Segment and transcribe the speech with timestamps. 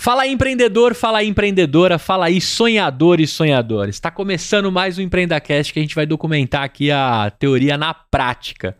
[0.00, 3.96] Fala aí, empreendedor, fala aí, empreendedora, fala aí, sonhadores sonhadores.
[3.96, 8.74] Está começando mais um Empreendacast que a gente vai documentar aqui a teoria na prática.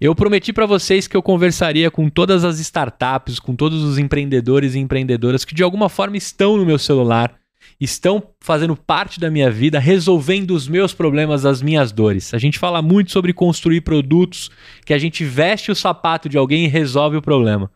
[0.00, 4.74] Eu prometi para vocês que eu conversaria com todas as startups, com todos os empreendedores
[4.74, 7.34] e empreendedoras que de alguma forma estão no meu celular,
[7.78, 12.32] estão fazendo parte da minha vida, resolvendo os meus problemas, as minhas dores.
[12.32, 14.50] A gente fala muito sobre construir produtos
[14.86, 17.70] que a gente veste o sapato de alguém e resolve o problema.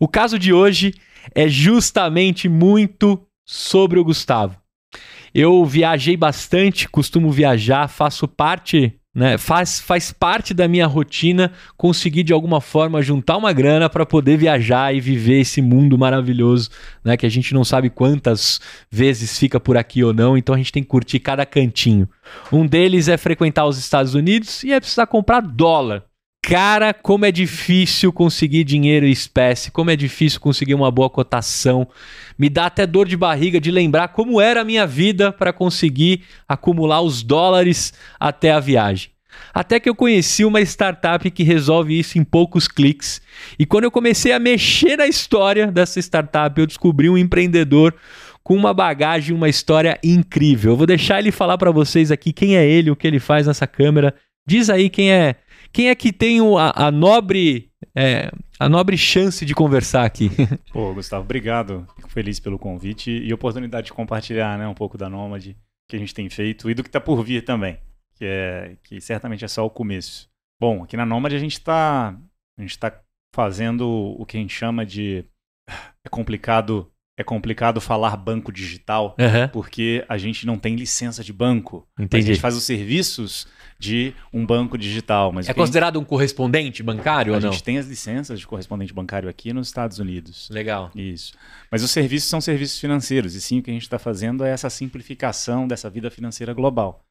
[0.00, 0.94] O caso de hoje
[1.34, 4.56] é justamente muito sobre o Gustavo.
[5.34, 12.22] Eu viajei bastante, costumo viajar, faço parte, né, faz, faz parte da minha rotina conseguir
[12.22, 16.70] de alguma forma juntar uma grana para poder viajar e viver esse mundo maravilhoso,
[17.04, 20.58] né, que a gente não sabe quantas vezes fica por aqui ou não, então a
[20.58, 22.08] gente tem que curtir cada cantinho.
[22.52, 26.04] Um deles é frequentar os Estados Unidos e é precisar comprar dólar.
[26.48, 31.88] Cara, como é difícil conseguir dinheiro em espécie, como é difícil conseguir uma boa cotação.
[32.38, 36.22] Me dá até dor de barriga de lembrar como era a minha vida para conseguir
[36.46, 39.10] acumular os dólares até a viagem.
[39.52, 43.20] Até que eu conheci uma startup que resolve isso em poucos cliques.
[43.58, 47.92] E quando eu comecei a mexer na história dessa startup, eu descobri um empreendedor
[48.44, 50.74] com uma bagagem, uma história incrível.
[50.74, 53.48] Eu vou deixar ele falar para vocês aqui quem é ele, o que ele faz
[53.48, 54.14] nessa câmera.
[54.46, 55.34] Diz aí quem é
[55.76, 60.30] quem é que tem a, a nobre é, a nobre chance de conversar aqui?
[60.72, 61.86] Pô, Gustavo, obrigado.
[61.96, 65.54] Fico feliz pelo convite e oportunidade de compartilhar né, um pouco da Nômade
[65.86, 67.78] que a gente tem feito e do que está por vir também,
[68.14, 70.30] que, é, que certamente é só o começo.
[70.58, 72.18] Bom, aqui na Nômade a gente está
[72.58, 72.98] a gente está
[73.34, 73.86] fazendo
[74.18, 75.26] o que a gente chama de
[75.68, 79.48] é complicado é complicado falar banco digital uhum.
[79.52, 81.86] porque a gente não tem licença de banco.
[81.98, 82.24] Entendi.
[82.24, 83.46] A gente faz os serviços
[83.78, 85.32] de um banco digital.
[85.32, 87.48] Mas é considerado um correspondente bancário a ou não?
[87.50, 90.48] A gente tem as licenças de correspondente bancário aqui nos Estados Unidos.
[90.50, 90.90] Legal.
[90.94, 91.34] Isso.
[91.70, 94.50] Mas os serviços são serviços financeiros, e sim o que a gente está fazendo é
[94.50, 97.04] essa simplificação dessa vida financeira global.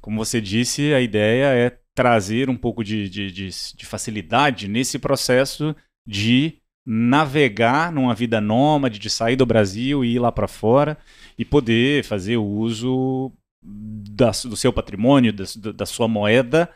[0.00, 4.98] Como você disse, a ideia é trazer um pouco de, de, de, de facilidade nesse
[4.98, 5.74] processo
[6.06, 10.96] de navegar numa vida nômade, de sair do Brasil e ir lá para fora
[11.38, 15.44] e poder fazer o uso da, do seu patrimônio, da,
[15.74, 16.68] da, sua moeda,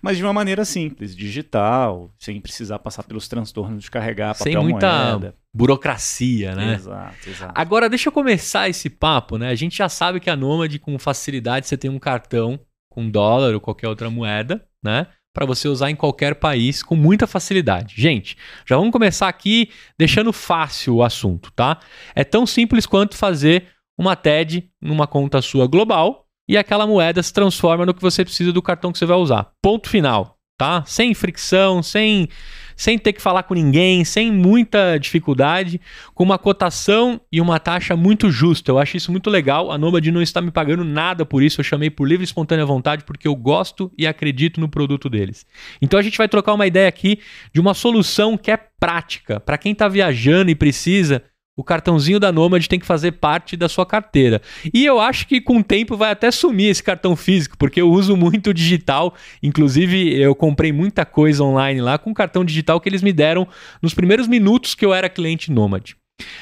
[0.00, 4.62] mas de uma maneira simples, digital, sem precisar passar pelos transtornos de carregar papel sem
[4.62, 5.34] muita moeda.
[5.52, 6.74] burocracia, né?
[6.74, 7.52] Exato, exato.
[7.54, 9.48] Agora, deixa eu começar esse papo, né?
[9.48, 13.54] A gente já sabe que a Nômade, com facilidade, você tem um cartão com dólar
[13.54, 15.08] ou qualquer outra moeda, né?
[15.34, 17.94] Para você usar em qualquer país com muita facilidade.
[17.96, 21.80] Gente, já vamos começar aqui deixando fácil o assunto, tá?
[22.14, 23.66] É tão simples quanto fazer
[23.96, 28.52] uma TED numa conta sua global e aquela moeda se transforma no que você precisa
[28.52, 29.50] do cartão que você vai usar.
[29.62, 30.82] Ponto final, tá?
[30.86, 32.28] Sem fricção, sem
[32.78, 35.80] sem ter que falar com ninguém, sem muita dificuldade,
[36.14, 38.70] com uma cotação e uma taxa muito justa.
[38.70, 39.72] Eu acho isso muito legal.
[39.72, 41.60] A Nomad não está me pagando nada por isso.
[41.60, 45.44] Eu chamei por livre e espontânea vontade porque eu gosto e acredito no produto deles.
[45.82, 47.18] Então a gente vai trocar uma ideia aqui
[47.52, 51.24] de uma solução que é prática para quem está viajando e precisa
[51.58, 54.40] o cartãozinho da Nomad tem que fazer parte da sua carteira.
[54.72, 57.90] E eu acho que com o tempo vai até sumir esse cartão físico, porque eu
[57.90, 59.12] uso muito digital.
[59.42, 63.48] Inclusive, eu comprei muita coisa online lá com o cartão digital que eles me deram
[63.82, 65.94] nos primeiros minutos que eu era cliente Nomad.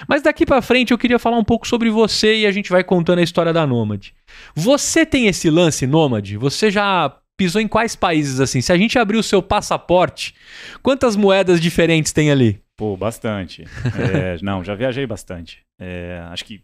[0.07, 2.85] Mas daqui para frente eu queria falar um pouco sobre você e a gente vai
[2.85, 4.09] contando a história da Nomad.
[4.55, 6.31] Você tem esse lance Nomad?
[6.37, 8.61] Você já pisou em quais países assim?
[8.61, 10.35] Se a gente abrir o seu passaporte,
[10.83, 12.66] quantas moedas diferentes tem ali?
[12.77, 13.65] Pô, bastante.
[13.99, 15.65] É, não, já viajei bastante.
[15.81, 16.63] É, acho que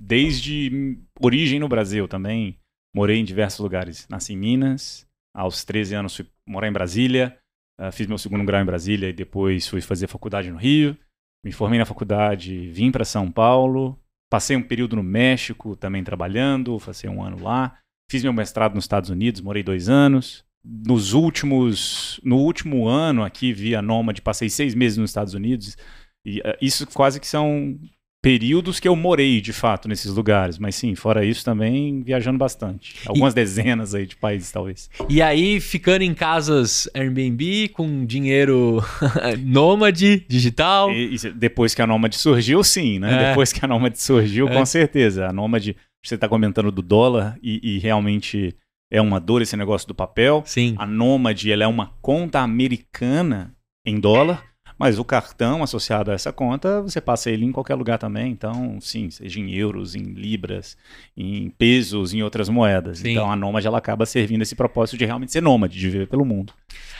[0.00, 2.58] desde origem no Brasil também,
[2.94, 4.06] morei em diversos lugares.
[4.08, 7.36] Nasci em Minas, aos 13 anos fui morar em Brasília,
[7.80, 10.96] uh, fiz meu segundo grau em Brasília e depois fui fazer faculdade no Rio.
[11.44, 13.98] Me formei na faculdade, vim para São Paulo,
[14.30, 17.78] passei um período no México também trabalhando, passei um ano lá.
[18.10, 23.52] Fiz meu mestrado nos Estados Unidos, morei dois anos nos últimos no último ano aqui
[23.52, 25.76] via Nômade passei seis meses nos Estados Unidos
[26.24, 27.78] e uh, isso quase que são
[28.22, 32.96] períodos que eu morei de fato nesses lugares mas sim fora isso também viajando bastante.
[33.06, 33.36] Algumas e...
[33.36, 34.88] dezenas aí de países talvez.
[35.10, 38.82] E aí ficando em casas Airbnb com dinheiro
[39.44, 40.90] nômade digital?
[40.90, 43.12] E, e depois que a Nômade surgiu sim né?
[43.12, 43.28] É.
[43.28, 44.54] depois que a Nômade surgiu é.
[44.54, 45.26] com certeza.
[45.26, 48.54] A Nômade você está comentando do dólar e, e realmente
[48.94, 50.44] é uma dor esse negócio do papel.
[50.46, 50.76] Sim.
[50.78, 53.52] A Nômade, ela é uma conta americana
[53.84, 54.44] em dólar,
[54.78, 58.32] Mas o cartão associado a essa conta, você passa ele em qualquer lugar também.
[58.32, 60.76] Então, sim, seja em euros, em libras,
[61.16, 62.98] em pesos, em outras moedas.
[62.98, 63.12] Sim.
[63.12, 66.24] Então, a Nômade ela acaba servindo esse propósito de realmente ser nômade, de viver pelo
[66.24, 66.52] mundo.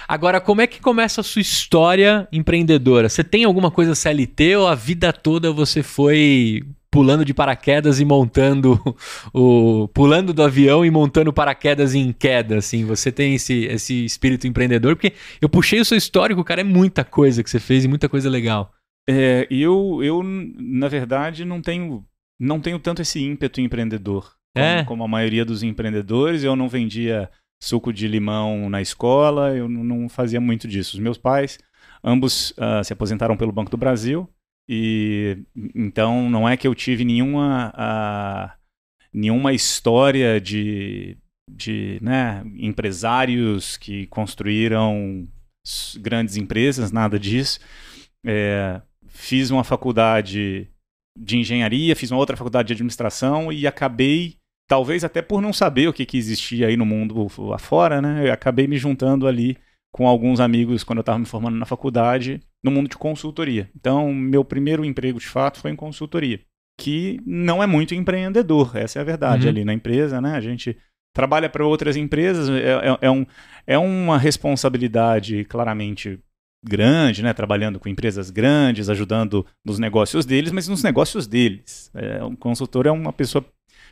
[0.06, 3.08] Agora, como é que começa a sua história empreendedora?
[3.08, 6.62] Você tem alguma coisa CLT ou a vida toda você foi
[6.94, 8.79] pulando de paraquedas e montando
[9.35, 12.85] o pulando do avião e montando paraquedas em queda, assim.
[12.85, 17.05] Você tem esse, esse espírito empreendedor, porque eu puxei o seu histórico, cara, é muita
[17.05, 18.73] coisa que você fez e muita coisa legal.
[19.11, 22.06] É, eu, eu, na verdade, não tenho,
[22.38, 24.85] não tenho tanto esse ímpeto empreendedor como, É?
[24.85, 26.44] como a maioria dos empreendedores.
[26.44, 27.29] Eu não vendia
[27.61, 30.96] suco de limão na escola, eu não fazia muito disso.
[30.96, 31.58] Os meus pais,
[32.05, 34.29] ambos ah, se aposentaram pelo Banco do Brasil
[34.69, 35.38] e
[35.75, 38.56] então não é que eu tive nenhuma ah,
[39.12, 41.16] nenhuma história de
[41.50, 45.28] de né, empresários que construíram
[46.00, 47.61] grandes empresas, nada disso.
[48.25, 50.69] É, fiz uma faculdade
[51.19, 54.37] de engenharia, fiz uma outra faculdade de administração e acabei,
[54.69, 58.28] talvez até por não saber o que, que existia aí no mundo afora, né?
[58.28, 59.56] Eu acabei me juntando ali
[59.94, 63.70] com alguns amigos quando eu estava me formando na faculdade no mundo de consultoria.
[63.76, 66.41] Então, meu primeiro emprego de fato foi em consultoria,
[66.81, 69.50] que não é muito empreendedor, essa é a verdade Uhum.
[69.50, 70.35] ali na empresa, né?
[70.35, 70.76] A gente
[71.14, 73.25] trabalha para outras empresas, é, é- é um,
[73.69, 76.19] é uma responsabilidade claramente
[76.67, 77.32] grande, né?
[77.32, 81.88] Trabalhando com empresas grandes, ajudando nos negócios deles, mas nos negócios deles.
[81.94, 83.44] É, um consultor é uma pessoa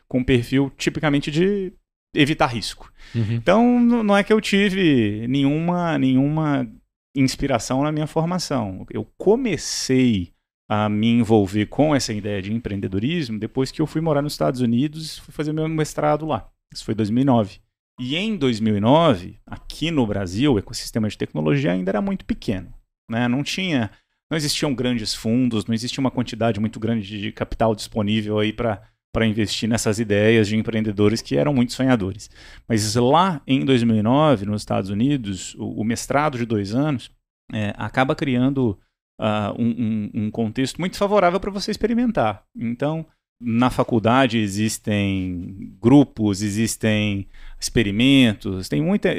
[0.08, 1.72] com perfil tipicamente de
[2.14, 2.92] evitar risco.
[3.14, 3.34] Uhum.
[3.34, 6.68] Então, não é que eu tive nenhuma, nenhuma
[7.14, 8.86] inspiração na minha formação.
[8.90, 10.32] Eu comecei
[10.68, 14.60] a me envolver com essa ideia de empreendedorismo depois que eu fui morar nos Estados
[14.60, 16.48] Unidos e fui fazer meu mestrado lá.
[16.72, 17.60] Isso foi em 2009.
[18.00, 22.72] E em 2009, aqui no Brasil, o ecossistema de tecnologia ainda era muito pequeno.
[23.10, 23.28] Né?
[23.28, 23.90] Não tinha,
[24.30, 28.82] não existiam grandes fundos, não existia uma quantidade muito grande de capital disponível aí para
[29.12, 32.30] para investir nessas ideias de empreendedores que eram muito sonhadores.
[32.66, 37.10] Mas lá em 2009, nos Estados Unidos, o, o mestrado de dois anos
[37.52, 38.78] é, acaba criando
[39.20, 42.42] ah, um, um- um contexto muito favorável para você experimentar.
[42.56, 43.06] Então,
[43.40, 47.28] na faculdade existem grupos, existem
[47.60, 49.10] experimentos, tem muita.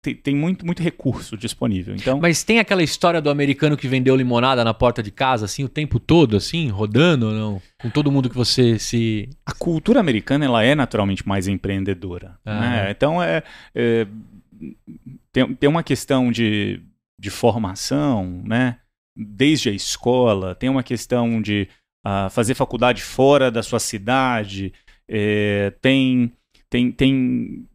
[0.00, 1.94] Tem, tem muito, muito recurso disponível.
[1.94, 5.64] Então, Mas tem aquela história do americano que vendeu limonada na porta de casa, assim,
[5.64, 7.62] o tempo todo, assim, rodando ou não?
[7.80, 9.28] Com todo mundo que você se.
[9.44, 12.38] a cultura americana ela é naturalmente mais empreendedora.
[12.44, 12.60] Ah.
[12.60, 12.90] né?
[12.92, 13.42] Então é,
[13.74, 14.06] é,
[15.32, 16.80] tem, tem uma questão de,
[17.18, 18.78] de formação, né?
[19.16, 21.68] Desde a escola, tem uma questão de
[22.04, 24.72] ah, fazer faculdade fora da sua cidade,
[25.08, 26.32] é, tem,
[26.70, 27.67] tem, tem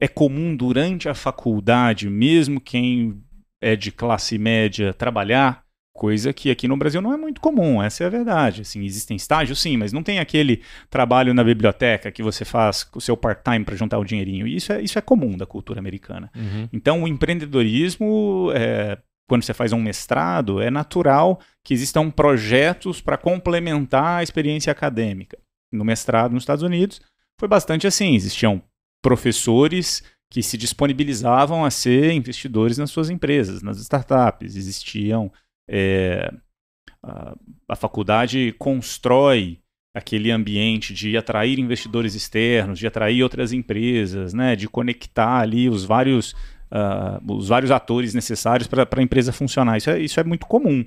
[0.00, 3.20] é comum durante a faculdade, mesmo quem
[3.60, 8.02] é de classe média, trabalhar, coisa que aqui no Brasil não é muito comum, essa
[8.02, 8.62] é a verdade.
[8.62, 10.60] Assim, existem estágios, sim, mas não tem aquele
[10.90, 14.46] trabalho na biblioteca que você faz o seu part-time para juntar o dinheirinho.
[14.46, 16.30] Isso é, isso é comum da cultura americana.
[16.34, 16.68] Uhum.
[16.72, 18.98] Então, o empreendedorismo, é,
[19.28, 25.38] quando você faz um mestrado, é natural que existam projetos para complementar a experiência acadêmica.
[25.72, 27.00] No mestrado nos Estados Unidos,
[27.38, 28.16] foi bastante assim.
[28.16, 28.60] Existiam
[29.04, 34.56] professores que se disponibilizavam a ser investidores nas suas empresas, nas startups.
[34.56, 35.30] Existiam.
[35.68, 36.32] é,
[37.02, 37.36] a,
[37.68, 39.58] a faculdade constrói
[39.94, 45.84] aquele ambiente de atrair investidores externos, de atrair outras empresas, né, de conectar ali os
[45.84, 46.34] vários,
[46.70, 49.76] ah, os vários atores necessários para a empresa funcionar.
[49.76, 50.84] Isso é, isso é muito comum.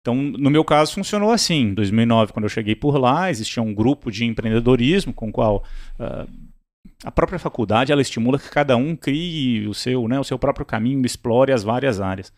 [0.00, 1.62] Então, no meu caso, funcionou assim.
[1.62, 5.64] Em 2009, quando eu cheguei por lá, existia um grupo de empreendedorismo com o qual
[5.98, 6.26] ah,
[7.04, 10.66] a própria faculdade ela estimula que cada um crie o seu, né, o seu próprio
[10.66, 12.32] caminho, explore as várias áreas.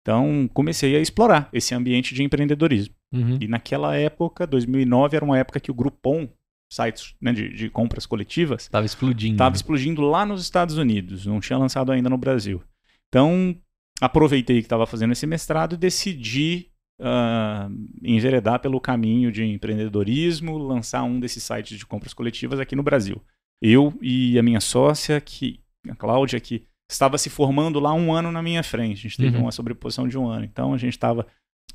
[0.00, 2.94] Então, comecei a explorar esse ambiente de empreendedorismo.
[3.12, 3.38] Uhum.
[3.40, 6.28] E naquela época, 2009, era uma época que o Groupon,
[6.72, 9.34] sites né, de, de compras coletivas, Tava explodindo.
[9.34, 12.62] estava explodindo lá nos Estados Unidos, não tinha lançado ainda no Brasil.
[13.08, 13.56] Então,
[14.00, 16.70] aproveitei que estava fazendo esse mestrado e decidi
[17.00, 17.68] ah,
[18.02, 23.20] enveredar pelo caminho de empreendedorismo, lançar um desses sites de compras coletivas aqui no Brasil.
[23.62, 28.30] Eu e a minha sócia, que, a Cláudia, que estava se formando lá um ano
[28.30, 28.98] na minha frente.
[28.98, 29.44] A gente teve Uhum.
[29.44, 30.44] uma sobreposição de um ano.
[30.44, 31.26] Então, a gente estava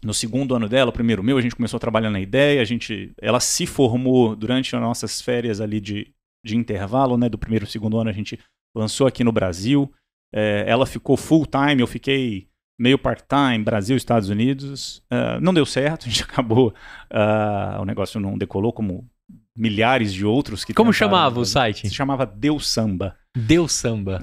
[0.04, 2.66] no segundo ano dela, o primeiro meu, a gente começou a trabalhar na ideia, a
[2.66, 6.08] gente, ela se formou durante as nossas férias ali de,
[6.44, 8.40] de intervalo, né, do primeiro e segundo ano a gente
[8.76, 9.92] lançou aqui no Brasil,
[10.34, 12.48] É, ela ficou full time, eu fiquei
[12.80, 16.74] meio part-time, Brasil, Estados Unidos, É, não deu certo, a gente acabou,
[17.10, 19.06] ah, o negócio não decolou como
[19.56, 21.88] milhares de outros que Como tentaram chamava o site?
[21.88, 23.16] Se chamava Deu Samba.
[23.36, 24.20] Deu samba.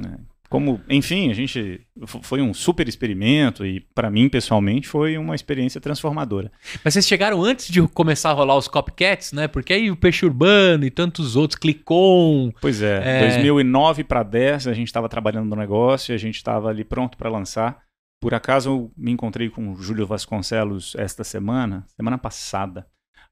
[0.48, 1.80] como, enfim, a gente
[2.22, 6.50] foi um super experimento e para mim pessoalmente foi uma experiência transformadora.
[6.82, 9.46] Mas vocês chegaram antes de começar a rolar os copycats, né?
[9.46, 12.50] Porque aí o Peixe Urbano e tantos outros, Clicom.
[12.60, 13.28] Pois é, é...
[13.28, 17.18] 2009 para 10 a gente estava trabalhando no negócio, e a gente estava ali pronto
[17.18, 17.82] para lançar.
[18.20, 22.86] Por acaso eu me encontrei com o Júlio Vasconcelos esta semana, semana passada.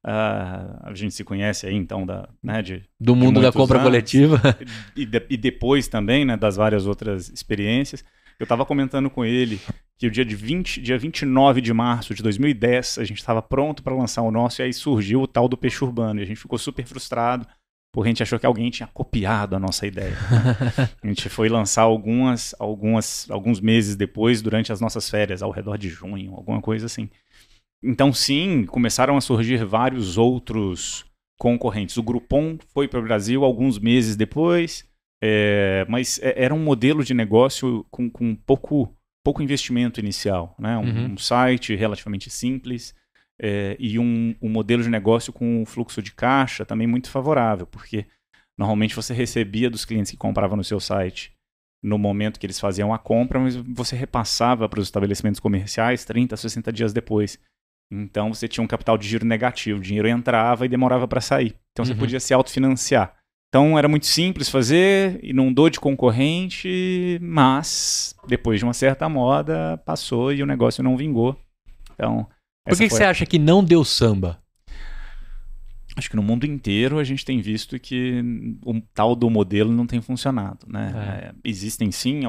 [0.05, 3.89] Uh, a gente se conhece aí, então, da, né, de, do mundo da compra anos,
[3.89, 4.41] coletiva.
[4.95, 8.05] E, de, e, depois também, né, das várias outras experiências.
[8.39, 9.61] Eu estava comentando com ele
[9.99, 13.83] que o dia, de 20, dia 29 de março de 2010, a gente estava pronto
[13.83, 16.21] para lançar o nosso, e aí surgiu o tal do peixe urbano.
[16.21, 17.47] E a gente ficou super frustrado,
[17.93, 20.11] porque a gente achou que alguém tinha copiado a nossa ideia.
[20.11, 20.89] Né?
[21.03, 25.79] a gente foi lançar algumas, algumas, alguns meses depois, durante as nossas férias, ao redor
[25.79, 27.09] de junho, alguma coisa assim.
[27.87, 31.05] Então, sim, começaram a surgir vários outros
[31.39, 31.97] concorrentes.
[31.97, 34.85] O Groupon foi para o Brasil alguns meses depois,
[35.23, 38.93] é, mas é, era um modelo de negócio com, com pouco,
[39.25, 40.57] pouco investimento inicial.
[40.59, 40.77] Né?
[40.77, 41.13] Um, uhum.
[41.13, 42.93] um site relativamente simples
[43.41, 47.67] é, e um, um modelo de negócio com um fluxo de caixa também muito favorável,
[47.67, 48.07] porque
[48.59, 51.37] normalmente você recebia dos clientes que compravam no seu site
[51.83, 56.37] no momento que eles faziam a compra, mas você repassava para os estabelecimentos comerciais 30,
[56.37, 57.39] 60 dias depois.
[57.91, 61.55] Então você tinha um capital de giro negativo, o dinheiro entrava e demorava para sair.
[61.73, 61.93] Então uhum.
[61.93, 63.15] você podia se autofinanciar.
[63.49, 70.33] Então era muito simples fazer, inundou de concorrente, mas depois de uma certa moda passou
[70.33, 71.39] e o negócio não vingou.
[71.95, 72.29] Então,
[72.65, 74.43] por que, que você acha que não deu samba?
[75.97, 78.23] Acho que no mundo inteiro a gente tem visto que
[78.63, 80.67] o tal do modelo não tem funcionado.
[80.69, 80.93] Né?
[80.95, 81.27] É.
[81.29, 82.21] É, existem sim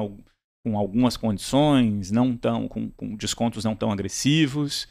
[0.64, 4.88] com algumas condições, não tão, com, com descontos não tão agressivos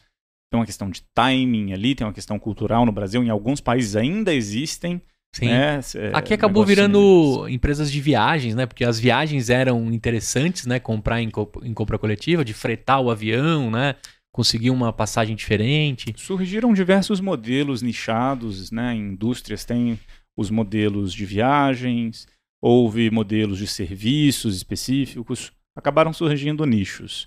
[0.50, 3.22] tem uma questão de timing ali, tem uma questão cultural no Brasil.
[3.22, 5.00] Em alguns países ainda existem.
[5.34, 5.48] Sim.
[5.48, 5.80] Né?
[6.14, 8.64] Aqui acabou virando empresas de viagens, né?
[8.66, 10.80] Porque as viagens eram interessantes, né?
[10.80, 13.94] Comprar em, co em compra coletiva, de fretar o avião, né?
[14.32, 16.14] Conseguir uma passagem diferente.
[16.16, 18.94] Surgiram diversos modelos nichados, né?
[18.94, 19.98] Indústrias têm
[20.36, 22.26] os modelos de viagens,
[22.62, 27.26] houve modelos de serviços específicos, acabaram surgindo nichos.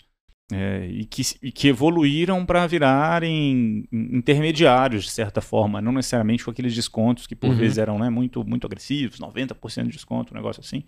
[0.52, 6.52] É, e, que, e que evoluíram para virarem intermediários, de certa forma, não necessariamente com
[6.52, 7.56] aqueles descontos que por uhum.
[7.56, 10.84] vezes eram né, muito, muito agressivos, 90% de desconto, um negócio assim.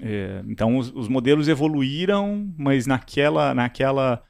[0.00, 4.22] É, então os, os, modelos evoluíram, mas naquela, naquela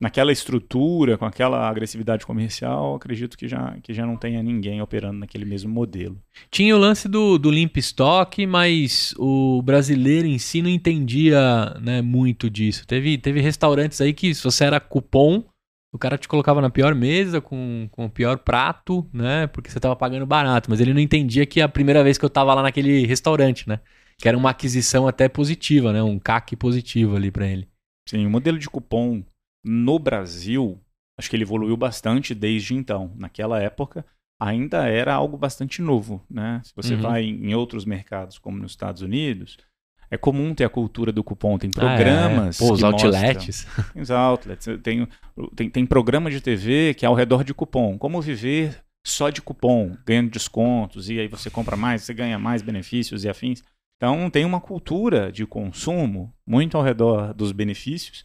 [0.00, 5.18] naquela estrutura, com aquela agressividade comercial, acredito que já, que já não tenha ninguém operando
[5.18, 6.18] naquele mesmo modelo.
[6.50, 12.00] Tinha o lance do, do limp stock, mas o brasileiro em si não entendia né,
[12.00, 12.86] muito disso.
[12.86, 15.44] Teve, teve restaurantes aí que se você era cupom,
[15.92, 19.48] o cara te colocava na pior mesa, com, com o pior prato, né?
[19.48, 20.70] Porque você estava pagando barato.
[20.70, 23.80] Mas ele não entendia que a primeira vez que eu estava lá naquele restaurante, né?
[24.16, 26.00] Que era uma aquisição até positiva, né?
[26.00, 27.68] Um CAC positivo ali para ele.
[28.08, 29.22] Sim, o modelo de cupom
[29.64, 30.80] no Brasil,
[31.18, 33.12] acho que ele evoluiu bastante desde então.
[33.16, 34.04] Naquela época,
[34.38, 36.60] ainda era algo bastante novo, né?
[36.64, 37.02] Se você uhum.
[37.02, 39.58] vai em outros mercados, como nos Estados Unidos,
[40.10, 41.56] é comum ter a cultura do cupom.
[41.56, 42.60] Tem programas.
[42.60, 42.66] Ah, é.
[42.66, 43.66] Pô, os outlets.
[43.66, 44.66] Mostram, os outlets.
[44.82, 45.08] Tem,
[45.54, 47.96] tem, tem programa de TV que é ao redor de cupom.
[47.96, 52.60] Como viver só de cupom, ganhando descontos, e aí você compra mais, você ganha mais
[52.60, 53.62] benefícios e afins.
[53.96, 58.24] Então tem uma cultura de consumo muito ao redor dos benefícios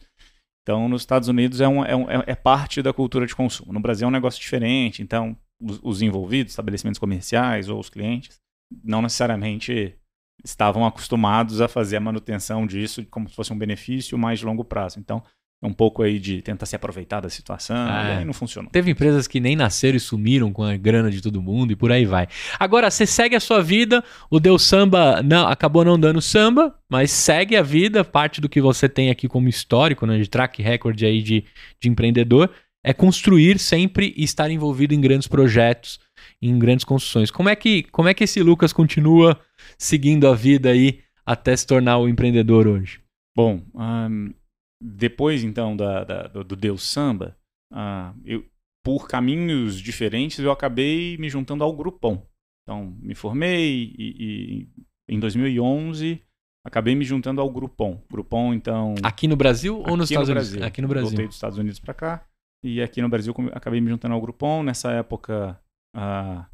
[0.66, 3.72] então, nos Estados Unidos é, um, é, um, é, parte da cultura de consumo.
[3.72, 5.00] No Brasil é um negócio diferente.
[5.00, 8.40] Então, os, os envolvidos, estabelecimentos comerciais ou os clientes,
[8.82, 9.96] não necessariamente
[10.44, 14.64] estavam acostumados a fazer a manutenção disso como se fosse um benefício mais de longo
[14.64, 14.98] prazo.
[14.98, 15.22] Então,
[15.62, 18.14] um pouco aí de tentar se aproveitar da situação, é.
[18.14, 18.70] e aí não funcionou.
[18.70, 21.90] Teve empresas que nem nasceram e sumiram com a grana de todo mundo e por
[21.90, 22.28] aí vai.
[22.58, 27.10] Agora, você segue a sua vida, o Deu Samba não, acabou não dando samba, mas
[27.10, 31.02] segue a vida, parte do que você tem aqui como histórico, né, de track record
[31.02, 31.44] aí de,
[31.80, 32.50] de empreendedor,
[32.84, 35.98] é construir sempre e estar envolvido em grandes projetos,
[36.40, 37.30] em grandes construções.
[37.30, 39.40] Como é que, como é que esse Lucas continua
[39.78, 43.00] seguindo a vida aí até se tornar o empreendedor hoje?
[43.34, 44.30] Bom, um
[44.80, 47.36] depois, então, da, da do, Deus Samba,
[47.72, 48.44] uh, eu,
[48.84, 52.26] por caminhos diferentes, eu acabei me juntando ao Grupom.
[52.62, 54.68] Então, me formei e,
[55.08, 56.20] e em 2011
[56.64, 58.02] acabei me juntando ao Grupom.
[58.10, 58.94] Grupom, então...
[59.02, 60.50] Aqui no Brasil ou nos Estados no Unidos?
[60.50, 60.66] Brasil.
[60.66, 61.08] Aqui no Brasil.
[61.08, 62.26] Voltei dos Estados Unidos para cá
[62.62, 64.62] e aqui no Brasil acabei me juntando ao Grupom.
[64.62, 65.58] Nessa época,
[65.96, 66.44] uh,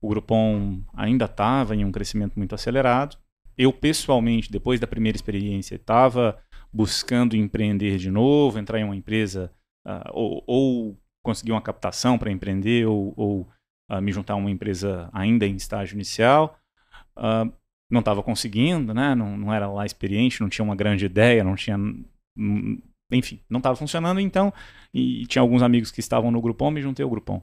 [0.00, 3.16] o Grupom ainda estava em um crescimento muito acelerado.
[3.56, 6.38] Eu, pessoalmente, depois da primeira experiência, estava
[6.74, 9.52] buscando empreender de novo, entrar em uma empresa
[9.86, 13.48] uh, ou, ou, conseguir uma captação para empreender ou, ou
[13.90, 16.58] uh, me juntar a uma empresa ainda em estágio inicial.
[17.16, 17.50] Uh,
[17.88, 19.14] não estava conseguindo, né?
[19.14, 21.78] Não, não era lá experiente, não tinha uma grande ideia, não tinha.
[23.12, 24.52] Enfim, não estava funcionando, então.
[24.92, 27.40] E tinha alguns amigos que estavam no Groupon, me juntei ao Groupon.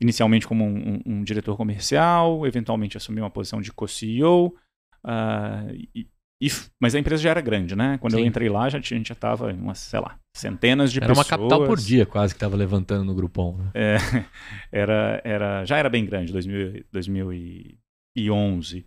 [0.00, 4.56] Inicialmente como um, um, um diretor comercial, eventualmente assumi uma posição de co-CEO.
[5.04, 6.08] Uh, e,
[6.42, 6.48] e,
[6.80, 7.98] mas a empresa já era grande, né?
[7.98, 8.22] Quando Sim.
[8.22, 11.06] eu entrei lá, já, a gente já estava em umas, sei lá, centenas de era
[11.06, 11.30] pessoas.
[11.30, 13.58] Era uma capital por dia quase que estava levantando no Groupon.
[13.58, 13.70] Né?
[13.72, 13.96] É,
[14.72, 18.84] era, era, já era bem grande, 2000, 2011.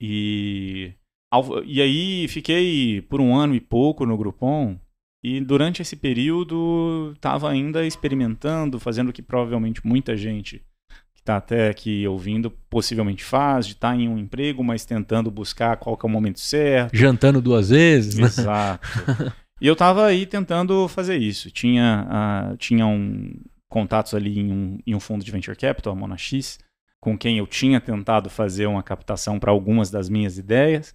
[0.00, 0.94] E,
[1.66, 4.78] e aí fiquei por um ano e pouco no Groupon.
[5.24, 10.64] E durante esse período estava ainda experimentando, fazendo o que provavelmente muita gente
[11.22, 15.30] que está até aqui ouvindo possivelmente faz, de estar tá em um emprego, mas tentando
[15.30, 16.96] buscar qual é o momento certo.
[16.96, 18.16] Jantando duas vezes.
[18.16, 18.26] Né?
[18.26, 18.88] Exato.
[19.60, 21.48] e eu estava aí tentando fazer isso.
[21.50, 23.32] Tinha, uh, tinha um,
[23.68, 26.58] contatos ali em um, em um fundo de venture capital, a Monax,
[27.00, 30.92] com quem eu tinha tentado fazer uma captação para algumas das minhas ideias.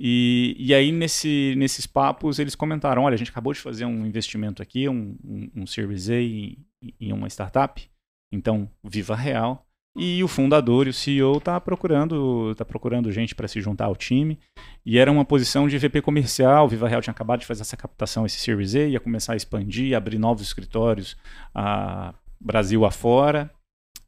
[0.00, 4.04] E, e aí, nesse, nesses papos, eles comentaram: olha, a gente acabou de fazer um
[4.04, 6.58] investimento aqui, um, um, um Series A em,
[7.00, 7.88] em uma startup,
[8.32, 9.66] então, Viva Real.
[9.94, 13.94] E o fundador e o CEO tá procurando, tá procurando gente para se juntar ao
[13.94, 14.38] time.
[14.86, 16.66] E era uma posição de VP comercial.
[16.66, 19.94] Viva Real tinha acabado de fazer essa captação, esse Series A, ia começar a expandir,
[19.94, 21.14] abrir novos escritórios
[21.54, 23.50] a Brasil afora.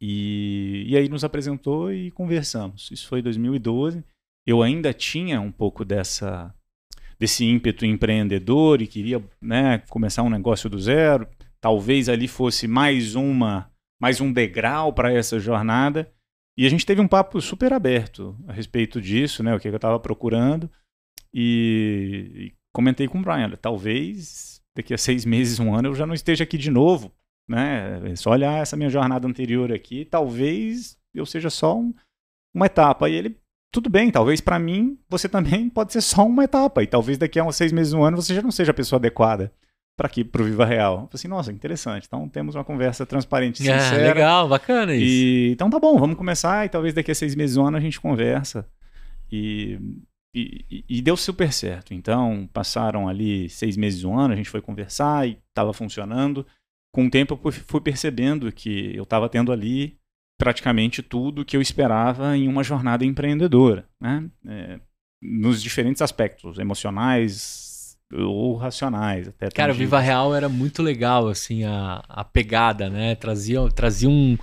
[0.01, 2.91] E, e aí nos apresentou e conversamos.
[2.91, 4.03] Isso foi em 2012.
[4.47, 6.55] Eu ainda tinha um pouco dessa
[7.19, 11.29] desse ímpeto empreendedor e queria né, começar um negócio do zero.
[11.61, 13.71] Talvez ali fosse mais uma
[14.05, 16.13] mais um degrau para essa jornada.
[16.59, 19.55] E a gente teve um papo super aberto a respeito disso, né?
[19.55, 20.71] O que eu estava procurando.
[21.33, 26.05] E, e, comentei com o Brian, talvez daqui a seis meses, um ano, eu já
[26.07, 27.11] não esteja aqui de novo
[27.49, 28.11] né?
[28.11, 31.95] É só olhar essa minha jornada anterior aqui, talvez eu seja só um,
[32.55, 33.09] uma etapa.
[33.09, 33.41] E ele,
[33.73, 36.83] tudo bem, talvez para mim você também pode ser só uma etapa.
[36.83, 38.99] E talvez daqui a uns seis meses, um ano, você já não seja a pessoa
[38.99, 39.51] adequada
[39.97, 40.93] para aqui, para o Viva Real.
[40.93, 42.07] Eu falei assim, nossa, interessante.
[42.07, 44.03] Então temos uma conversa transparente e é, sincera.
[44.03, 45.05] É, legal, bacana isso.
[45.05, 47.81] E, então tá bom, vamos começar e talvez daqui a seis meses, um ano a
[47.81, 48.69] gente conversa.
[49.31, 49.79] E,
[50.35, 51.95] e, e, deu super certo.
[51.95, 56.47] Então passaram ali seis meses, um ano, a gente foi conversar e estava funcionando
[56.95, 59.99] com o tempo eu fui percebendo que eu estava tendo ali
[60.39, 64.29] praticamente tudo que eu esperava em uma jornada empreendedora, né?
[64.47, 64.81] É,
[65.21, 67.74] nos diferentes aspectos, emocionais
[68.13, 69.29] ou racionais.
[69.29, 73.15] Até Cara, o Viva Real era muito legal, assim, a, a pegada, né?
[73.15, 74.37] Trazia, trazia um,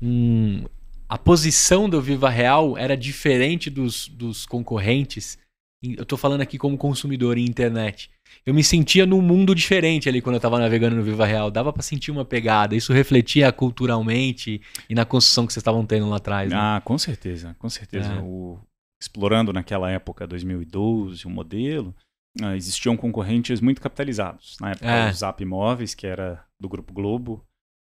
[0.00, 0.64] um...
[1.08, 5.38] A posição do Viva Real era diferente dos, dos concorrentes.
[5.82, 8.10] Eu estou falando aqui como consumidor em internet
[8.44, 11.50] eu me sentia num mundo diferente ali quando eu estava navegando no Viva Real.
[11.50, 12.74] Dava para sentir uma pegada.
[12.74, 16.50] Isso refletia culturalmente e na construção que vocês estavam tendo lá atrás.
[16.50, 16.56] Né?
[16.58, 18.10] Ah, com certeza, com certeza.
[18.10, 18.20] É.
[18.20, 18.58] O,
[19.00, 21.94] explorando naquela época, 2012, o um modelo,
[22.42, 24.56] uh, existiam concorrentes muito capitalizados.
[24.60, 25.10] Na época, é.
[25.10, 27.44] o Zap Imóveis, que era do Grupo Globo,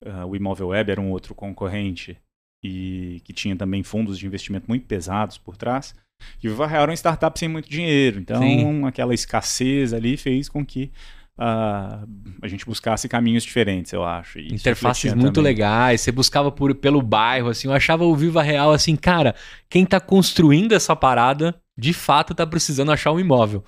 [0.04, 2.18] uh, o Imóvel Web era um outro concorrente
[2.64, 5.94] e que tinha também fundos de investimento muito pesados por trás.
[6.42, 8.20] E o Viva Real era uma startup sem muito dinheiro.
[8.20, 8.86] Então, Sim.
[8.86, 10.92] aquela escassez ali fez com que
[11.38, 12.08] uh,
[12.42, 14.40] a gente buscasse caminhos diferentes, eu acho.
[14.40, 15.54] E Interfaces muito também.
[15.54, 16.02] legais.
[16.02, 17.68] Você buscava por, pelo bairro, assim.
[17.68, 19.36] Eu achava o Viva Real assim, cara,
[19.70, 23.64] quem está construindo essa parada, de fato, está precisando achar um imóvel.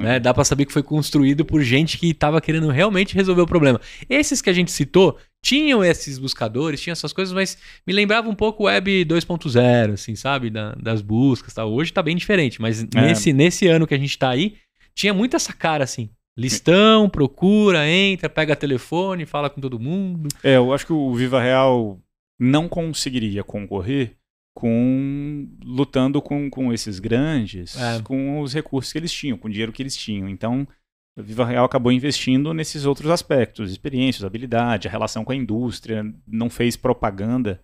[0.00, 0.20] Né?
[0.20, 3.80] Dá para saber que foi construído por gente que estava querendo realmente resolver o problema.
[4.08, 7.56] Esses que a gente citou tinham esses buscadores, tinham essas coisas, mas
[7.86, 10.50] me lembrava um pouco o Web 2.0, assim, sabe?
[10.50, 11.72] Da, das buscas tal.
[11.72, 12.86] Hoje está bem diferente, mas é.
[12.94, 14.56] nesse, nesse ano que a gente está aí,
[14.94, 16.10] tinha muito essa cara, assim.
[16.38, 20.28] Listão, procura, entra, pega telefone, fala com todo mundo.
[20.42, 21.98] É, eu acho que o Viva Real
[22.38, 24.14] não conseguiria concorrer
[24.56, 28.00] com lutando com, com esses grandes, é.
[28.00, 30.26] com os recursos que eles tinham, com o dinheiro que eles tinham.
[30.30, 30.66] Então,
[31.14, 36.02] a Viva Real acabou investindo nesses outros aspectos, experiências, habilidade, a relação com a indústria,
[36.26, 37.60] não fez propaganda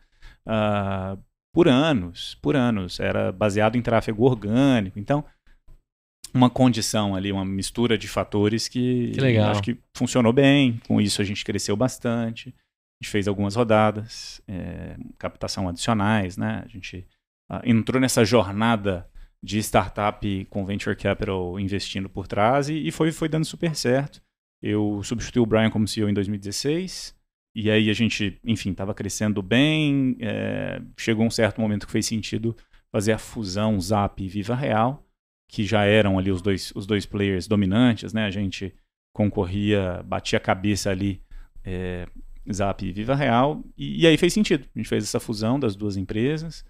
[0.46, 1.18] uh,
[1.54, 3.00] por anos, por anos.
[3.00, 4.98] Era baseado em tráfego orgânico.
[4.98, 5.24] Então,
[6.34, 10.78] uma condição ali, uma mistura de fatores que, que acho que funcionou bem.
[10.86, 12.54] Com isso a gente cresceu bastante
[13.02, 16.62] gente fez algumas rodadas, é, captação adicionais, né?
[16.64, 17.04] A gente
[17.50, 19.08] uh, entrou nessa jornada
[19.42, 24.22] de startup com venture capital investindo por trás e, e foi, foi dando super certo.
[24.62, 27.12] Eu substituí o Brian como CEO em 2016
[27.56, 30.16] e aí a gente, enfim, estava crescendo bem.
[30.20, 32.56] É, chegou um certo momento que fez sentido
[32.92, 35.04] fazer a fusão Zap e Viva Real,
[35.48, 38.26] que já eram ali os dois, os dois players dominantes, né?
[38.26, 38.72] A gente
[39.12, 41.20] concorria, batia a cabeça ali
[41.64, 42.06] é,
[42.50, 43.62] Zap e Viva Real.
[43.76, 44.66] E, e, aí fez sentido.
[44.74, 46.64] A gente fez essa fusão das duas empresas.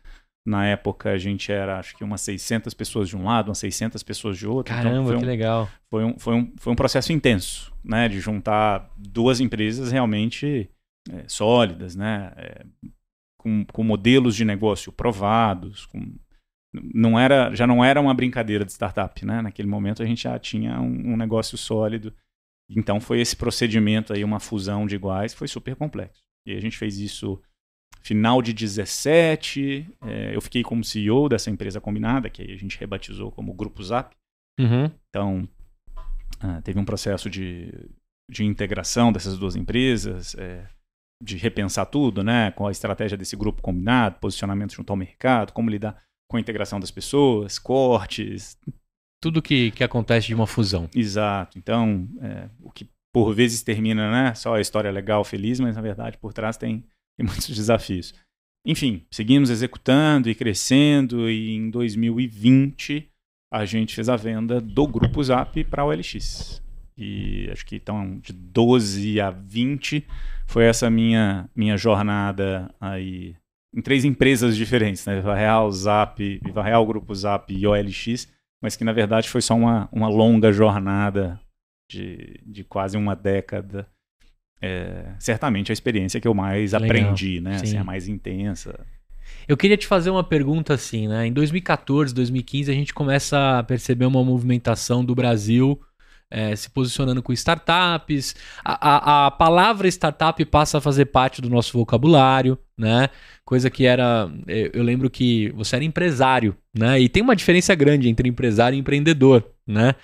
[0.45, 4.03] Na época a gente era, acho que umas 600 pessoas de um lado, umas 600
[4.03, 4.75] pessoas de outro.
[4.75, 5.69] Caramba, então, que um, legal.
[5.89, 8.09] Foi um, foi, um, foi um processo intenso, né?
[8.09, 10.69] De juntar duas empresas realmente
[11.11, 12.33] é, sólidas, né?
[12.37, 12.67] É,
[13.39, 16.13] com, com modelos de negócio provados, com,
[16.73, 19.43] não era, já não era uma brincadeira de startup, né?
[19.43, 22.13] Naquele momento a gente já tinha um, um negócio sólido.
[22.77, 26.23] Então foi esse procedimento aí, uma fusão de iguais, foi super complexo.
[26.47, 27.41] E a gente fez isso
[28.03, 33.31] Final de 17, é, eu fiquei como CEO dessa empresa combinada, que a gente rebatizou
[33.31, 34.17] como Grupo Zap.
[34.59, 34.91] Uhum.
[35.09, 35.49] Então,
[36.41, 37.73] ah, teve um processo de,
[38.29, 40.67] de integração dessas duas empresas, é,
[41.23, 42.51] de repensar tudo, né?
[42.51, 46.81] Com a estratégia desse grupo combinado, posicionamento junto ao mercado, como lidar com a integração
[46.81, 48.59] das pessoas, cortes.
[49.23, 50.91] Tudo que, que acontece de uma fusão.
[50.95, 51.57] Exato.
[51.57, 54.35] Então, é, o que por vezes termina, né?
[54.35, 56.85] Só a história legal, feliz, mas na verdade por trás tem
[57.17, 58.15] tem muitos desafios.
[58.67, 63.09] Enfim, seguimos executando e crescendo, e em 2020
[63.53, 66.63] a gente fez a venda do Grupo Zap para a OLX.
[66.97, 70.07] E acho que então de 12 a 20
[70.47, 73.35] foi essa minha minha jornada aí
[73.75, 75.17] em três empresas diferentes, né?
[75.17, 78.29] Viva Real, Zap, Viva Real, Grupo Zap e OLX,
[78.62, 81.38] mas que na verdade foi só uma, uma longa jornada
[81.90, 83.87] de, de quase uma década
[84.62, 86.87] é, certamente a experiência que eu mais Legal.
[86.87, 87.57] aprendi, né?
[87.57, 88.87] Assim, a mais intensa.
[89.48, 91.27] Eu queria te fazer uma pergunta assim, né?
[91.27, 95.81] Em 2014, 2015, a gente começa a perceber uma movimentação do Brasil
[96.33, 98.35] é, se posicionando com startups.
[98.64, 103.11] A, a, a, palavra startup passa a fazer parte do nosso vocabulário, né?
[103.45, 104.31] Coisa que era.
[104.49, 106.99] Eu, eu lembro que você era empresário, né?
[106.99, 109.95] E tem uma diferença grande entre empresário e empreendedor, né?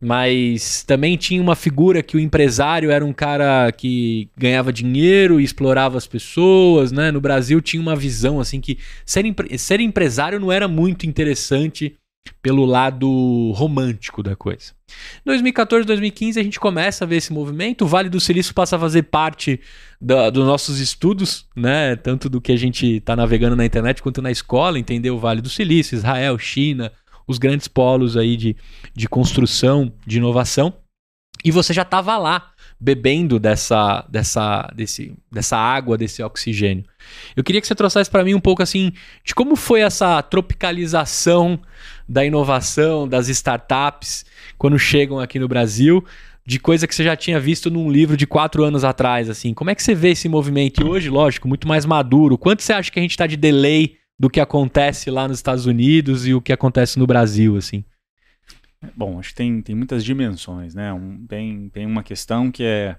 [0.00, 5.44] mas também tinha uma figura que o empresário era um cara que ganhava dinheiro e
[5.44, 7.10] explorava as pessoas, né?
[7.10, 9.24] No Brasil tinha uma visão assim que ser,
[9.56, 11.96] ser empresário não era muito interessante
[12.42, 14.72] pelo lado romântico da coisa.
[15.24, 18.78] 2014, 2015 a gente começa a ver esse movimento, o Vale do Silício passa a
[18.78, 19.60] fazer parte
[20.00, 21.96] da, dos nossos estudos, né?
[21.96, 25.40] Tanto do que a gente está navegando na internet quanto na escola, entender o Vale
[25.40, 26.92] do Silício, Israel, China,
[27.26, 28.56] os grandes polos aí de,
[28.94, 30.74] de construção, de inovação.
[31.44, 36.84] E você já estava lá bebendo dessa, dessa, desse, dessa água, desse oxigênio.
[37.36, 38.92] Eu queria que você trouxesse para mim um pouco assim
[39.24, 41.60] de como foi essa tropicalização
[42.08, 44.24] da inovação, das startups,
[44.58, 46.04] quando chegam aqui no Brasil,
[46.46, 49.30] de coisa que você já tinha visto num livro de quatro anos atrás.
[49.30, 52.36] Assim, como é que você vê esse movimento e hoje, lógico, muito mais maduro?
[52.36, 55.66] Quanto você acha que a gente está de delay do que acontece lá nos Estados
[55.66, 57.84] Unidos e o que acontece no Brasil, assim?
[58.94, 60.92] Bom, acho que tem, tem muitas dimensões, né?
[60.92, 62.96] Um, tem, tem uma questão que é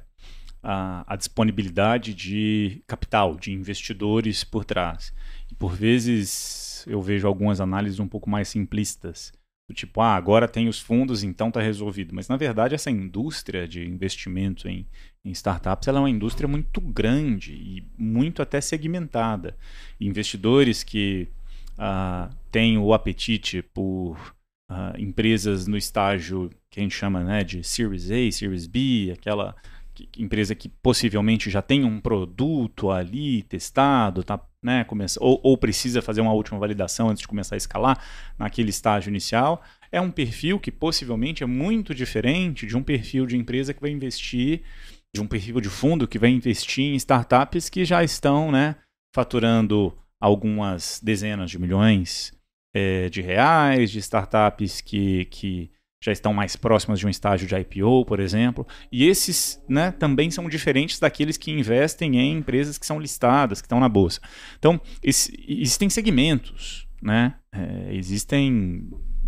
[0.64, 5.14] a, a, disponibilidade de capital, de investidores por trás.
[5.52, 9.32] E por vezes eu vejo algumas análises um pouco mais simplistas
[9.68, 12.14] do tipo, ah, agora tem os fundos, então está resolvido.
[12.14, 14.86] Mas na verdade essa indústria de investimento em,
[15.24, 19.58] em, startups ela é uma indústria muito grande e muito até segmentada.
[20.00, 21.28] Investidores que
[21.78, 24.36] ah, têm o apetite por
[24.70, 29.56] ah, empresas no estágio que a gente chama né, de Series A, Series B, aquela
[30.18, 36.02] empresa que possivelmente já tem um produto ali testado, tá, né, começa, ou, ou, precisa
[36.02, 38.04] fazer uma última validação antes de começar a escalar
[38.38, 43.38] naquele estágio inicial, é um perfil que possivelmente é muito diferente de um perfil de
[43.38, 44.62] empresa que vai investir,
[45.14, 48.76] de um perfil de fundo que vai investir em startups que já estão né,
[49.14, 52.34] faturando algumas dezenas de milhões
[52.74, 55.72] é, de reais, de startups que, que
[56.06, 58.68] já estão mais próximas de um estágio de IPO, por exemplo.
[58.92, 63.66] E esses né, também são diferentes daqueles que investem em empresas que são listadas, que
[63.66, 64.22] estão na bolsa.
[64.60, 67.36] Então, existem segmentos, né?
[67.52, 68.88] É, existem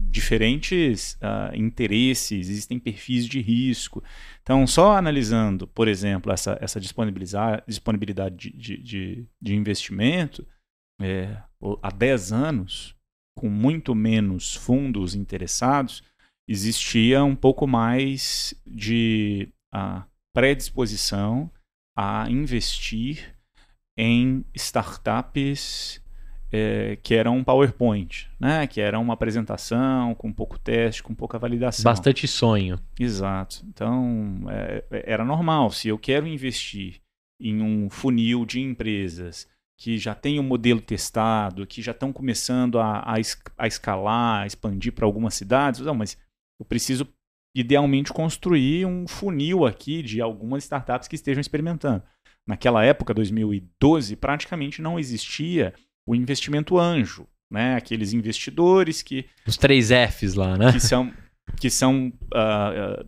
[0.09, 4.03] diferentes uh, interesses, existem perfis de risco.
[4.43, 10.47] Então, só analisando, por exemplo, essa, essa disponibilidade de, de, de, de investimento,
[11.01, 11.37] é,
[11.81, 12.95] há 10 anos,
[13.35, 16.03] com muito menos fundos interessados,
[16.47, 21.51] existia um pouco mais de uh, predisposição
[21.97, 23.35] a investir
[23.97, 26.01] em startups
[26.51, 28.65] é, que eram um PowerPoint, né?
[28.67, 31.83] que era uma apresentação com pouco teste, com pouca validação.
[31.83, 32.79] Bastante sonho.
[32.99, 33.65] Exato.
[33.67, 35.71] Então, é, era normal.
[35.71, 37.01] Se eu quero investir
[37.39, 42.79] em um funil de empresas que já tem um modelo testado, que já estão começando
[42.79, 43.15] a, a,
[43.57, 46.17] a escalar, a expandir para algumas cidades, não, mas
[46.59, 47.07] eu preciso
[47.55, 52.03] idealmente construir um funil aqui de algumas startups que estejam experimentando.
[52.47, 55.73] Naquela época, 2012, praticamente não existia
[56.07, 57.27] o investimento anjo.
[57.51, 57.75] né?
[57.75, 60.71] Aqueles investidores que os três Fs lá, né?
[60.71, 61.13] Que são
[61.59, 63.03] que são uh,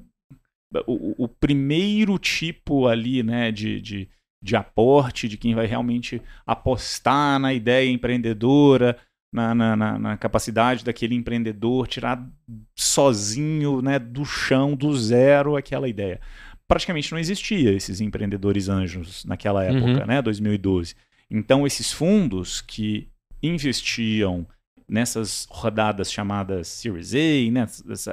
[0.77, 3.51] uh, o, o, primeiro tipo ali, né?
[3.51, 4.09] De, de,
[4.41, 8.97] de aporte de quem vai realmente apostar na ideia empreendedora,
[9.31, 12.27] na, na, na, capacidade daquele empreendedor tirar
[12.75, 16.19] sozinho, né, do chão, do zero, aquela ideia.
[16.67, 20.05] Praticamente não existia esses empreendedores anjos naquela época, uhum.
[20.05, 20.95] né, 2012.
[21.29, 23.07] Então, esses fundos que
[23.41, 24.47] investiam
[24.87, 27.67] nessas rodadas chamadas Series A, né,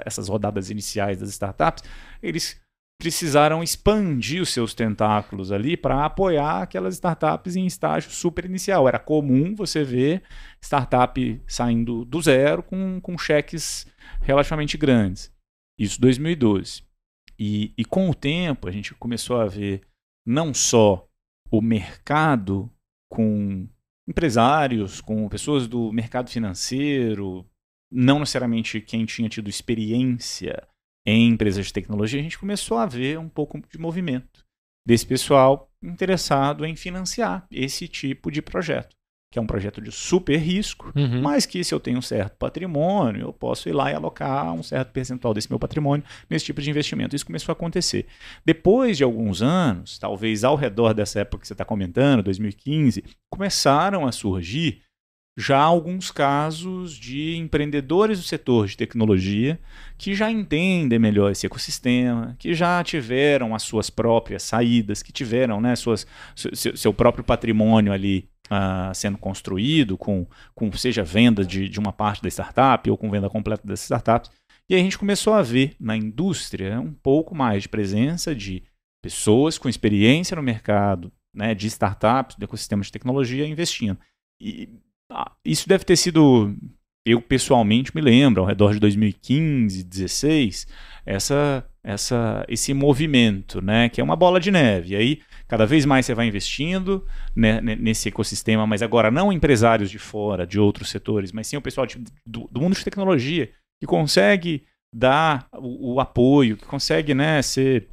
[0.05, 1.83] essas rodadas iniciais das startups,
[2.23, 2.61] eles
[2.99, 8.89] precisaram expandir os seus tentáculos ali para apoiar aquelas startups em estágio super inicial.
[8.89, 10.23] Era comum você ver
[10.63, 13.87] startup saindo do zero com, com cheques
[14.21, 15.33] relativamente grandes.
[15.79, 16.83] Isso 2012.
[17.39, 19.83] E, e com o tempo a gente começou a ver
[20.27, 21.07] não só
[21.51, 22.71] o mercado
[23.11, 23.69] com
[24.09, 27.47] empresários, com pessoas do mercado financeiro,
[27.93, 30.67] não necessariamente quem tinha tido experiência
[31.07, 34.45] em empresas de tecnologia, a gente começou a ver um pouco de movimento
[34.87, 38.97] desse pessoal interessado em financiar esse tipo de projeto,
[39.33, 41.23] que é um projeto de super risco, uhum.
[41.23, 44.63] mas que se eu tenho um certo patrimônio, eu posso ir lá e alocar um
[44.63, 47.15] certo percentual desse meu patrimônio nesse tipo de investimento.
[47.15, 48.07] Isso começou a acontecer.
[48.45, 54.07] Depois de alguns anos, talvez ao redor dessa época que você está comentando, 2015, começaram
[54.07, 54.83] a surgir
[55.39, 59.61] já alguns casos de empreendedores do setor de tecnologia
[59.99, 65.61] que já entendem melhor esse ecossistema, que já tiveram as suas próprias saídas, que tiveram
[65.61, 71.69] né, suas, seu, seu próprio patrimônio ali uh, sendo construído, com, com seja venda de,
[71.69, 74.31] de uma parte da startup ou com venda completa das startups.
[74.69, 78.63] E aí a gente começou a ver na indústria um pouco mais de presença de
[79.03, 83.99] pessoas com experiência no mercado, né, de startups, de ecossistemas de tecnologia investindo.
[84.41, 84.69] E
[85.45, 86.55] isso deve ter sido,
[87.05, 90.67] eu pessoalmente me lembro, ao redor de 2015, 2016,
[91.05, 94.95] essa, essa, esse movimento, né, que é uma bola de neve.
[94.95, 99.91] E aí, cada vez mais você vai investindo né, nesse ecossistema, mas agora não empresários
[99.91, 103.51] de fora, de outros setores, mas sim o pessoal de, do, do, mundo de tecnologia
[103.81, 107.89] que consegue dar o, o apoio, que consegue né, ser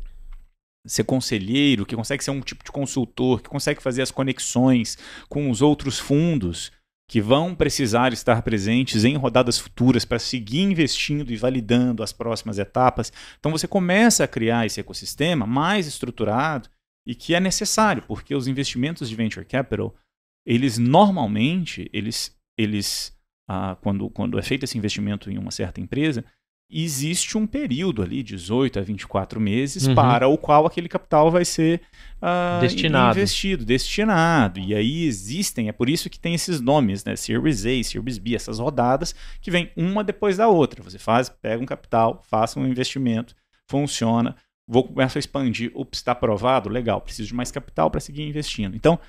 [0.86, 4.98] ser conselheiro, que consegue ser um tipo de consultor, que consegue fazer as conexões
[5.30, 6.74] com os outros fundos
[7.14, 12.58] que vão precisar estar presentes em rodadas futuras para seguir investindo e validando as próximas
[12.58, 13.14] etapas.
[13.40, 16.68] Então você começa a criar esse ecossistema mais estruturado
[17.06, 19.94] e que é necessário, porque os investimentos de venture capital,
[20.44, 23.16] eles normalmente, eles, eles
[23.48, 26.26] ah, quando, quando é feito esse investimento em uma certa empresa,
[26.70, 29.96] existe um período ali, 18 a 24 meses, uhum.
[29.96, 31.82] para o qual aquele capital vai ser
[32.22, 33.18] uh, destinado.
[33.18, 34.60] investido, destinado.
[34.60, 37.16] E aí existem, é por isso que tem esses nomes, né?
[37.16, 40.82] Series A, Series B, essas rodadas que vem uma depois da outra.
[40.84, 43.36] Você faz, pega um capital, faça um investimento,
[43.70, 44.36] funciona,
[44.68, 48.76] vou começar a expandir, ups, está aprovado, legal, preciso de mais capital para seguir investindo.
[48.76, 49.00] Então,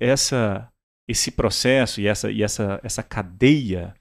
[0.00, 0.68] essa
[1.08, 3.94] esse processo e essa, e essa, essa cadeia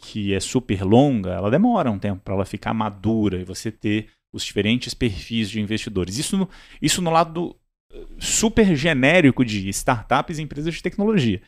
[0.00, 4.08] que é super longa, ela demora um tempo para ela ficar madura e você ter
[4.32, 6.16] os diferentes perfis de investidores.
[6.16, 6.48] Isso no,
[6.80, 7.56] isso no lado do,
[7.92, 11.42] eh, super genérico de startups e empresas de tecnologia.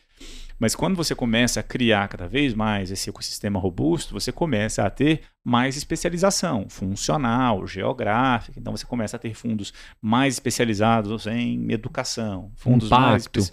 [0.59, 4.89] Mas quando você começa a criar cada vez mais esse ecossistema robusto, você começa a
[4.89, 8.59] ter mais especialização funcional, geográfica.
[8.59, 13.39] Então você começa a ter fundos mais especializados em educação, fundos Impacto.
[13.39, 13.51] mais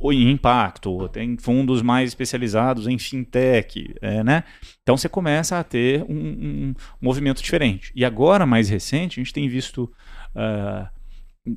[0.00, 4.44] ou em impacto, tem fundos mais especializados em fintech, é, né?
[4.82, 7.92] Então você começa a ter um, um, movimento diferente.
[7.94, 9.92] E agora, mais recente, a gente tem visto
[10.34, 10.88] uh,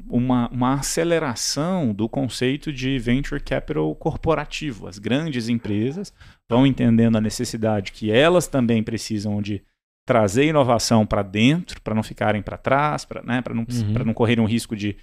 [0.09, 4.87] uma, uma aceleração do conceito de venture capital corporativo.
[4.87, 6.13] As grandes empresas
[6.49, 9.63] vão entendendo a necessidade que elas também precisam de
[10.05, 14.05] trazer inovação para dentro, para não ficarem para trás, para né, não, uhum.
[14.05, 14.97] não correrem o risco de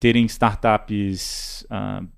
[0.00, 2.08] terem startups uh,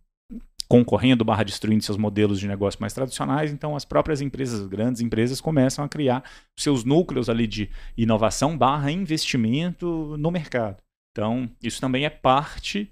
[0.70, 5.40] concorrendo barra destruindo seus modelos de negócio mais tradicionais, então as próprias empresas, grandes empresas,
[5.40, 6.22] começam a criar
[6.56, 10.80] seus núcleos ali de inovação barra investimento no mercado.
[11.10, 12.88] Então, isso também é parte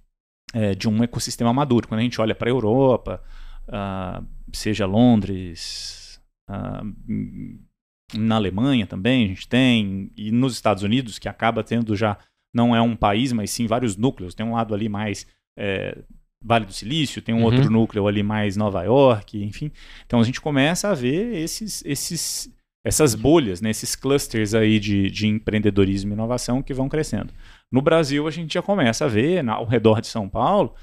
[0.52, 1.86] é, de um ecossistema maduro.
[1.86, 3.22] Quando a gente olha para a Europa,
[3.68, 11.28] uh, seja Londres, uh, na Alemanha também a gente tem, e nos Estados Unidos, que
[11.28, 12.18] acaba tendo já,
[12.52, 14.34] não é um país, mas sim vários núcleos.
[14.34, 15.96] Tem um lado ali mais é,
[16.44, 17.44] Vale do Silício, tem um uhum.
[17.44, 19.72] outro núcleo ali mais Nova York, enfim.
[20.06, 22.52] Então a gente começa a ver esses, esses,
[22.84, 27.32] essas bolhas, né, esses clusters aí de, de empreendedorismo e inovação que vão crescendo.
[27.70, 30.74] No Brasil, a gente já começa a ver, ao redor de São Paulo,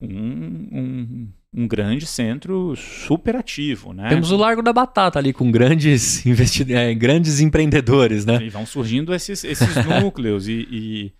[0.00, 4.08] um, um, um grande centro super ativo, né?
[4.08, 8.42] Temos o Largo da Batata ali com grandes, investi é, grandes empreendedores, né?
[8.42, 11.12] E vão surgindo esses, esses núcleos e, e,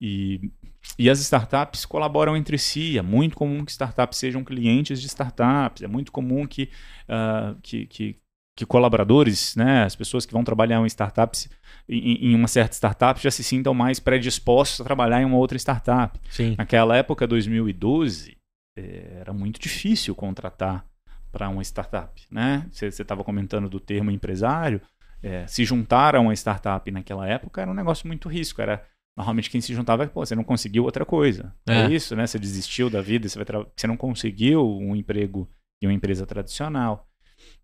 [0.00, 0.50] e,
[0.98, 2.98] e, as startups colaboram entre si.
[2.98, 5.82] É muito comum que startups sejam clientes de startups.
[5.82, 6.68] É muito comum que,
[7.08, 8.16] uh, que, que,
[8.56, 11.48] que, colaboradores, né, as pessoas que vão trabalhar em startups,
[11.88, 15.56] em, em uma certa startup, já se sintam mais predispostos a trabalhar em uma outra
[15.58, 16.18] startup.
[16.30, 16.54] Sim.
[16.58, 18.36] Naquela época, 2012
[18.76, 20.84] é, era muito difícil contratar
[21.30, 22.66] para uma startup, né?
[22.70, 24.82] Você estava comentando do termo empresário,
[25.22, 28.84] é, se juntar a uma startup naquela época era um negócio muito risco, era
[29.16, 32.26] normalmente quem se juntava, pô, você não conseguiu outra coisa, é, é isso, né?
[32.26, 35.48] Você desistiu da vida, você, vai você não conseguiu um emprego
[35.82, 37.08] em uma empresa tradicional.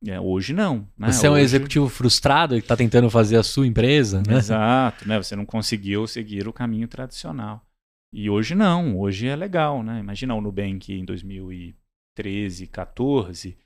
[0.06, 0.88] É, hoje não.
[0.96, 1.10] Né?
[1.10, 4.36] Você é um executivo frustrado que está tentando fazer a sua empresa, né?
[4.36, 5.16] Exato, né?
[5.16, 7.64] Você não conseguiu seguir o caminho tradicional.
[8.12, 10.00] E hoje não, hoje é legal, né?
[10.00, 13.58] Imagina o Nubank em 2013, 14.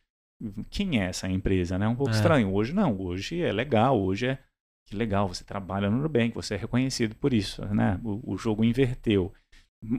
[0.68, 1.86] Quem é essa empresa, né?
[1.86, 2.16] Um pouco é.
[2.16, 2.52] estranho.
[2.52, 4.38] Hoje não, hoje é legal, hoje é
[4.86, 8.00] que legal, você trabalha no Nubank, você é reconhecido por isso, né?
[8.04, 9.32] O, o jogo inverteu.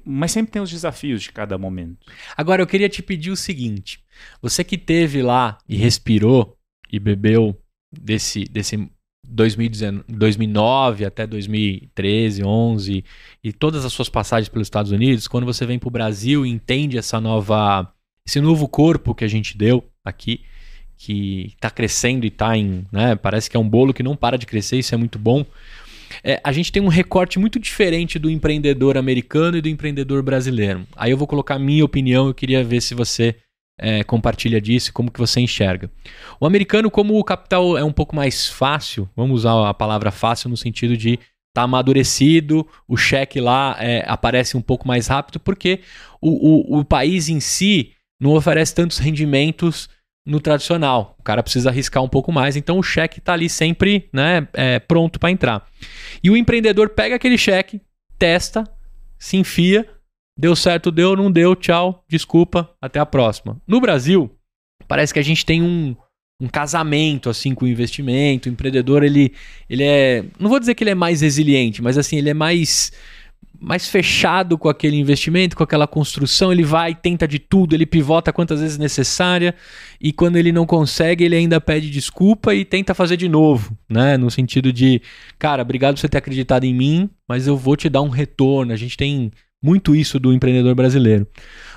[0.05, 2.05] Mas sempre tem os desafios de cada momento.
[2.37, 4.03] Agora eu queria te pedir o seguinte:
[4.41, 6.57] você que teve lá e respirou
[6.91, 7.59] e bebeu
[7.91, 8.89] desse, desse
[9.27, 13.05] 2009 até 2013, 11
[13.43, 16.49] e todas as suas passagens pelos Estados Unidos, quando você vem para o Brasil e
[16.49, 17.91] entende essa nova,
[18.25, 20.45] esse novo corpo que a gente deu aqui,
[21.05, 24.37] que está crescendo e está em, né, parece que é um bolo que não para
[24.37, 25.45] de crescer, isso é muito bom.
[26.23, 30.87] É, a gente tem um recorte muito diferente do empreendedor americano e do empreendedor brasileiro.
[30.95, 33.35] Aí eu vou colocar a minha opinião, eu queria ver se você
[33.77, 35.91] é, compartilha disso, como que você enxerga.
[36.39, 40.49] O americano, como o capital é um pouco mais fácil, vamos usar a palavra fácil
[40.49, 41.19] no sentido de
[41.53, 45.81] tá amadurecido, o cheque lá é, aparece um pouco mais rápido, porque
[46.21, 49.89] o, o, o país em si não oferece tantos rendimentos
[50.25, 51.15] no tradicional.
[51.19, 54.79] O cara precisa arriscar um pouco mais, então o cheque está ali sempre né, é,
[54.79, 55.67] pronto para entrar.
[56.23, 57.81] E o empreendedor pega aquele cheque,
[58.17, 58.63] testa,
[59.17, 59.88] se enfia
[60.38, 63.62] Deu certo, deu, não deu, tchau, desculpa, até a próxima.
[63.67, 64.31] No Brasil,
[64.88, 65.95] parece que a gente tem um,
[66.41, 68.49] um casamento assim com o investimento.
[68.49, 69.33] O empreendedor, ele,
[69.69, 70.25] ele é.
[70.39, 72.91] Não vou dizer que ele é mais resiliente, mas assim, ele é mais
[73.60, 78.34] mais fechado com aquele investimento, com aquela construção, ele vai, tenta de tudo, ele pivota
[78.34, 79.56] quantas vezes necessária
[80.01, 84.17] e quando ele não consegue, ele ainda pede desculpa e tenta fazer de novo, né?
[84.17, 85.01] No sentido de,
[85.39, 88.73] cara, obrigado por você ter acreditado em mim, mas eu vou te dar um retorno.
[88.73, 89.32] A gente tem
[89.63, 91.25] muito isso do empreendedor brasileiro.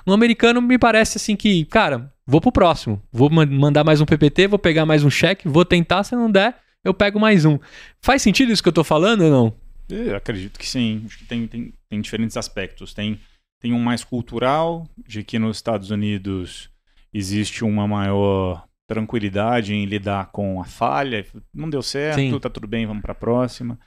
[0.05, 3.01] No americano, me parece assim que, cara, vou pro próximo.
[3.13, 6.57] Vou mandar mais um PPT, vou pegar mais um cheque, vou tentar, se não der,
[6.85, 7.59] eu pego mais um.
[8.01, 9.66] Faz sentido isso que eu tô falando ou não?
[9.89, 11.03] Eu acredito que sim.
[11.07, 12.93] Acho que tem, tem, tem diferentes aspectos.
[12.93, 13.21] Tem,
[13.61, 16.71] tem um mais cultural, de que nos Estados Unidos
[17.13, 21.25] existe uma maior tranquilidade em lidar com a falha.
[21.53, 22.39] Não deu certo, sim.
[22.39, 23.79] tá tudo bem, vamos para a próxima.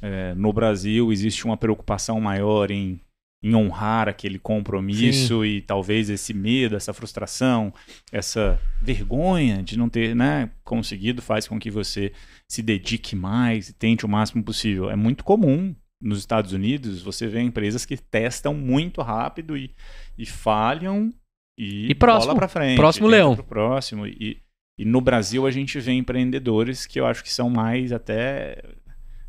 [0.00, 3.00] É, no Brasil existe uma preocupação maior em
[3.46, 5.48] em honrar aquele compromisso Sim.
[5.48, 7.72] e talvez esse medo, essa frustração,
[8.10, 12.12] essa vergonha de não ter né, conseguido faz com que você
[12.50, 14.90] se dedique mais e tente o máximo possível.
[14.90, 19.74] É muito comum nos Estados Unidos você vê empresas que testam muito rápido e,
[20.16, 21.12] e falham
[21.58, 22.76] e, e próximo, bola para frente.
[22.76, 23.34] Próximo leão.
[23.36, 24.06] Próximo.
[24.06, 24.42] E,
[24.78, 28.62] e no Brasil a gente vê empreendedores que eu acho que são mais até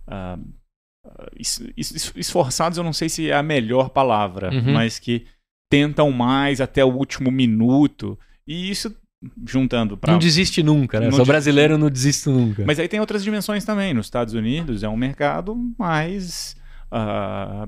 [0.08, 0.44] uh,
[1.38, 4.74] esforçados, eu não sei se é a melhor palavra, uhum.
[4.74, 5.26] mas que
[5.72, 8.20] tentam mais até o último minuto.
[8.46, 8.94] E isso
[9.46, 11.12] juntando para Não desiste nunca, né?
[11.12, 12.64] Sou brasileiro, não desisto nunca.
[12.66, 13.94] Mas aí tem outras dimensões também.
[13.94, 16.56] Nos Estados Unidos é um mercado mais
[16.92, 17.68] uh,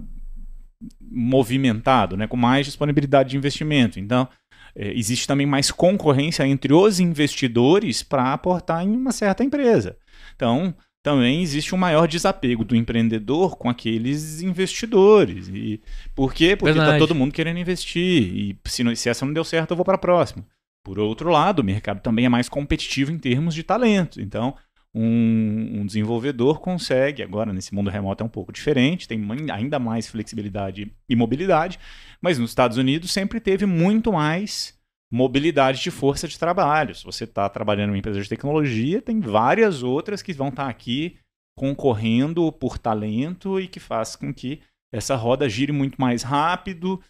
[1.01, 2.27] movimentado, né?
[2.27, 3.99] com mais disponibilidade de investimento.
[3.99, 4.27] Então,
[4.75, 9.97] é, existe também mais concorrência entre os investidores para aportar em uma certa empresa.
[10.35, 15.47] Então, também existe um maior desapego do empreendedor com aqueles investidores.
[15.47, 15.81] E
[16.13, 16.55] por quê?
[16.55, 18.21] Porque está todo mundo querendo investir.
[18.21, 20.45] E se, não, se essa não deu certo, eu vou para a próxima.
[20.83, 24.21] Por outro lado, o mercado também é mais competitivo em termos de talento.
[24.21, 24.55] Então,
[24.93, 30.07] um, um, desenvolvedor consegue, agora nesse mundo remoto é um pouco diferente, tem ainda mais
[30.07, 31.79] flexibilidade e mobilidade,
[32.21, 34.77] mas nos Estados Unidos sempre teve muito mais
[35.11, 36.95] mobilidade de força de trabalho.
[36.95, 40.65] Se você está trabalhando em uma empresa de tecnologia, tem várias outras que vão estar
[40.65, 41.17] tá aqui
[41.55, 44.61] concorrendo por talento e que faz com que
[44.91, 47.01] essa roda gire muito mais rápido.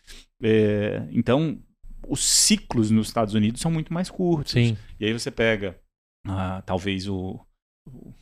[0.41, 1.61] É, então,
[2.08, 4.54] os ciclos nos Estados Unidos são muito mais curtos.
[4.54, 4.78] Sim.
[5.00, 5.80] E aí você pega,
[6.28, 7.39] ah, talvez, o,
[7.88, 8.14] o,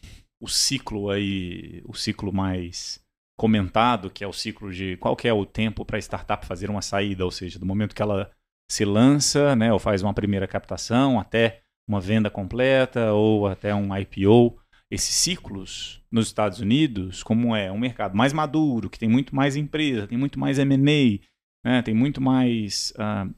[0.42, 3.00] o, ciclo aí, o ciclo mais
[3.38, 6.70] comentado, que é o ciclo de qual que é o tempo para a startup fazer
[6.70, 8.32] uma saída, ou seja, do momento que ela
[8.70, 13.96] se lança, né, ou faz uma primeira captação até uma venda completa ou até um
[13.96, 14.60] IPO.
[14.90, 19.56] Esses ciclos nos Estados Unidos, como é um mercado mais maduro, que tem muito mais
[19.56, 21.20] empresa, tem muito mais M&A,
[21.66, 23.34] né, tem muito mais uh,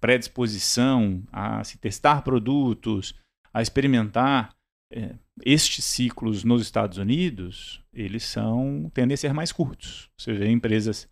[0.00, 3.14] predisposição a se testar produtos,
[3.52, 4.54] a experimentar,
[4.92, 5.14] é,
[5.44, 10.10] estes ciclos nos Estados Unidos, eles são tendem a ser mais curtos.
[10.18, 11.08] Você vê empresas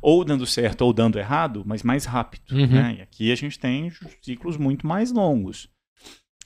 [0.00, 2.52] ou dando certo ou dando errado, mas mais rápido.
[2.52, 2.66] Uhum.
[2.66, 2.96] Né?
[2.98, 3.90] E aqui a gente tem
[4.22, 5.68] ciclos muito mais longos.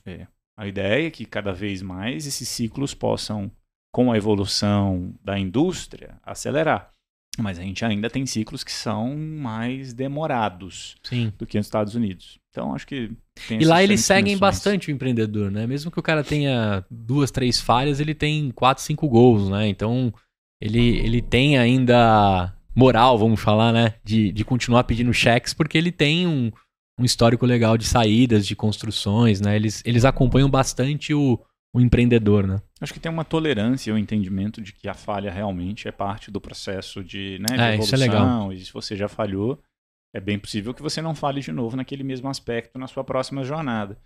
[0.04, 0.26] É.
[0.56, 3.50] A ideia é que cada vez mais esses ciclos possam,
[3.92, 6.92] com a evolução da indústria, acelerar.
[7.38, 11.32] Mas a gente ainda tem ciclos que são mais demorados Sim.
[11.38, 12.38] do que nos Estados Unidos.
[12.50, 13.10] Então, acho que.
[13.48, 15.66] e lá eles seguem bastante o empreendedor, né?
[15.66, 19.66] Mesmo que o cara tenha duas, três falhas, ele tem quatro, cinco gols, né?
[19.66, 20.12] Então,
[20.60, 23.94] ele, ele tem ainda moral, vamos falar, né?
[24.04, 26.52] De, de continuar pedindo cheques, porque ele tem um,
[27.00, 29.56] um histórico legal de saídas, de construções, né?
[29.56, 31.40] Eles, eles acompanham bastante o,
[31.74, 32.60] o empreendedor, né?
[32.80, 36.30] Acho que tem uma tolerância e um entendimento de que a falha realmente é parte
[36.30, 37.84] do processo de, né, de é, evolução.
[37.84, 38.52] Isso é legal.
[38.52, 39.58] E se você já falhou,
[40.14, 43.42] é bem possível que você não fale de novo naquele mesmo aspecto na sua próxima
[43.42, 43.98] jornada.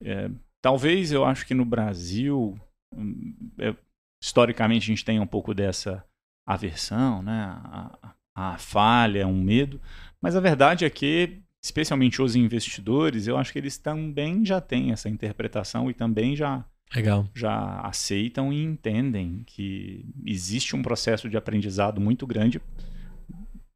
[0.00, 0.30] É,
[0.62, 2.58] talvez eu acho que no Brasil,
[2.94, 3.74] hum, é,
[4.22, 6.04] historicamente, a gente tenha um pouco dessa
[6.46, 7.32] aversão, né?
[7.32, 9.80] A, a falha, um medo,
[10.22, 14.92] mas a verdade é que, especialmente os investidores, eu acho que eles também já têm
[14.92, 16.64] essa interpretação e também já
[16.94, 17.28] Legal.
[17.34, 22.60] já aceitam e entendem que existe um processo de aprendizado muito grande,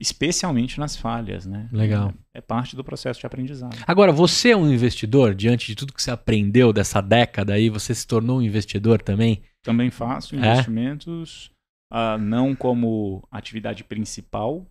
[0.00, 1.68] especialmente nas falhas, né?
[1.70, 2.12] Legal.
[2.34, 3.76] É, é parte do processo de aprendizado.
[3.86, 7.94] Agora, você é um investidor, diante de tudo que você aprendeu dessa década aí, você
[7.94, 9.42] se tornou um investidor também?
[9.62, 10.38] Também faço é?
[10.38, 11.52] investimentos,
[11.92, 12.16] é?
[12.16, 14.66] uh, não como atividade principal,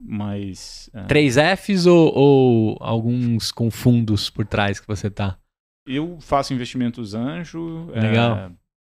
[0.00, 0.90] mas...
[0.94, 1.06] Uh...
[1.08, 5.38] Três Fs ou, ou alguns com fundos por trás que você tá?
[5.86, 7.86] Eu faço investimentos anjo.
[7.86, 8.36] Legal.
[8.36, 8.52] É,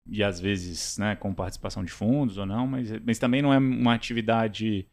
[0.07, 3.57] e às vezes né, com participação de fundos ou não, mas, mas também não é
[3.57, 4.87] uma atividade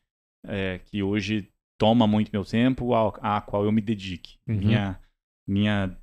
[0.47, 4.37] é, que hoje toma muito meu tempo, a, a qual eu me dedique.
[4.49, 4.57] Uhum.
[4.57, 5.01] Minha,
[5.49, 5.97] minha,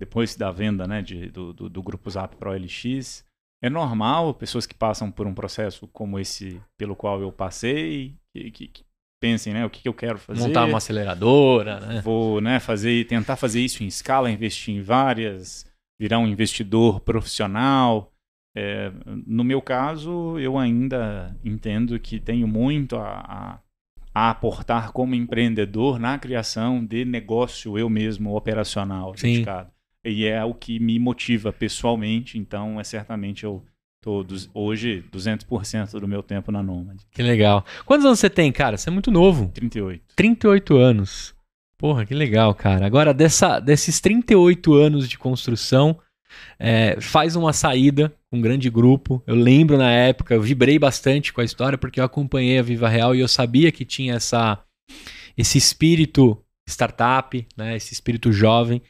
[0.00, 3.24] depois da venda né, de, do, do, do grupo Zap Pro LX,
[3.62, 8.50] é normal pessoas que passam por um processo como esse pelo qual eu passei, que,
[8.50, 8.84] que,
[9.24, 10.40] pensem, né, o que, que eu quero fazer.
[10.40, 12.00] Montar uma aceleradora, né?
[12.02, 15.66] Vou, né, fazer, tentar fazer isso em escala, investir em várias,
[15.98, 18.12] virar um investidor profissional.
[18.54, 18.92] É,
[19.26, 23.58] no meu caso, eu ainda entendo que tenho muito a, a,
[24.14, 29.32] a, aportar como empreendedor na criação de negócio eu mesmo operacional Sim.
[29.32, 29.70] dedicado.
[30.04, 33.64] E é o que me motiva pessoalmente, então é certamente eu
[34.04, 34.50] Todos.
[34.52, 36.98] Hoje, 200% do meu tempo na Nomad.
[37.10, 37.64] Que legal.
[37.86, 38.76] Quantos anos você tem, cara?
[38.76, 39.50] Você é muito novo.
[39.54, 40.04] 38.
[40.14, 41.34] 38 anos.
[41.78, 42.84] Porra, que legal, cara.
[42.84, 45.98] Agora, dessa, desses 38 anos de construção,
[46.58, 49.22] é, faz uma saída com um grande grupo.
[49.26, 52.90] Eu lembro na época, eu vibrei bastante com a história porque eu acompanhei a Viva
[52.90, 54.62] Real e eu sabia que tinha essa,
[55.34, 56.38] esse espírito
[56.68, 58.82] startup, né, esse espírito jovem.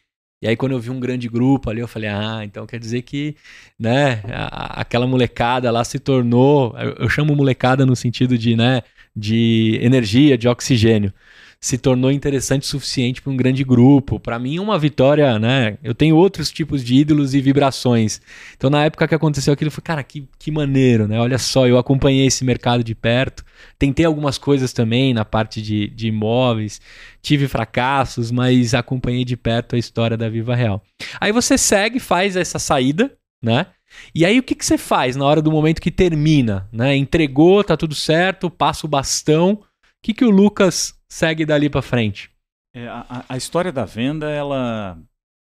[0.44, 3.00] E aí, quando eu vi um grande grupo ali, eu falei, ah, então quer dizer
[3.00, 3.34] que,
[3.78, 8.82] né, a, aquela molecada lá se tornou, eu, eu chamo molecada no sentido de, né,
[9.16, 11.14] de energia, de oxigênio
[11.60, 14.20] se tornou interessante o suficiente para um grande grupo.
[14.20, 15.78] Para mim, uma vitória, né?
[15.82, 18.20] Eu tenho outros tipos de ídolos e vibrações.
[18.56, 21.18] Então, na época que aconteceu aquilo, eu falei, cara, que, que maneiro, né?
[21.18, 23.44] Olha só, eu acompanhei esse mercado de perto.
[23.78, 26.80] Tentei algumas coisas também na parte de, de imóveis.
[27.22, 30.82] Tive fracassos, mas acompanhei de perto a história da Viva Real.
[31.20, 33.66] Aí você segue, faz essa saída, né?
[34.14, 36.96] E aí o que, que você faz na hora do momento que termina, né?
[36.96, 39.52] Entregou, tá tudo certo, passa o bastão.
[39.52, 39.60] O
[40.02, 42.28] que, que o Lucas segue dali para frente?
[42.74, 44.98] É, a, a, história da venda, ela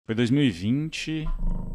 [0.04, 1.22] foi 2020.
[1.22, 1.28] Uh,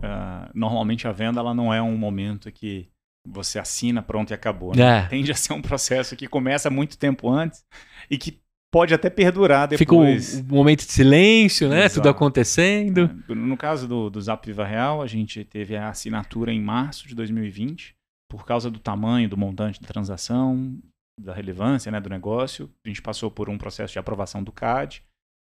[0.04, 2.90] ah, normalmente a venda ela não é um momento que
[3.26, 4.76] você assina, pronto e acabou.
[4.76, 4.84] Né?
[4.84, 5.08] É.
[5.08, 7.64] Tende a ser um processo que começa muito tempo antes
[8.12, 8.38] e que
[8.70, 10.40] pode até perdurar depois.
[10.40, 11.86] Fica um momento de silêncio, né?
[11.86, 12.02] Exato.
[12.02, 13.10] Tudo acontecendo.
[13.30, 17.08] É, no caso do, do Zap Viva Real, a gente teve a assinatura em março
[17.08, 17.96] de 2020.
[18.30, 20.78] Por causa do tamanho, do montante da transação,
[21.20, 22.70] da relevância né, do negócio.
[22.86, 25.04] A gente passou por um processo de aprovação do CAD.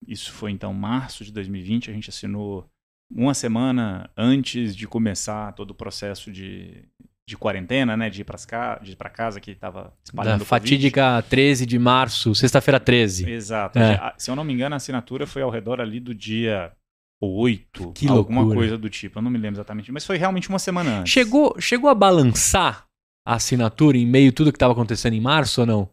[0.07, 1.91] Isso foi então março de 2020.
[1.91, 2.69] A gente assinou
[3.11, 6.85] uma semana antes de começar todo o processo de,
[7.29, 8.09] de quarentena, né?
[8.09, 11.29] De ir para casa que estava espalhando Da fatídica COVID.
[11.29, 13.29] 13 de março, sexta-feira 13.
[13.29, 13.79] Exato.
[13.79, 14.15] É.
[14.17, 16.73] Se eu não me engano, a assinatura foi ao redor ali do dia
[17.21, 18.61] 8, que alguma loucura.
[18.61, 19.19] coisa do tipo.
[19.19, 21.13] Eu não me lembro exatamente, mas foi realmente uma semana antes.
[21.13, 22.88] Chegou, chegou a balançar
[23.29, 25.91] a assinatura em meio tudo que estava acontecendo em março ou não?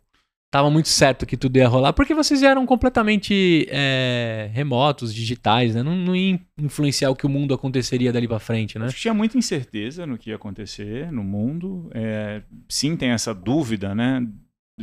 [0.56, 5.84] tava muito certo que tudo ia rolar, porque vocês eram completamente é, remotos, digitais, né?
[5.84, 8.86] Não, não ia influenciar o que o mundo aconteceria dali para frente, né?
[8.86, 11.90] Acho que tinha muita incerteza no que ia acontecer no mundo.
[11.94, 14.26] É, sim, tem essa dúvida, né?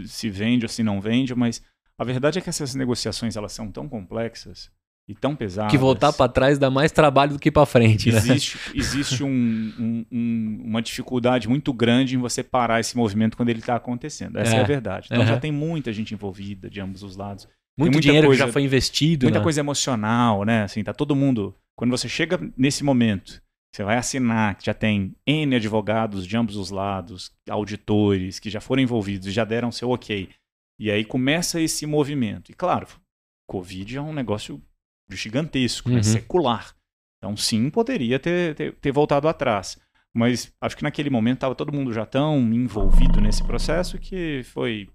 [0.05, 1.62] Se vende ou se não vende, mas
[1.96, 4.70] a verdade é que essas negociações elas são tão complexas
[5.09, 5.70] e tão pesadas.
[5.70, 8.72] Que voltar para trás dá mais trabalho do que para frente, existe, né?
[8.74, 13.59] Existe um, um, um, uma dificuldade muito grande em você parar esse movimento quando ele
[13.59, 14.38] está acontecendo.
[14.38, 14.59] Essa é.
[14.59, 14.61] é.
[14.61, 15.09] a verdade.
[15.11, 15.26] Então uhum.
[15.26, 17.48] já tem muita gente envolvida de ambos os lados.
[17.78, 19.24] Muito dinheiro coisa, que já foi investido.
[19.26, 19.42] Muita né?
[19.42, 20.62] coisa emocional, né?
[20.62, 21.55] Assim, tá todo mundo.
[21.76, 23.42] Quando você chega nesse momento,
[23.74, 28.61] você vai assinar que já tem N advogados de ambos os lados, auditores que já
[28.61, 30.28] foram envolvidos e já deram seu ok.
[30.78, 32.50] E aí começa esse movimento.
[32.50, 32.86] E claro,
[33.48, 34.61] Covid é um negócio
[35.17, 35.97] gigantesco, né?
[35.97, 35.99] uhum.
[35.99, 36.75] né, secular.
[37.19, 39.79] Então, sim, poderia ter, ter, ter, voltado atrás.
[40.15, 44.89] Mas acho que naquele momento estava todo mundo já tão envolvido nesse processo que foi,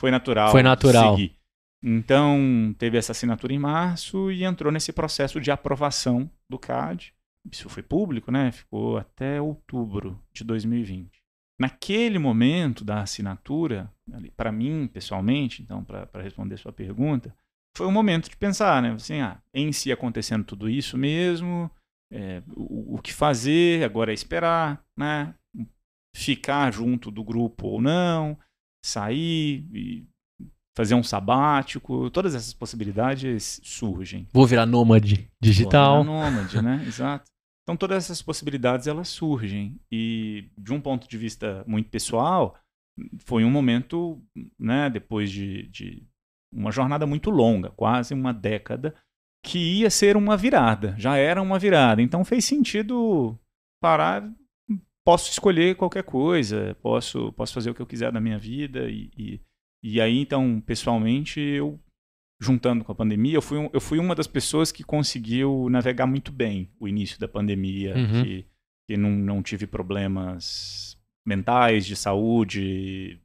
[0.00, 0.50] foi natural.
[0.50, 1.14] Foi natural.
[1.16, 1.36] Seguir.
[1.82, 7.12] Então, teve essa assinatura em março e entrou nesse processo de aprovação do CAD.
[7.52, 8.50] Isso foi público, né?
[8.50, 11.22] Ficou até outubro de 2020.
[11.60, 13.92] Naquele momento da assinatura,
[14.34, 17.36] para mim, pessoalmente, então, para responder sua pergunta,
[17.76, 18.92] foi um momento de pensar, né?
[18.92, 21.70] Assim, ah, em si acontecendo tudo isso mesmo,
[22.12, 25.34] é, o, o, que fazer, agora é esperar, né?
[26.16, 28.38] Ficar junto do grupo ou não,
[28.84, 29.66] sair
[30.76, 34.28] fazer um sabático, todas essas possibilidades surgem.
[34.32, 36.04] Vou virar nômade digital.
[36.04, 36.84] Vou virar nômade, né?
[36.86, 37.30] Exato.
[37.62, 42.58] Então todas essas possibilidades elas surgem e de um ponto de vista muito pessoal
[43.20, 44.22] foi um momento,
[44.58, 44.90] né?
[44.90, 46.06] Depois de, de
[46.54, 48.94] uma jornada muito longa, quase uma década,
[49.44, 52.00] que ia ser uma virada, já era uma virada.
[52.00, 53.38] Então fez sentido
[53.80, 54.28] parar.
[55.04, 58.88] Posso escolher qualquer coisa, posso, posso fazer o que eu quiser da minha vida.
[58.88, 59.40] E, e,
[59.82, 61.78] e aí, então, pessoalmente, eu,
[62.40, 66.32] juntando com a pandemia, eu fui, eu fui uma das pessoas que conseguiu navegar muito
[66.32, 68.22] bem o início da pandemia, uhum.
[68.22, 68.46] que,
[68.88, 73.20] que não, não tive problemas mentais, de saúde,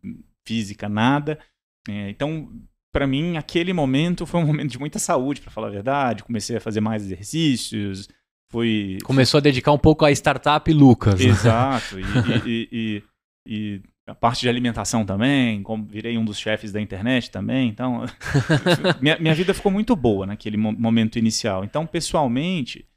[0.45, 1.39] física, nada.
[1.87, 2.51] É, então,
[2.91, 6.23] para mim, aquele momento foi um momento de muita saúde, para falar a verdade.
[6.23, 8.09] Comecei a fazer mais exercícios.
[8.51, 8.97] Foi.
[9.03, 11.19] Começou a dedicar um pouco à startup Lucas.
[11.19, 11.27] Né?
[11.27, 11.99] Exato.
[11.99, 12.03] e,
[12.45, 13.03] e, e,
[13.47, 15.61] e, a parte de alimentação também.
[15.61, 17.69] Como virei um dos chefes da internet também.
[17.69, 18.05] Então,
[18.99, 21.63] minha, minha vida ficou muito boa naquele momento inicial.
[21.63, 22.87] Então, pessoalmente,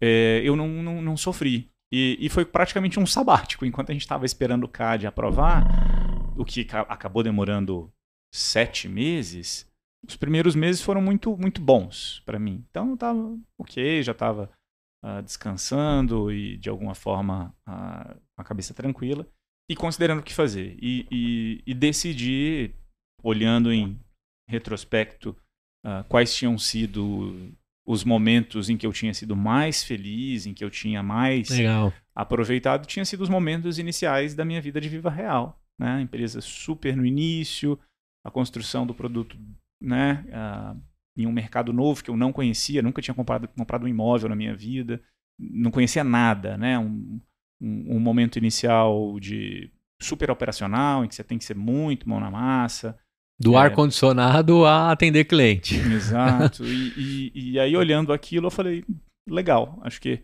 [0.00, 1.68] é, eu não, não, não sofri.
[1.92, 3.66] E, e, foi praticamente um sabático.
[3.66, 5.64] Enquanto a gente estava esperando o CAD aprovar,
[6.36, 7.90] o que acabou demorando
[8.36, 9.66] sete meses,
[10.06, 12.64] os primeiros meses foram muito, muito bons para mim.
[12.70, 14.44] Então eu estava ok, já estava
[15.04, 19.26] uh, ah, descansando e de alguma forma uh, com a cabeça tranquila
[19.70, 20.76] e considerando o que fazer.
[20.80, 22.74] E, e, e decidi,
[23.22, 23.98] olhando em
[24.48, 25.36] retrospecto,
[25.84, 27.52] uh, quais tinham sido
[27.86, 31.92] os momentos em que eu tinha sido mais feliz, em que eu tinha mais Legal.
[32.14, 35.60] aproveitado, tinha sido os momentos iniciais da minha vida de Viva Real.
[35.78, 36.00] Né?
[36.00, 37.78] Empresa super no início,
[38.26, 39.38] a construção do produto
[39.80, 40.80] né, uh,
[41.16, 44.34] em um mercado novo que eu não conhecia, nunca tinha comprado, comprado um imóvel na
[44.34, 45.00] minha vida,
[45.38, 46.76] não conhecia nada, né?
[46.76, 47.20] Um,
[47.60, 49.70] um, um momento inicial de
[50.02, 52.98] super operacional, em que você tem que ser muito mão na massa.
[53.38, 55.76] Do é, ar-condicionado a atender cliente.
[55.76, 56.64] Exato.
[56.66, 58.84] e, e, e, aí, olhando aquilo, eu falei,
[59.28, 60.22] legal, acho que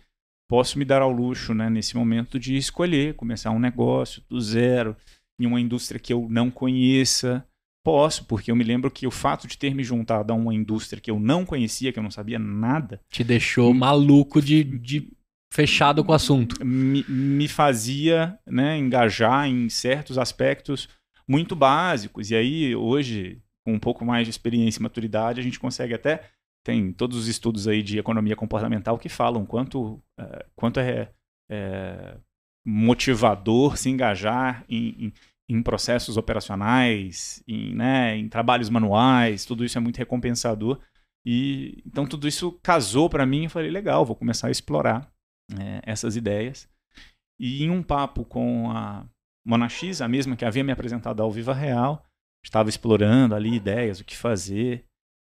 [0.48, 4.96] posso me dar ao luxo, né, nesse momento, de escolher, começar um negócio do zero,
[5.38, 7.46] em uma indústria que eu não conheça,
[7.84, 11.00] Posso, porque eu me lembro que o fato de ter me juntado a uma indústria
[11.00, 13.00] que eu não conhecia, que eu não sabia nada.
[13.10, 15.10] Te deixou maluco de, de
[15.52, 16.64] fechado com o assunto.
[16.64, 20.88] Me, me fazia né, engajar em certos aspectos
[21.26, 22.30] muito básicos.
[22.30, 26.30] E aí, hoje, com um pouco mais de experiência e maturidade, a gente consegue até.
[26.64, 31.10] Tem todos os estudos aí de economia comportamental que falam quanto, uh, quanto é,
[31.50, 32.16] é,
[32.64, 35.12] motivador se engajar em, em
[35.52, 40.80] em processos operacionais, em, né, em trabalhos manuais, tudo isso é muito recompensador.
[41.24, 45.12] E então tudo isso casou para mim e falei, legal, vou começar a explorar
[45.58, 46.68] é, essas ideias.
[47.38, 49.06] E em um papo com a
[49.46, 52.04] Mona X, a mesma que havia me apresentado ao Viva Real,
[52.44, 54.84] estava explorando ali ideias, o que fazer,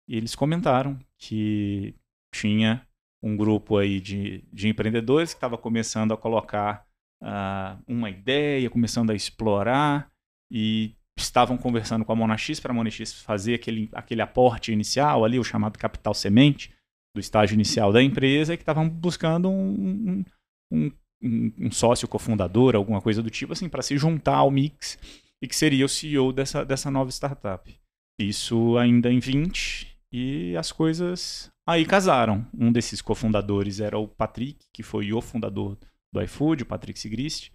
[0.08, 1.94] e eles comentaram que
[2.32, 2.86] tinha
[3.22, 6.86] um grupo aí de, de empreendedores que estava começando a colocar
[7.22, 10.10] uh, uma ideia, começando a explorar
[10.55, 15.36] e estavam conversando com a Monax para a Monax fazer aquele, aquele aporte inicial ali,
[15.36, 16.72] o chamado capital semente
[17.12, 20.24] do estágio inicial da empresa, e que estavam buscando um,
[20.72, 20.92] um,
[21.22, 24.96] um, um sócio cofundador, alguma coisa do tipo assim, para se juntar ao mix
[25.42, 27.74] e que seria o CEO dessa, dessa nova startup.
[28.18, 32.46] Isso ainda em 20 e as coisas aí casaram.
[32.57, 35.76] Um desses cofundadores era o Patrick, que foi o fundador
[36.12, 37.50] do iFood, o Patrick Sigrist.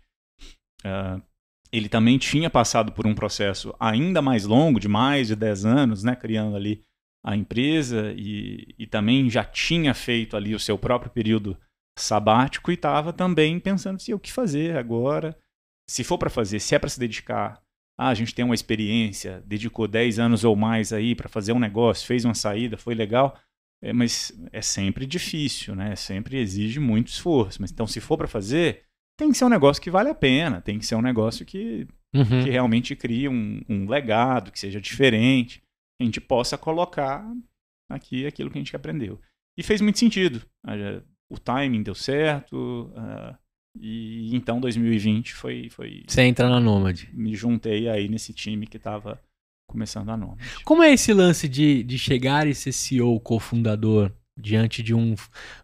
[0.81, 1.21] Uh,
[1.71, 6.03] ele também tinha passado por um processo ainda mais longo, de mais de 10 anos,
[6.03, 6.83] né, criando ali
[7.23, 11.57] a empresa e, e também já tinha feito ali o seu próprio período
[11.97, 15.37] sabático e estava também pensando assim, o que fazer agora,
[15.89, 17.61] se for para fazer, se é para se dedicar,
[17.99, 21.59] ah, a gente tem uma experiência, dedicou 10 anos ou mais aí para fazer um
[21.59, 23.37] negócio, fez uma saída, foi legal,
[23.81, 25.95] é, mas é sempre difícil, né?
[25.95, 27.61] Sempre exige muito esforço.
[27.61, 28.85] Mas então, se for para fazer,
[29.19, 31.85] tem que ser um negócio que vale a pena, tem que ser um negócio que,
[32.15, 32.43] uhum.
[32.43, 37.29] que realmente crie um, um, legado, que seja diferente, que a gente possa colocar
[37.91, 39.19] aqui aquilo que a gente aprendeu.
[39.57, 40.41] E fez muito sentido.
[41.29, 42.89] O timing deu certo.
[42.95, 43.37] Uh,
[43.77, 46.03] e então 2020 foi, foi.
[46.07, 47.03] Você entra na Nomad.
[47.11, 49.21] Me juntei aí nesse time que estava
[49.67, 50.39] começando a Nomad.
[50.63, 54.13] Como é esse lance de, de chegar e ser CEO, cofundador?
[54.39, 55.15] Diante de um,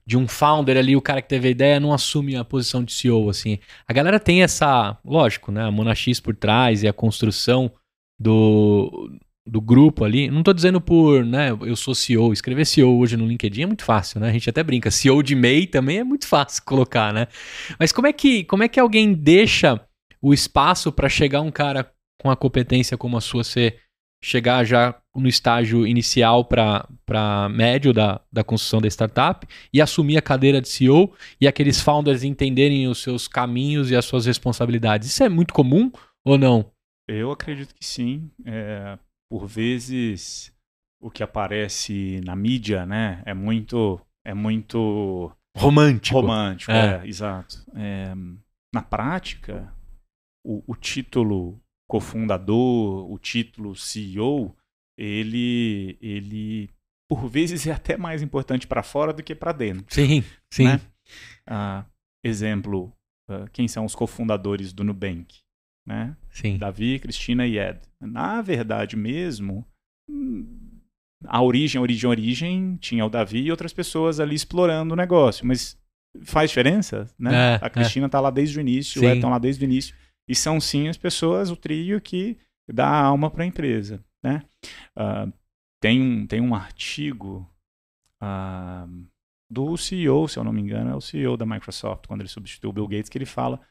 [0.05, 2.93] de um founder ali, o cara que teve a ideia não assume a posição de
[2.93, 3.59] CEO, assim.
[3.87, 7.71] A galera tem essa, lógico, né, a Monax por trás e a construção
[8.19, 9.09] do,
[9.47, 10.29] do grupo ali.
[10.29, 13.83] Não tô dizendo por, né, eu sou CEO, escrever CEO hoje no LinkedIn é muito
[13.83, 14.29] fácil, né?
[14.29, 17.27] A gente até brinca, CEO de MEI também é muito fácil colocar, né?
[17.79, 19.79] Mas como é que, como é que alguém deixa
[20.21, 23.79] o espaço para chegar um cara com a competência como a sua ser
[24.23, 30.21] chegar já no estágio inicial para médio da, da construção da startup e assumir a
[30.21, 35.07] cadeira de CEO e aqueles founders entenderem os seus caminhos e as suas responsabilidades.
[35.07, 35.91] Isso é muito comum
[36.23, 36.71] ou não?
[37.07, 38.29] Eu acredito que sim.
[38.45, 38.97] É,
[39.29, 40.53] por vezes
[41.01, 46.19] o que aparece na mídia, né, é muito é muito romântico.
[46.19, 47.63] Romântico, é, é exato.
[47.75, 48.13] É,
[48.73, 49.71] na prática,
[50.43, 54.55] o, o título cofundador, o título CEO,
[54.97, 56.69] ele, ele
[57.09, 59.85] por vezes é até mais importante para fora do que para dentro.
[59.89, 60.65] Sim, sim.
[60.65, 60.81] Né?
[61.47, 61.85] Ah,
[62.23, 62.91] exemplo,
[63.29, 65.39] uh, quem são os cofundadores do Nubank?
[65.85, 66.17] Né?
[66.31, 66.57] Sim.
[66.57, 67.79] Davi, Cristina e Ed.
[68.01, 69.65] Na verdade mesmo,
[71.27, 74.97] a origem, a origem, a origem, tinha o Davi e outras pessoas ali explorando o
[74.97, 75.77] negócio, mas
[76.23, 77.55] faz diferença, né?
[77.55, 78.21] É, a Cristina está é.
[78.21, 79.05] lá desde o início, sim.
[79.05, 79.95] o Ed está lá desde o início.
[80.27, 82.37] E são sim as pessoas, o trio que
[82.67, 84.03] dá alma para a empresa.
[84.25, 84.41] Né?
[84.97, 85.31] Uh,
[85.79, 87.47] tem, um, tem um artigo
[88.23, 89.05] uh,
[89.47, 92.71] do CEO, se eu não me engano, é o CEO da Microsoft, quando ele substituiu
[92.71, 93.61] o Bill Gates, que ele fala,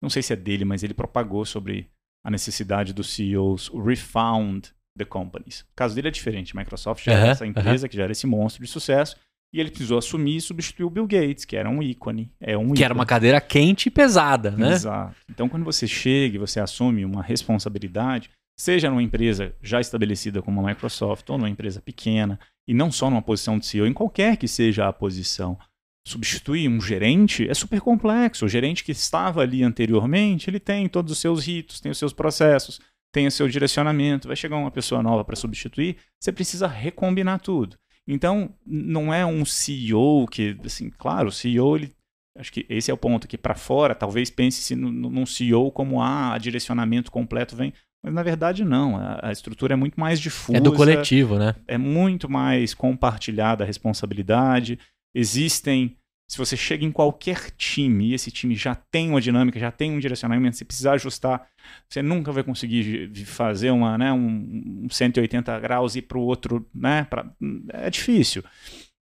[0.00, 1.90] não sei se é dele, mas ele propagou sobre
[2.24, 5.62] a necessidade dos CEOs refound the companies.
[5.62, 6.56] O caso dele é diferente.
[6.56, 9.16] Microsoft já era essa empresa, que já era esse monstro de sucesso,
[9.52, 12.32] e ele precisou assumir e substituir o Bill Gates, que era um ícone.
[12.40, 12.84] É um que ícone.
[12.84, 14.72] era uma cadeira quente e pesada, né?
[14.72, 15.16] Exato.
[15.28, 20.60] Então, quando você chega e você assume uma responsabilidade, seja numa empresa já estabelecida como
[20.60, 24.36] a Microsoft ou numa empresa pequena, e não só numa posição de CEO, em qualquer
[24.36, 25.58] que seja a posição,
[26.06, 28.44] substituir um gerente é super complexo.
[28.44, 32.12] O gerente que estava ali anteriormente, ele tem todos os seus ritos, tem os seus
[32.12, 32.80] processos,
[33.12, 34.28] tem o seu direcionamento.
[34.28, 37.76] Vai chegar uma pessoa nova para substituir, você precisa recombinar tudo.
[38.06, 41.94] Então, não é um CEO que, assim, claro, o CEO, ele,
[42.36, 46.36] acho que esse é o ponto que para fora, talvez pense-se num CEO como, ah,
[46.38, 47.72] direcionamento completo vem.
[48.04, 50.58] Mas na verdade não, a, a, estrutura é muito mais difusa.
[50.58, 51.54] É do coletivo, né?
[51.66, 54.78] É muito mais compartilhada a responsabilidade.
[55.14, 55.96] Existem
[56.28, 59.92] se você chega em qualquer time e esse time já tem uma dinâmica, já tem
[59.92, 61.46] um direcionamento, se precisar ajustar,
[61.88, 66.66] você nunca vai conseguir fazer uma, né, um 180 graus e ir para o outro,
[66.74, 67.04] né?
[67.04, 67.30] Pra,
[67.74, 68.42] é difícil.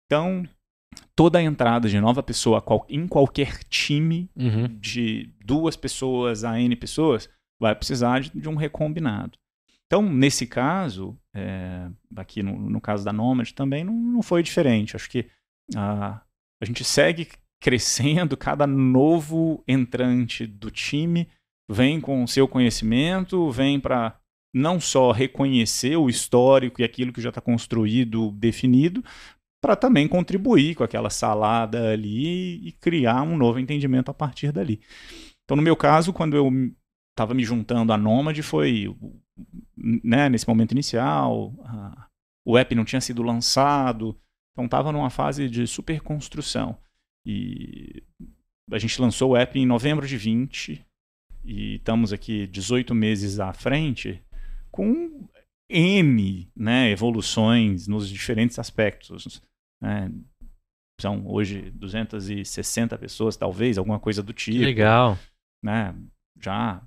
[0.06, 0.44] Então,
[1.14, 4.66] toda a entrada de nova pessoa em qualquer time, uhum.
[4.80, 7.30] de duas pessoas a N pessoas,
[7.62, 9.38] vai precisar de, de um recombinado.
[9.86, 14.96] Então, nesse caso, é, aqui no, no, caso da Nomad também não, não foi diferente.
[14.96, 15.26] Acho que
[15.74, 16.20] a
[16.62, 17.26] a gente segue
[17.60, 21.28] crescendo, cada novo entrante do time
[21.68, 24.16] vem com o seu conhecimento, vem para
[24.54, 29.02] não só reconhecer o histórico e aquilo que já está construído, definido,
[29.60, 34.80] para também contribuir com aquela salada ali e criar um novo entendimento a partir dali.
[35.42, 36.48] Então, no meu caso, quando eu
[37.12, 38.94] estava me juntando à Nomad, foi
[39.76, 42.08] né, nesse momento inicial, a,
[42.44, 44.18] o app não tinha sido lançado,
[44.52, 46.76] então estava numa fase de super construção.
[47.24, 48.02] E
[48.70, 50.84] a gente lançou o app em novembro de 20
[51.44, 54.22] e estamos aqui 18 meses à frente
[54.70, 55.28] com
[55.70, 59.42] N né, evoluções nos diferentes aspectos.
[59.80, 60.12] Né?
[61.00, 64.64] São hoje 260 pessoas, talvez, alguma coisa do tipo.
[64.64, 65.18] Legal.
[65.62, 65.94] Né?
[66.40, 66.82] Já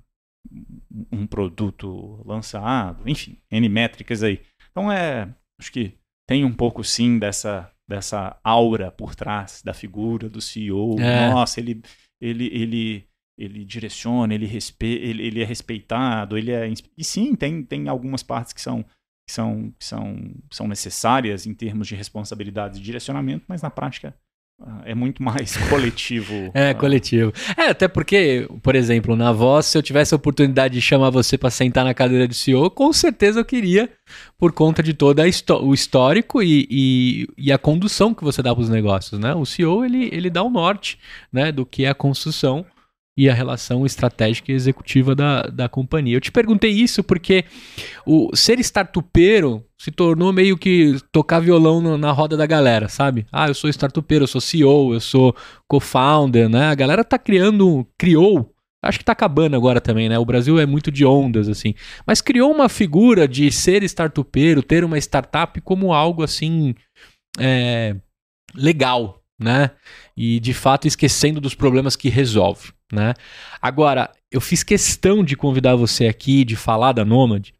[1.12, 4.40] um produto lançado, enfim, N métricas aí.
[4.70, 5.94] Então é, acho que
[6.28, 11.00] tem um pouco sim dessa dessa aura por trás da figura do CEO.
[11.00, 11.30] É.
[11.30, 11.82] Nossa, ele
[12.20, 14.86] ele ele ele direciona, ele, respe...
[14.86, 19.32] ele, ele é respeitado, ele é e sim tem tem algumas partes que são que
[19.32, 24.16] são que são são necessárias em termos de responsabilidade e direcionamento, mas na prática
[24.84, 26.50] é muito mais coletivo.
[26.54, 27.32] é, coletivo.
[27.56, 31.36] É, até porque, por exemplo, na voz, se eu tivesse a oportunidade de chamar você
[31.36, 33.90] para sentar na cadeira de CEO, com certeza eu queria,
[34.38, 35.20] por conta de todo
[35.62, 39.34] o histórico e, e, e, a condução que você dá para os negócios, né?
[39.34, 40.98] O CEO, ele, ele dá o norte,
[41.32, 42.64] né, do que é a construção
[43.16, 46.16] e a relação estratégica e executiva da, da companhia.
[46.16, 47.44] Eu te perguntei isso porque
[48.04, 53.26] o ser startupeiro se tornou meio que tocar violão no, na roda da galera, sabe?
[53.32, 55.34] Ah, eu sou startupeiro, eu sou CEO, eu sou
[55.66, 56.66] co-founder, né?
[56.66, 58.52] A galera tá criando, criou,
[58.82, 60.18] acho que tá acabando agora também, né?
[60.18, 61.74] O Brasil é muito de ondas, assim.
[62.06, 66.74] Mas criou uma figura de ser startupeiro, ter uma startup como algo assim.
[67.38, 67.96] É,
[68.54, 69.70] legal, né?
[70.16, 73.14] E de fato esquecendo dos problemas que resolve né?
[73.60, 77.50] Agora, eu fiz questão de convidar você aqui, de falar da Nomad,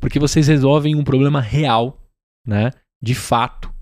[0.00, 1.98] porque vocês resolvem um problema real,
[2.46, 2.70] né?
[3.02, 3.72] De fato.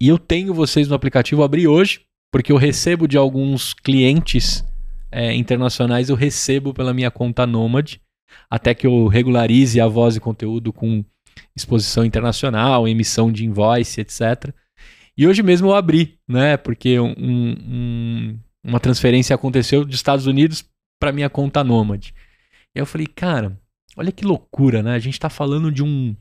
[0.00, 4.64] E eu tenho vocês no aplicativo, abri hoje, porque eu recebo de alguns clientes
[5.10, 7.96] é, internacionais, eu recebo pela minha conta Nomad,
[8.50, 11.04] até que eu regularize a voz e conteúdo com
[11.56, 14.54] exposição internacional, emissão de invoice, etc.
[15.18, 16.56] E hoje mesmo eu abri, né?
[16.56, 20.64] Porque um, um, uma transferência aconteceu dos Estados Unidos
[21.00, 22.14] para minha conta Nômade.
[22.72, 23.60] E aí eu falei, cara,
[23.96, 24.94] olha que loucura, né?
[24.94, 26.14] A gente está falando de um,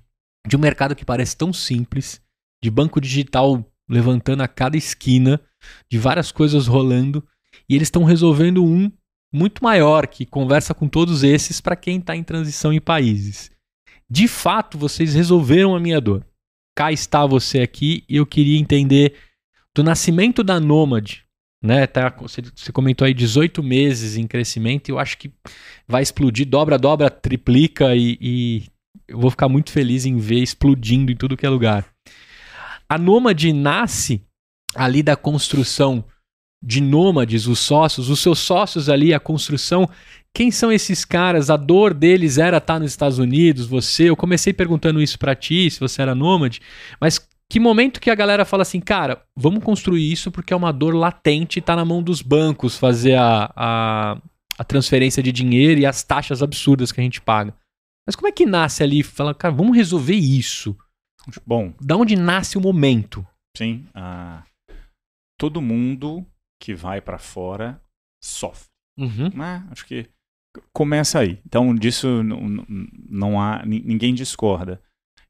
[0.47, 2.19] de um mercado que parece tão simples,
[2.59, 5.39] de banco digital levantando a cada esquina,
[5.87, 7.23] de várias coisas rolando,
[7.69, 8.91] e eles estão resolvendo um
[9.31, 13.51] muito maior que conversa com todos esses para quem está em transição em países.
[14.09, 16.25] De fato, vocês resolveram a minha dor.
[16.77, 19.15] Cá está você aqui e eu queria entender
[19.75, 21.27] do nascimento da Nômade
[21.61, 21.87] né?
[21.87, 25.31] Tá, você, comentou aí 18 meses em crescimento e eu acho que
[25.87, 28.63] vai explodir, dobra, dobra, triplica e, e
[29.07, 31.85] eu vou ficar muito feliz em ver explodindo em tudo que é lugar.
[32.87, 34.21] A Nômade nasce
[34.75, 36.05] ali da construção
[36.63, 39.89] de nômades, os sócios, os seus sócios ali, a construção.
[40.37, 41.49] Quem são esses caras?
[41.49, 44.07] A dor deles era estar nos Estados Unidos, você.
[44.07, 46.61] Eu comecei perguntando isso para ti, se você era nômade,
[47.01, 47.17] mas
[47.49, 50.93] que momento que a galera fala assim, cara, vamos construir isso porque é uma dor
[50.93, 54.21] latente e tá na mão dos bancos fazer a, a,
[54.59, 57.51] a transferência de dinheiro e as taxas absurdas que a gente paga.
[58.05, 59.01] Mas como é que nasce ali?
[59.01, 60.77] Fala, cara, vamos resolver isso.
[61.47, 61.73] Bom.
[61.81, 63.25] Da onde nasce o momento?
[63.57, 63.87] Sim.
[63.89, 64.43] Uh,
[65.35, 66.23] todo mundo
[66.61, 67.81] que vai para fora
[68.23, 68.67] sofre.
[68.99, 69.31] Uhum.
[69.33, 69.67] Né?
[69.71, 70.07] Acho que
[70.73, 71.39] começa aí.
[71.45, 72.65] Então, disso não,
[73.09, 73.63] não há.
[73.65, 74.81] Ninguém discorda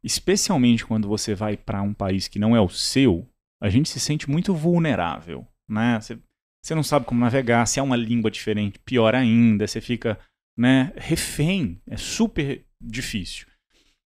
[0.03, 3.27] especialmente quando você vai para um país que não é o seu,
[3.61, 5.99] a gente se sente muito vulnerável, né?
[5.99, 6.17] Você,
[6.63, 10.19] você não sabe como navegar, se é uma língua diferente, pior ainda, você fica,
[10.57, 13.47] né, refém, é super difícil.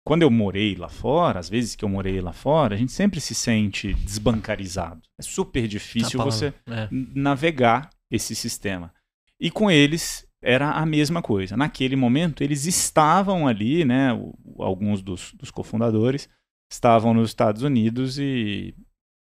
[0.06, 3.20] Quando eu morei lá fora, às vezes que eu morei lá fora, a gente sempre
[3.20, 5.02] se sente desbancarizado.
[5.20, 6.88] É super difícil tá você é.
[7.14, 8.92] navegar esse sistema.
[9.40, 11.58] E com eles, era a mesma coisa.
[11.58, 14.10] Naquele momento, eles estavam ali, né?
[14.58, 16.30] Alguns dos, dos cofundadores
[16.72, 18.76] estavam nos Estados Unidos e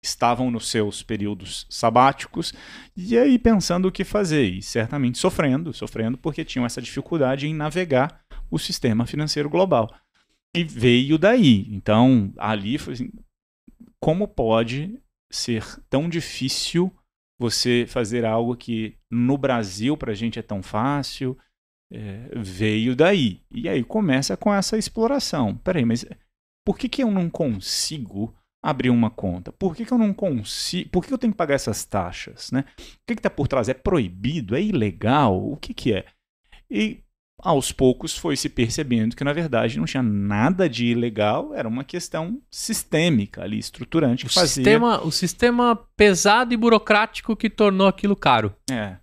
[0.03, 2.53] estavam nos seus períodos sabáticos
[2.95, 7.53] e aí pensando o que fazer e certamente sofrendo, sofrendo porque tinham essa dificuldade em
[7.53, 9.93] navegar o sistema financeiro global.
[10.55, 11.68] E veio daí.
[11.72, 13.09] Então, ali foi assim,
[13.99, 14.99] como pode
[15.30, 16.93] ser tão difícil
[17.40, 21.38] você fazer algo que no Brasil para a gente é tão fácil,
[21.92, 23.42] é, veio daí.
[23.52, 25.56] E aí começa com essa exploração.
[25.58, 26.06] Peraí, mas
[26.66, 29.52] por que, que eu não consigo abrir uma conta?
[29.52, 30.90] Por que, que eu não consigo.
[30.90, 32.52] Por que, eu tenho que pagar essas taxas?
[32.52, 32.66] Né?
[32.80, 33.70] O que está por trás?
[33.70, 34.56] É proibido?
[34.56, 35.52] É ilegal?
[35.52, 36.06] O que, que é?
[36.70, 37.04] E
[37.40, 41.84] aos poucos foi se percebendo que, na verdade, não tinha nada de ilegal, era uma
[41.84, 44.64] questão sistêmica ali, estruturante, que o fazia...
[44.64, 48.56] Sistema, o sistema pesado e burocrático que tornou aquilo caro.
[48.70, 48.98] É.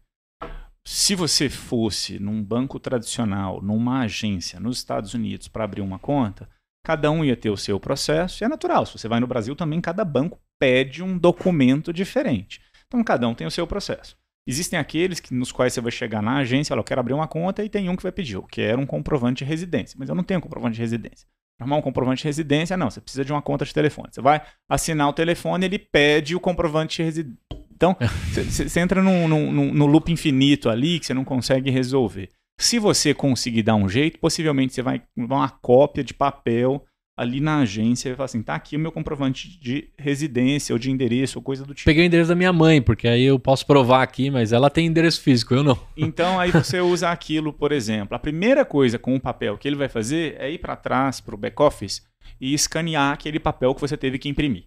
[0.87, 6.49] Se você fosse num banco tradicional, numa agência nos Estados Unidos para abrir uma conta,
[6.85, 8.85] cada um ia ter o seu processo, e é natural.
[8.85, 12.61] Se você vai no Brasil também, cada banco pede um documento diferente.
[12.87, 14.17] Então, cada um tem o seu processo.
[14.47, 17.27] Existem aqueles que, nos quais você vai chegar na agência, olha, eu quero abrir uma
[17.27, 20.15] conta e tem um que vai pedir, eu quero um comprovante de residência, mas eu
[20.15, 21.27] não tenho comprovante de residência.
[21.57, 24.09] Para arrumar um comprovante de residência, não, você precisa de uma conta de telefone.
[24.11, 27.39] Você vai assinar o telefone, ele pede o comprovante de residência.
[27.73, 27.97] Então,
[28.33, 32.29] você entra num, num, no loop infinito ali que você não consegue resolver.
[32.59, 36.85] Se você conseguir dar um jeito, possivelmente você vai dar uma cópia de papel
[37.17, 40.91] ali na agência e falar assim: tá aqui o meu comprovante de residência ou de
[40.91, 41.87] endereço ou coisa do tipo.
[41.87, 44.87] Peguei o endereço da minha mãe, porque aí eu posso provar aqui, mas ela tem
[44.87, 45.79] endereço físico, eu não.
[45.97, 48.15] Então aí você usa aquilo, por exemplo.
[48.15, 51.35] A primeira coisa com o papel que ele vai fazer é ir para trás, para
[51.35, 52.03] o back-office,
[52.41, 54.65] e escanear aquele papel que você teve que imprimir.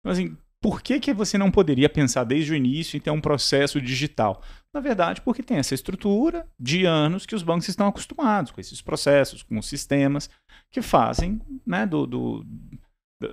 [0.00, 3.20] Então, assim, por que, que você não poderia pensar desde o início em ter um
[3.20, 4.42] processo digital?
[4.74, 8.82] Na verdade, porque tem essa estrutura de anos que os bancos estão acostumados com esses
[8.82, 10.28] processos, com os sistemas
[10.70, 12.46] que fazem né, do, do,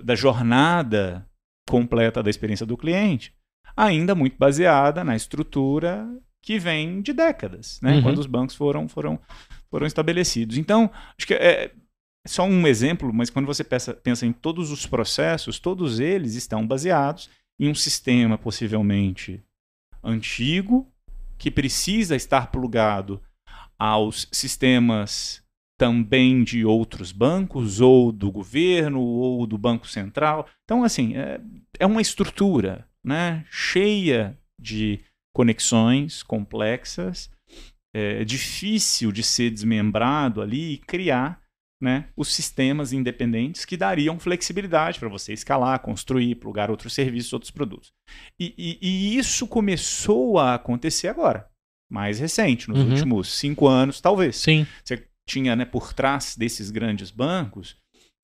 [0.04, 1.28] da jornada
[1.68, 3.34] completa da experiência do cliente,
[3.76, 6.08] ainda muito baseada na estrutura
[6.40, 8.02] que vem de décadas, né, uhum.
[8.02, 9.18] quando os bancos foram, foram,
[9.68, 10.56] foram estabelecidos.
[10.56, 11.72] Então, acho que é
[12.26, 16.66] só um exemplo, mas quando você pensa, pensa em todos os processos, todos eles estão
[16.66, 19.42] baseados em um sistema possivelmente
[20.02, 20.90] antigo,
[21.38, 23.20] que precisa estar plugado
[23.78, 25.42] aos sistemas
[25.78, 30.48] também de outros bancos, ou do governo, ou do Banco Central.
[30.64, 31.40] Então, assim, é,
[31.78, 35.00] é uma estrutura né, cheia de
[35.34, 37.30] conexões complexas,
[37.94, 41.40] é difícil de ser desmembrado ali e criar
[41.80, 47.50] né, os sistemas independentes que dariam flexibilidade para você escalar, construir, plugar outros serviços, outros
[47.50, 47.92] produtos.
[48.40, 51.48] E, e, e, isso começou a acontecer agora,
[51.90, 52.90] mais recente, nos uhum.
[52.90, 54.36] últimos cinco anos, talvez.
[54.36, 54.66] Sim.
[54.82, 57.76] Você tinha né, por trás desses grandes bancos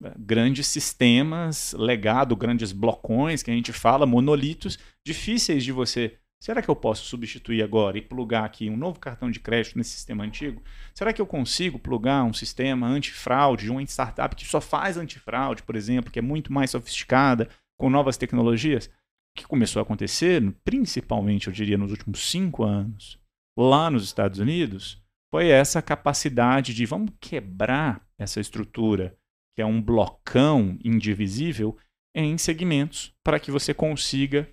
[0.03, 6.61] eh, grandes sistemas, legado, grandes blocões que a gente fala, monolitos, difíceis de você Será
[6.61, 10.25] que eu posso substituir agora e plugar aqui um novo cartão de crédito nesse sistema
[10.25, 10.61] antigo?
[10.93, 15.63] Será que eu consigo plugar um sistema antifraude de uma startup que só faz antifraude,
[15.63, 18.87] por exemplo, que é muito mais sofisticada, com novas tecnologias?
[18.87, 23.21] O que começou a acontecer, principalmente, eu diria, nos últimos cinco anos,
[23.57, 29.17] lá nos Estados Unidos, foi essa capacidade de vamos quebrar essa estrutura,
[29.55, 31.79] que é um blocão indivisível,
[32.13, 34.53] em segmentos, para que você consiga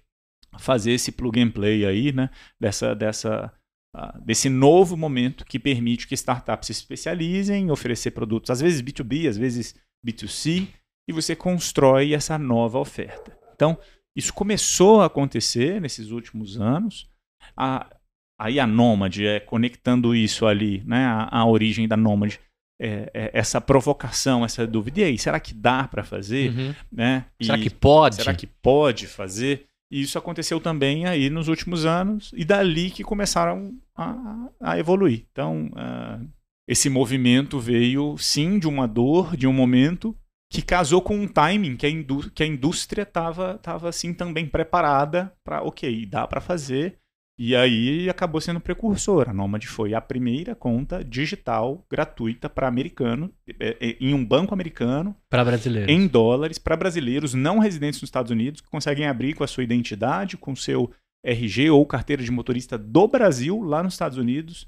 [0.57, 2.29] fazer esse plug and play aí, né?
[2.59, 3.53] Dessa, dessa,
[3.95, 8.81] uh, desse novo momento que permite que startups se especializem em oferecer produtos, às vezes
[8.81, 9.75] B2B, às vezes
[10.05, 10.67] B2C,
[11.07, 13.37] e você constrói essa nova oferta.
[13.53, 13.77] Então,
[14.15, 17.09] isso começou a acontecer nesses últimos anos.
[17.55, 17.89] A,
[18.39, 22.35] aí a Nomad, é, conectando isso ali, né, a, a origem da Nomad,
[22.81, 25.01] é, é, essa provocação, essa dúvida.
[25.01, 26.51] E aí, será que dá para fazer?
[26.51, 26.75] Uhum.
[26.91, 27.25] Né?
[27.39, 28.15] E será que pode?
[28.15, 29.65] Será que pode fazer?
[29.91, 35.25] E isso aconteceu também aí nos últimos anos, e dali que começaram a, a evoluir.
[35.31, 36.29] Então, uh,
[36.67, 40.15] esse movimento veio, sim, de uma dor, de um momento,
[40.51, 44.45] que casou com um timing que a, indú que a indústria estava tava, assim, também
[44.47, 46.99] preparada para, ok, dá para fazer,
[47.41, 49.29] e aí acabou sendo precursor.
[49.29, 54.53] A Nomad foi a primeira conta digital gratuita para americano, é, é, em um banco
[54.53, 55.15] americano.
[55.29, 55.89] Para brasileiros.
[55.89, 59.63] Em dólares, para brasileiros não residentes nos Estados Unidos, que conseguem abrir com a sua
[59.63, 60.91] identidade, com seu
[61.23, 64.67] RG ou carteira de motorista do Brasil, lá nos Estados Unidos.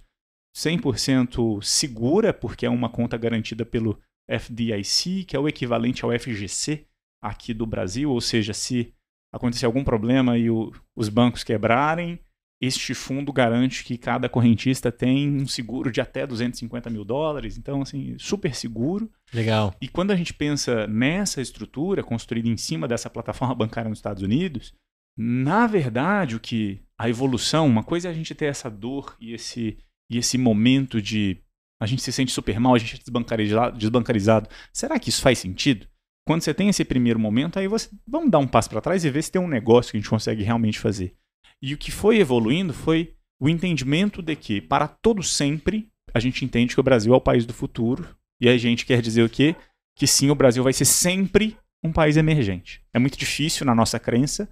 [0.55, 3.99] 100% segura, porque é uma conta garantida pelo
[4.29, 6.85] FDIC, que é o equivalente ao FGC
[7.21, 8.09] aqui do Brasil.
[8.09, 8.93] Ou seja, se
[9.29, 12.17] acontecer algum problema e o, os bancos quebrarem
[12.61, 17.81] este fundo garante que cada correntista tem um seguro de até 250 mil dólares, então,
[17.81, 19.11] assim, super seguro.
[19.33, 19.73] Legal.
[19.81, 24.21] E quando a gente pensa nessa estrutura construída em cima dessa plataforma bancária nos Estados
[24.21, 24.73] Unidos,
[25.17, 29.33] na verdade, o que a evolução, uma coisa é a gente ter essa dor e
[29.33, 29.77] esse,
[30.09, 31.41] e esse momento de
[31.81, 34.49] a gente se sente super mal, a gente é desbancarizado, desbancarizado.
[34.71, 35.87] Será que isso faz sentido?
[36.27, 39.09] Quando você tem esse primeiro momento, aí você vamos dar um passo para trás e
[39.09, 41.15] ver se tem um negócio que a gente consegue realmente fazer.
[41.61, 46.43] E o que foi evoluindo foi o entendimento de que, para todo sempre, a gente
[46.43, 48.15] entende que o Brasil é o país do futuro.
[48.39, 49.55] E a gente quer dizer o quê?
[49.95, 52.83] Que sim, o Brasil vai ser sempre um país emergente.
[52.93, 54.49] É muito difícil, na nossa crença,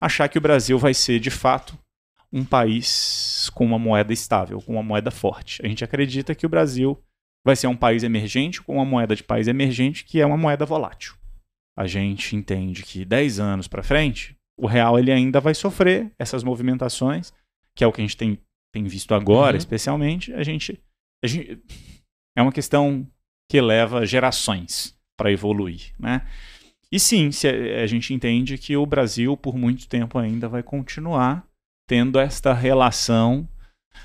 [0.00, 1.78] achar que o Brasil vai ser, de fato,
[2.32, 5.64] um país com uma moeda estável, com uma moeda forte.
[5.64, 7.02] A gente acredita que o Brasil
[7.44, 10.66] vai ser um país emergente com uma moeda de país emergente que é uma moeda
[10.66, 11.14] volátil.
[11.78, 16.42] A gente entende que 10 anos para frente, o real ele ainda vai sofrer essas
[16.42, 17.32] movimentações,
[17.74, 18.38] que é o que a gente tem,
[18.72, 19.58] tem visto agora, uhum.
[19.58, 20.32] especialmente.
[20.32, 20.80] A gente,
[21.22, 21.62] a gente
[22.36, 23.06] é uma questão
[23.50, 26.26] que leva gerações para evoluir, né?
[26.90, 30.62] E sim, se a, a gente entende que o Brasil por muito tempo ainda vai
[30.62, 31.46] continuar
[31.88, 33.48] tendo esta relação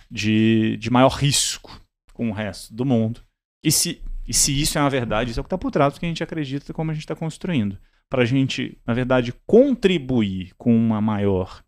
[0.09, 1.81] de, de maior risco
[2.13, 3.21] com o resto do mundo.
[3.63, 5.93] E se, e se isso é uma verdade, isso é o que está por trás
[5.93, 7.77] do que a gente acredita como a gente está construindo
[8.11, 11.63] para a gente, na verdade, contribuir com uma maior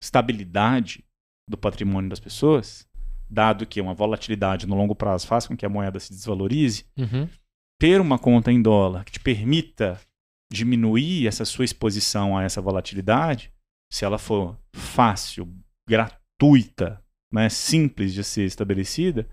[0.00, 1.04] estabilidade
[1.50, 2.88] do patrimônio das pessoas,
[3.28, 7.28] dado que uma volatilidade no longo prazo faz com que a moeda se desvalorize, uhum.
[7.80, 10.00] ter uma conta em dólar que te permita
[10.52, 13.52] diminuir essa sua exposição a essa volatilidade,
[13.92, 15.52] se ela for fácil,
[15.88, 17.02] gratuita,
[17.32, 19.28] né, simples de ser estabelecida,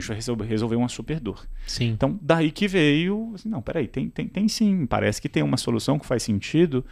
[0.00, 1.46] vai resolver, resolver uma super dor.
[1.66, 1.90] Sim.
[1.90, 5.56] Então, daí que veio, assim, não, peraí, tem, tem, tem sim, parece que tem uma
[5.56, 6.84] solução que faz sentido,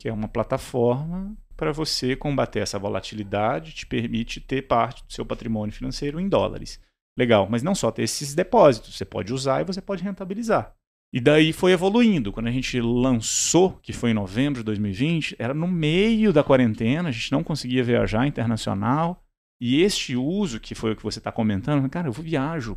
[0.00, 5.24] que é uma plataforma para você combater essa volatilidade, te permite ter parte do seu
[5.24, 6.80] patrimônio financeiro em dólares.
[7.18, 10.74] Legal, mas não só ter esses depósitos, você pode usar e você pode rentabilizar.
[11.12, 12.30] E daí foi evoluindo.
[12.30, 17.08] Quando a gente lançou, que foi em novembro de 2020, era no meio da quarentena,
[17.08, 19.22] a gente não conseguia viajar internacional.
[19.60, 22.76] E este uso, que foi o que você está comentando, cara, eu viajo,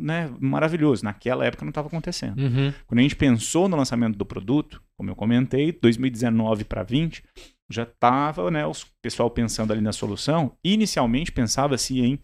[0.00, 0.28] né?
[0.40, 1.04] Maravilhoso.
[1.04, 2.40] Naquela época não estava acontecendo.
[2.40, 2.72] Uhum.
[2.86, 7.22] Quando a gente pensou no lançamento do produto, como eu comentei, 2019 para 20,
[7.70, 10.52] já estava né, o pessoal pensando ali na solução.
[10.64, 12.18] Inicialmente pensava-se em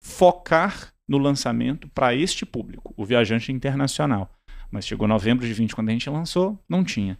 [0.00, 4.30] focar no lançamento para este público, o viajante internacional.
[4.70, 7.18] Mas chegou novembro de 20, quando a gente lançou, não tinha.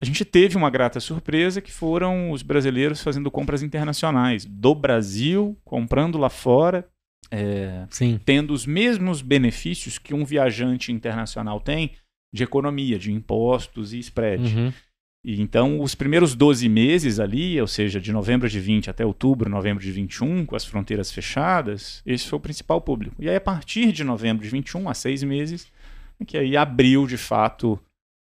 [0.00, 5.58] A gente teve uma grata surpresa que foram os brasileiros fazendo compras internacionais do Brasil,
[5.64, 6.88] comprando lá fora,
[7.30, 7.84] é,
[8.24, 11.92] tendo os mesmos benefícios que um viajante internacional tem
[12.32, 14.54] de economia, de impostos e spread.
[14.54, 14.72] Uhum.
[15.24, 19.50] E então, os primeiros 12 meses ali, ou seja, de novembro de 20 até outubro,
[19.50, 23.16] novembro de 21, com as fronteiras fechadas, esse foi o principal público.
[23.18, 25.66] E aí, a partir de novembro de 21, a seis meses,
[26.20, 27.78] é que aí abriu de fato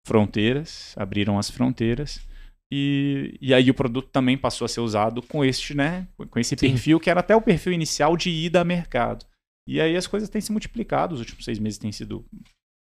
[0.07, 2.25] fronteiras, abriram as fronteiras.
[2.71, 6.07] E, e aí o produto também passou a ser usado com este, né?
[6.29, 6.71] Com esse Sim.
[6.71, 9.25] perfil, que era até o perfil inicial de ida a mercado.
[9.67, 12.25] E aí as coisas têm se multiplicado, os últimos seis meses têm sido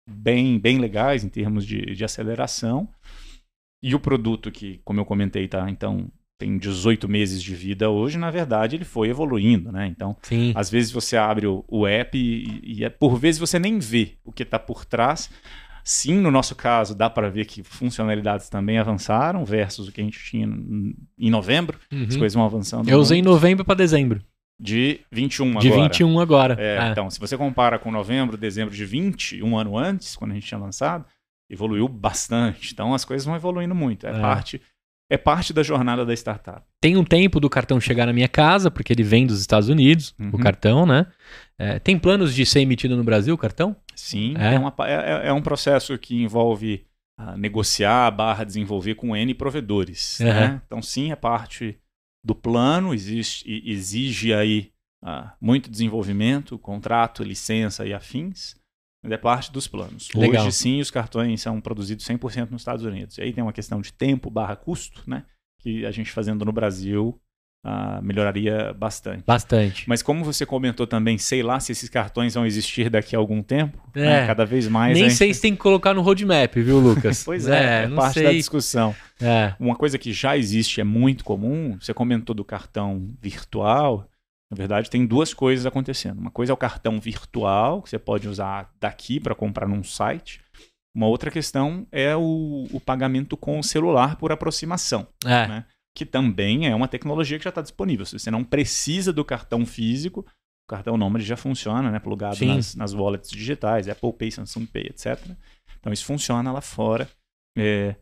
[0.09, 2.89] bem, bem legais em termos de, de aceleração.
[3.83, 5.69] E o produto que, como eu comentei, tá?
[5.69, 6.11] Então,
[6.43, 9.87] tem 18 meses de vida hoje, na verdade, ele foi evoluindo, né?
[9.87, 10.53] Então, Sim.
[10.57, 14.15] às vezes você abre o, o app e, e, é, por vezes você nem vê
[14.25, 15.31] o que está por trás.
[15.85, 20.05] Sim, no nosso caso, dá para ver que funcionalidades também avançaram versus o que a
[20.05, 21.79] gente tinha em novembro.
[21.91, 22.07] Uhum.
[22.09, 22.89] As coisas vão avançando.
[22.89, 24.23] Eu usei em novembro para dezembro.
[24.61, 25.83] De 21 de agora.
[25.83, 26.57] De 21 agora.
[26.59, 26.89] É, é.
[26.91, 30.47] Então, se você compara com novembro, dezembro de 20, um ano antes, quando a gente
[30.47, 31.05] tinha lançado,
[31.53, 32.73] evoluiu bastante.
[32.73, 34.07] Então as coisas vão evoluindo muito.
[34.07, 34.21] É, é.
[34.21, 34.61] parte
[35.13, 36.63] é parte da jornada da startup.
[36.81, 40.15] Tem um tempo do cartão chegar na minha casa, porque ele vem dos Estados Unidos,
[40.19, 40.31] uhum.
[40.33, 41.07] o cartão, né?
[41.59, 43.77] É, tem planos de ser emitido no Brasil o cartão?
[43.95, 46.87] Sim, é, é, uma, é, é, é um processo que envolve
[47.21, 50.19] uh, negociar barra desenvolver com N provedores.
[50.19, 50.27] Uhum.
[50.29, 50.63] Né?
[50.65, 51.79] Então, sim, é parte
[52.25, 54.71] do plano, existe, exige aí
[55.05, 58.55] uh, muito desenvolvimento, contrato, licença e afins
[59.05, 60.09] é parte dos planos.
[60.15, 60.45] Legal.
[60.45, 63.19] Hoje sim os cartões são produzidos 100% nos Estados Unidos.
[63.19, 65.25] E aí tem uma questão de tempo barra custo, né?
[65.61, 67.21] Que a gente fazendo no Brasil
[67.65, 69.25] uh, melhoraria bastante.
[69.27, 69.89] Bastante.
[69.89, 73.43] Mas como você comentou também, sei lá se esses cartões vão existir daqui a algum
[73.43, 73.79] tempo.
[73.95, 74.01] É.
[74.01, 74.27] Né?
[74.27, 74.97] Cada vez mais.
[74.99, 77.23] Nem sei se tem que colocar no roadmap, viu, Lucas?
[77.25, 78.25] pois é, é, é parte sei.
[78.25, 78.95] da discussão.
[79.21, 79.55] É.
[79.59, 84.09] Uma coisa que já existe, é muito comum, você comentou do cartão virtual.
[84.53, 86.19] Na verdade, tem duas coisas acontecendo.
[86.19, 90.45] Uma coisa é o cartão virtual, que você pode usar daqui para comprar num site.
[90.95, 95.09] Uma outra questão é o, o pagamento com o celular por aproximação.
[95.25, 95.49] É.
[95.49, 95.65] Né?
[95.97, 98.05] Que também é uma tecnologia que já está disponível.
[98.05, 101.99] Se você não precisa do cartão físico, o cartão Nomad já funciona, né?
[101.99, 105.35] Plugado nas, nas wallets digitais, Apple Pay, Samsung Pay, etc.
[105.81, 107.09] Então isso funciona lá fora.
[107.57, 107.97] É,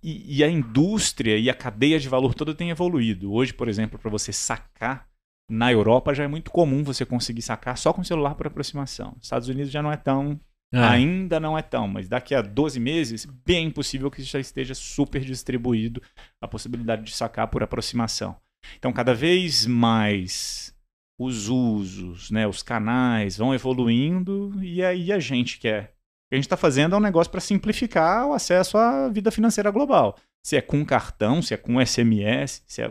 [0.00, 3.32] e, e, a indústria e a cadeia de valor toda tem evoluído.
[3.32, 5.08] Hoje, por exemplo, para você sacar
[5.48, 9.12] na Europa já é muito comum você conseguir sacar só com celular por aproximação.
[9.16, 10.40] Nos Estados Unidos já não é tão.
[10.74, 10.78] É.
[10.80, 15.22] Ainda não é tão, mas daqui a 12 meses, bem possível que já esteja super
[15.22, 16.02] distribuído
[16.42, 18.36] a possibilidade de sacar por aproximação.
[18.76, 20.74] Então, cada vez mais
[21.18, 25.84] os usos, né, os canais vão evoluindo e aí a gente quer.
[25.84, 29.30] O que a gente está fazendo é um negócio para simplificar o acesso à vida
[29.30, 30.18] financeira global.
[30.44, 32.90] Se é com cartão, se é com SMS, se é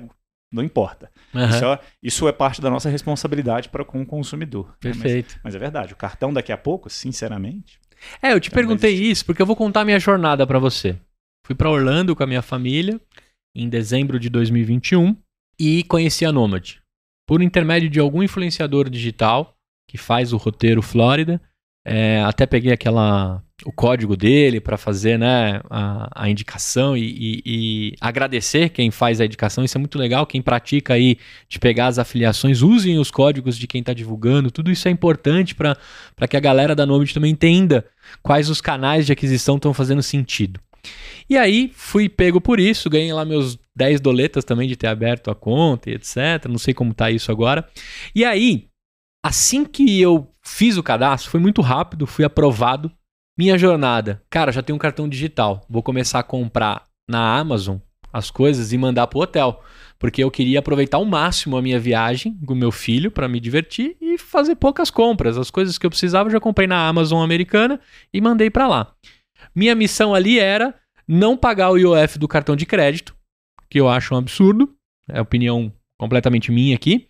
[0.51, 1.11] não importa.
[1.33, 1.49] Uhum.
[1.49, 4.75] Isso, é, isso, é, parte da nossa responsabilidade para com o consumidor.
[4.79, 5.33] Perfeito.
[5.33, 5.41] Né?
[5.43, 7.79] Mas, mas, é verdade, o cartão daqui a pouco, sinceramente.
[8.21, 10.97] É, eu te perguntei isso porque eu vou contar minha jornada para você.
[11.45, 12.99] Fui para Orlando com a minha família
[13.55, 15.15] em dezembro de 2021
[15.59, 16.77] e conheci a Nomad.
[17.27, 19.55] Por intermédio de algum influenciador digital
[19.89, 21.41] que faz o roteiro Flórida,
[21.85, 27.41] é, até peguei aquela o código dele para fazer né, a, a indicação e, e,
[27.45, 29.63] e, agradecer quem faz a indicação.
[29.63, 30.25] Isso é muito legal.
[30.25, 31.17] Quem pratica aí
[31.47, 34.51] de pegar as afiliações, usem os códigos de quem está divulgando.
[34.51, 35.77] Tudo isso é importante para
[36.29, 37.85] que a galera da Nomad também entenda
[38.21, 40.59] quais os canais de aquisição estão fazendo sentido.
[41.29, 45.31] E aí fui pego por isso, ganhei lá meus 10 doletas também de ter aberto
[45.31, 46.45] a conta e etc.
[46.49, 47.67] Não sei como tá isso agora.
[48.13, 48.67] E aí,
[49.23, 52.91] assim que eu fiz o cadastro, foi muito rápido, fui aprovado
[53.37, 54.21] Minha jornada.
[54.29, 55.65] Cara, já tenho um cartão digital.
[55.69, 57.77] Vou começar a comprar na Amazon
[58.13, 59.61] as coisas e mandar pro hotel.
[59.99, 63.97] Porque eu queria aproveitar ao máximo a minha viagem com meu filho para me divertir
[63.99, 65.37] e fazer poucas compras.
[65.37, 67.77] As coisas que eu precisava eu já comprei na Amazon americana
[68.13, 68.93] e mandei para lá.
[69.53, 70.73] Minha missão ali era
[71.05, 73.13] não pagar o IOF do cartão de crédito,
[73.69, 74.73] que eu acho um absurdo.
[75.09, 77.09] É opinião completamente minha aqui.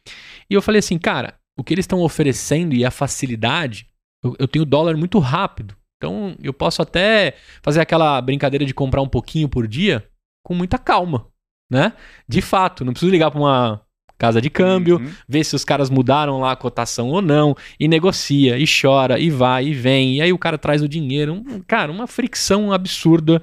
[0.49, 3.87] E eu falei assim, cara, o que eles estão oferecendo e a facilidade,
[4.23, 5.75] eu, eu tenho dólar muito rápido.
[5.97, 10.07] Então eu posso até fazer aquela brincadeira de comprar um pouquinho por dia
[10.43, 11.27] com muita calma,
[11.71, 11.93] né?
[12.27, 13.81] De fato, não preciso ligar para uma
[14.17, 15.11] casa de câmbio, uhum.
[15.27, 19.29] ver se os caras mudaram lá a cotação ou não, e negocia, e chora, e
[19.29, 21.33] vai, e vem, e aí o cara traz o dinheiro.
[21.33, 23.41] Um, cara, uma fricção absurda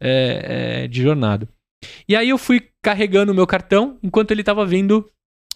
[0.00, 1.48] é, é, de jornada.
[2.08, 5.08] E aí eu fui carregando o meu cartão enquanto ele estava vindo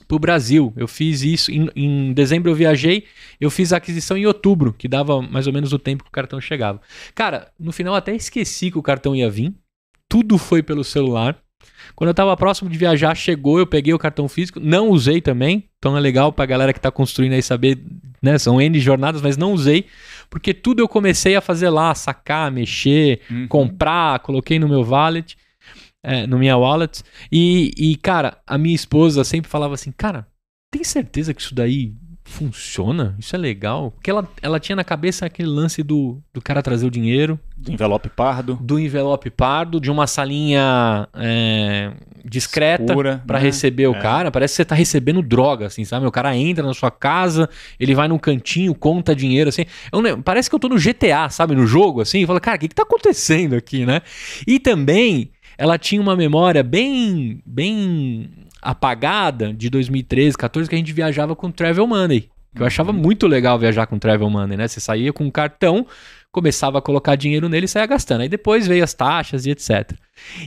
[0.07, 0.73] para o Brasil.
[0.77, 3.05] Eu fiz isso em, em, dezembro eu viajei,
[3.41, 6.13] eu fiz a aquisição em outubro, que dava mais ou menos o tempo que o
[6.13, 6.81] cartão chegava.
[7.15, 9.55] Cara, no final até esqueci que o cartão ia vir.
[10.09, 11.39] Tudo foi pelo celular.
[11.95, 15.65] Quando eu estava próximo de viajar, chegou, eu peguei o cartão físico, não usei também.
[15.79, 17.83] Então é legal para a galera que está construindo aí saber,
[18.23, 18.39] né?
[18.39, 19.87] São N jornadas, mas não usei,
[20.31, 23.49] porque tudo eu comecei a fazer lá, sacar, mexer, uhum.
[23.49, 25.37] comprar, coloquei no meu wallet
[26.07, 27.03] é, no minha wallet.
[27.33, 30.25] E, e, cara, a minha esposa sempre falava assim, cara,
[30.71, 31.95] tem certeza que isso daí
[32.25, 33.17] funciona?
[33.19, 33.91] Isso é legal?
[33.91, 37.39] Porque ela, ela tinha na cabeça aquele lance do, do cara trazer o dinheiro.
[37.57, 38.57] Do envelope pardo.
[38.61, 41.93] Do envelope pardo, de uma salinha é,
[42.25, 42.95] discreta
[43.27, 43.45] para né?
[43.45, 44.01] receber o é.
[44.01, 44.31] cara.
[44.31, 46.07] Parece que você tá recebendo droga, assim, sabe?
[46.07, 47.49] O cara entra na sua casa,
[47.81, 49.65] ele vai num cantinho, conta dinheiro, assim.
[49.93, 51.55] Eu, parece que eu tô no GTA, sabe?
[51.55, 52.23] No jogo, assim.
[52.23, 54.03] E fala, cara, o que que tá acontecendo aqui, né?
[54.47, 58.31] E também ela tinha uma memória bem, bem
[58.61, 62.29] apagada de 2013, 14, que a gente viajava com Travel Money.
[62.55, 62.99] Que eu achava uhum.
[62.99, 64.67] muito legal viajar com Travel Money, né?
[64.67, 65.87] Você saía com um cartão,
[66.33, 68.23] começava a colocar dinheiro nele e saía gastando.
[68.23, 69.93] Aí depois veio as taxas e etc.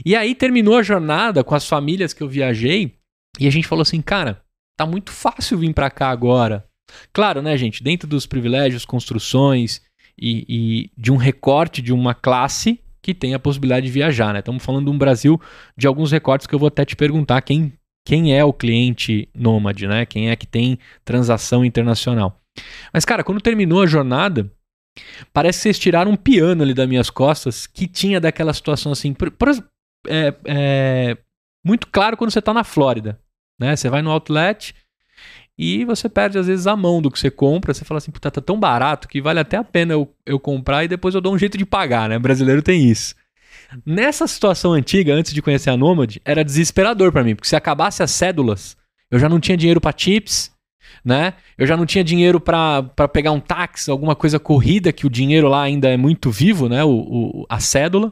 [0.04, 2.94] E aí terminou a jornada com as famílias que eu viajei
[3.38, 4.42] e a gente falou assim, cara,
[4.76, 6.64] tá muito fácil vir para cá agora.
[7.12, 7.82] Claro, né, gente?
[7.82, 9.80] Dentro dos privilégios, construções
[10.20, 14.40] e, e de um recorte de uma classe que tem a possibilidade de viajar, né?
[14.40, 15.40] Estamos falando de um Brasil
[15.76, 17.72] de alguns recortes que eu vou até te perguntar quem,
[18.06, 20.04] quem é o cliente nômade, né?
[20.06, 22.40] Quem é que tem transação internacional.
[22.92, 24.50] Mas, cara, quando terminou a jornada,
[25.32, 29.14] parece que vocês tiraram um piano ali das minhas costas que tinha daquela situação assim.
[29.14, 29.48] Por, por,
[30.06, 31.18] é, é,
[31.64, 33.20] muito claro quando você está na Flórida,
[33.58, 33.76] né?
[33.76, 34.74] Você vai no outlet
[35.62, 37.74] e você perde, às vezes, a mão do que você compra.
[37.74, 40.84] Você fala assim, puta, tá tão barato que vale até a pena eu, eu comprar
[40.84, 42.16] e depois eu dou um jeito de pagar, né?
[42.16, 43.14] O brasileiro tem isso.
[43.84, 48.02] Nessa situação antiga, antes de conhecer a Nomad, era desesperador para mim, porque se acabasse
[48.02, 48.74] as cédulas,
[49.10, 50.50] eu já não tinha dinheiro para chips,
[51.04, 51.34] né?
[51.58, 52.82] Eu já não tinha dinheiro para
[53.12, 56.82] pegar um táxi, alguma coisa corrida, que o dinheiro lá ainda é muito vivo, né?
[56.82, 58.10] O, o, a cédula.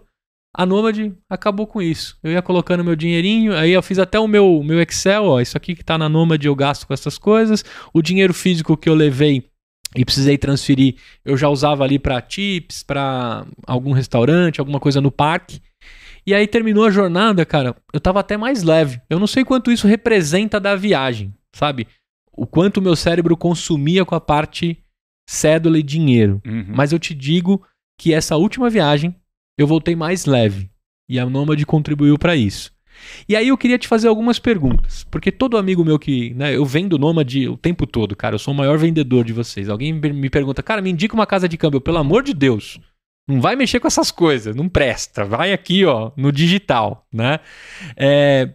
[0.58, 2.18] A Nomad acabou com isso.
[2.20, 5.56] Eu ia colocando meu dinheirinho, aí eu fiz até o meu, meu Excel, ó, isso
[5.56, 7.64] aqui que tá na Nomad eu gasto com essas coisas.
[7.94, 9.44] O dinheiro físico que eu levei
[9.94, 15.12] e precisei transferir, eu já usava ali para tips, para algum restaurante, alguma coisa no
[15.12, 15.62] parque.
[16.26, 19.00] E aí terminou a jornada, cara, eu tava até mais leve.
[19.08, 21.86] Eu não sei quanto isso representa da viagem, sabe?
[22.32, 24.76] O quanto o meu cérebro consumia com a parte
[25.30, 26.42] cédula e dinheiro.
[26.44, 26.66] Uhum.
[26.70, 27.64] Mas eu te digo
[27.96, 29.14] que essa última viagem
[29.58, 30.70] eu voltei mais leve.
[31.08, 32.72] E a Nômade contribuiu para isso.
[33.28, 36.64] E aí eu queria te fazer algumas perguntas, porque todo amigo meu que, né, eu
[36.64, 39.68] vendo Nômade o tempo todo, cara, eu sou o maior vendedor de vocês.
[39.68, 42.80] Alguém me pergunta, cara, me indica uma casa de câmbio, pelo amor de Deus.
[43.28, 45.24] Não vai mexer com essas coisas, não presta.
[45.24, 47.40] Vai aqui, ó, no digital, né?
[47.96, 48.54] É...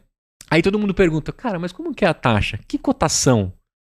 [0.49, 2.59] Aí todo mundo pergunta, cara, mas como que é a taxa?
[2.67, 3.53] Que cotação?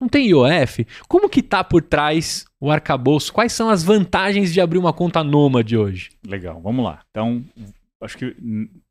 [0.04, 0.86] Não tem IOF?
[1.08, 3.32] Como que tá por trás o arcabouço?
[3.32, 6.10] Quais são as vantagens de abrir uma conta nômade hoje?
[6.28, 7.00] Legal, vamos lá.
[7.10, 7.42] Então,
[8.02, 8.36] acho que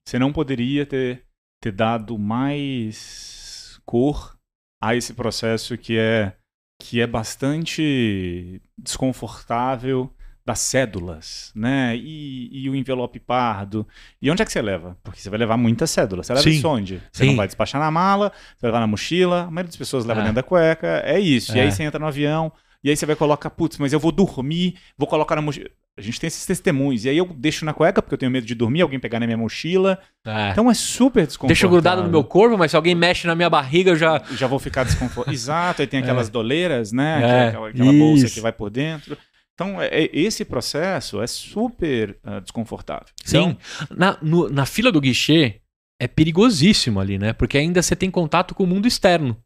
[0.09, 1.23] você não poderia ter,
[1.63, 4.39] ter dado mais cor
[4.83, 6.33] a esse processo que é
[6.81, 10.11] que é bastante desconfortável
[10.45, 11.97] das cédulas, né?
[11.97, 13.87] E, e, o envelope pardo.
[14.21, 14.97] E onde é que você leva?
[15.03, 16.27] Porque você vai levar muitas cédulas.
[16.27, 16.51] Você leva Sim.
[16.51, 17.03] isso onde?
[17.13, 17.31] Você Sim.
[17.31, 20.21] não vai despachar na mala, você vai levar na mochila, a maioria das pessoas leva
[20.21, 20.23] é.
[20.25, 21.03] dentro da cueca.
[21.05, 21.53] É isso.
[21.53, 21.57] É.
[21.57, 21.71] E aí é.
[21.71, 22.53] você entra no avião,
[22.83, 25.71] e aí você vai colocar, putz, mas eu vou dormir, vou colocar na mochila.
[25.97, 27.05] A gente tem esses testemunhos.
[27.05, 29.27] E aí eu deixo na cueca, porque eu tenho medo de dormir, alguém pegar na
[29.27, 29.99] minha mochila.
[30.25, 30.51] É.
[30.51, 31.49] Então é super desconfortável.
[31.49, 34.21] Deixo grudado no meu corpo, mas se alguém mexe na minha barriga, eu já.
[34.33, 35.35] Já vou ficar desconfortável.
[35.35, 36.31] Exato, aí tem aquelas é.
[36.31, 37.21] doleiras, né?
[37.23, 37.49] É.
[37.49, 39.19] Aquela, aquela bolsa que vai por dentro.
[39.55, 43.07] Então, é, é, esse processo é super uh, desconfortável.
[43.25, 43.37] Sim.
[43.39, 43.57] Então,
[43.97, 45.61] na, no, na fila do guichê,
[46.01, 47.33] é perigosíssimo ali, né?
[47.33, 49.37] Porque ainda você tem contato com o mundo externo.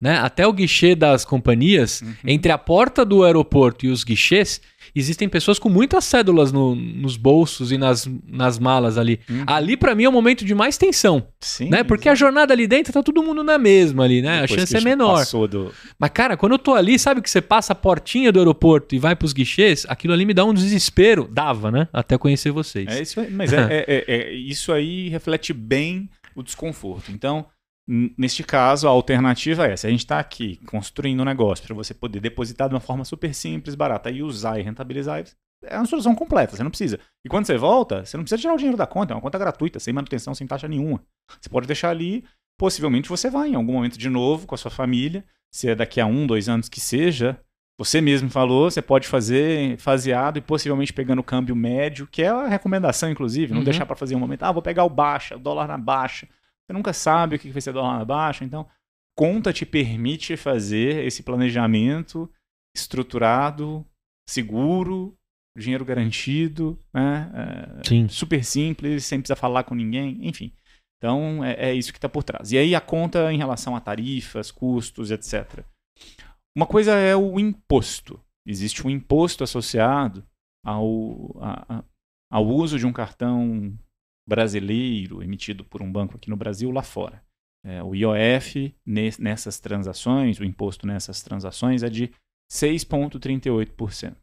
[0.00, 0.18] né?
[0.18, 2.14] Até o guichê das companhias, Uhum.
[2.26, 4.60] entre a porta do aeroporto e os guichês,
[4.98, 9.20] existem pessoas com muitas cédulas no- nos bolsos e nas, nas malas ali.
[9.28, 9.44] Uhum.
[9.46, 11.82] Ali, pra mim, é o momento de mais tensão, Sim, né?
[11.84, 14.42] Porque a jornada ali dentro tá todo mundo na mesma ali, né?
[14.42, 15.24] depois a chance é menor.
[15.48, 15.72] Do...
[15.98, 18.98] Mas, cara, quando eu tô ali, sabe que você passa a portinha do aeroporto e
[18.98, 21.28] vai pros guichês, aquilo ali me dá um desespero.
[21.30, 21.88] Dava, né?
[21.92, 22.86] Até conhecer vocês.
[22.88, 27.10] É isso aí, mas é, é- é- é- isso aí reflete bem o desconforto.
[27.10, 27.46] Então,
[27.88, 29.86] neste caso, a alternativa é essa.
[29.86, 33.32] A gente está aqui construindo um negócio para você poder depositar de uma forma super
[33.34, 35.24] simples, barata, e usar e rentabilizar.
[35.64, 36.98] É uma solução completa, você não precisa.
[37.24, 39.38] E quando você volta, você não precisa tirar o dinheiro da conta, é uma conta
[39.38, 41.00] gratuita, sem manutenção, sem taxa nenhuma.
[41.40, 42.24] Você pode deixar ali,
[42.58, 46.00] possivelmente você vai em algum momento de novo com a sua família, se é daqui
[46.00, 47.40] a um, dois anos que seja,
[47.78, 52.28] você mesmo falou, você pode fazer faseado e possivelmente pegando o câmbio médio, que é
[52.28, 53.64] a recomendação, inclusive, não Uhum.
[53.64, 56.28] deixar para fazer um momento, ah, vou pegar o baixa, o dólar na baixa.
[56.66, 58.68] Você nunca sabe o que vai ser dólar na baixa, então
[59.16, 62.30] conta te permite fazer esse planejamento
[62.74, 63.84] estruturado,
[64.28, 65.16] seguro,
[65.56, 67.30] dinheiro garantido, né?
[67.80, 68.08] É, Sim.
[68.08, 70.52] super simples, sem precisar falar com ninguém, enfim.
[70.98, 72.52] Então é, é isso que está por trás.
[72.52, 75.64] E aí a conta em relação a tarifas, custos, etc.
[76.56, 78.20] Uma coisa é o imposto.
[78.46, 80.24] Existe um imposto associado
[80.64, 81.84] ao, a- a-
[82.30, 83.76] ao uso de um cartão
[84.26, 87.22] brasileiro emitido por um banco aqui no Brasil lá fora.
[87.64, 92.12] É, o IOF nes- nessas transações, o imposto nessas transações é de
[92.50, 94.16] 6,38%.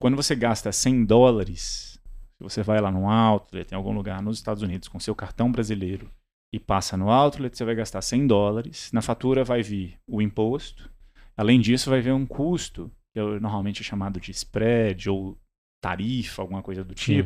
[0.00, 2.00] Quando você gasta 100 dólares,
[2.36, 5.50] se você vai lá no outlet, em algum lugar nos Estados Unidos, com seu cartão
[5.50, 6.10] brasileiro
[6.52, 8.90] e passa no outlet, você vai gastar 100 dólares.
[8.92, 10.90] Na fatura vai vir o imposto.
[11.36, 15.36] Além disso, vai vir um custo, que é normalmente chamado de spread ou
[15.80, 17.22] tarifa, alguma coisa do Sim.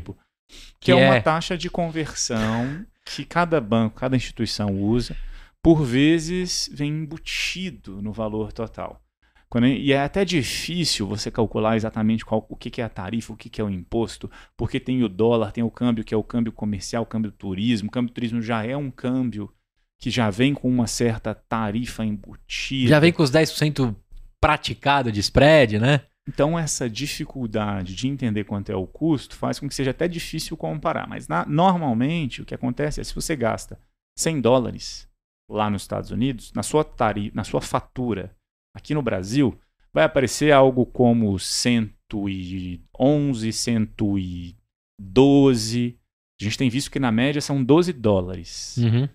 [0.80, 5.16] Que, Que é uma é- taxa de conversão que cada banco, cada instituição usa.
[5.62, 9.00] Por vezes, vem embutido no valor total.
[9.48, 13.32] Quando- e é até difícil você calcular exatamente qual, o que, que é a tarifa,
[13.32, 16.16] o que, que é o imposto, porque tem o dólar, tem o câmbio, que é
[16.16, 17.88] o câmbio comercial, o câmbio turismo.
[17.88, 19.52] O câmbio turismo já é um câmbio
[20.00, 22.88] que já vem com uma certa tarifa embutida.
[22.88, 23.94] Já vem com os 10%
[24.40, 26.00] praticado de spread, né?
[26.28, 30.56] Então, essa dificuldade de entender quanto é o custo faz com que seja até difícil
[30.56, 31.08] comparar.
[31.08, 33.80] Mas, na- normalmente, o que acontece é se você gasta
[34.16, 35.08] 100 dólares
[35.50, 38.34] lá nos Estados Unidos, na sua, tari na sua fatura
[38.74, 39.58] aqui no Brasil,
[39.92, 45.98] vai aparecer algo como 111, 112.
[46.40, 49.08] A gente tem visto que, na média, são 12 dólares Uhum.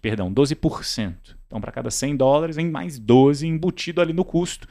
[0.00, 1.36] perdão, 12%.
[1.46, 4.68] Então, para cada 100 dólares, vem mais 12 embutido ali no custo.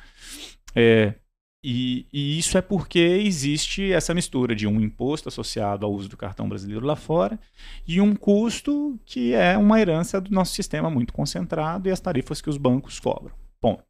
[0.75, 1.15] É,
[1.63, 6.15] e, e isso é porque existe essa mistura de um imposto associado ao uso do
[6.15, 7.39] cartão brasileiro lá fora
[7.87, 12.41] e um custo que é uma herança do nosso sistema muito concentrado e as tarifas
[12.41, 13.35] que os bancos cobram.
[13.59, 13.83] Ponto.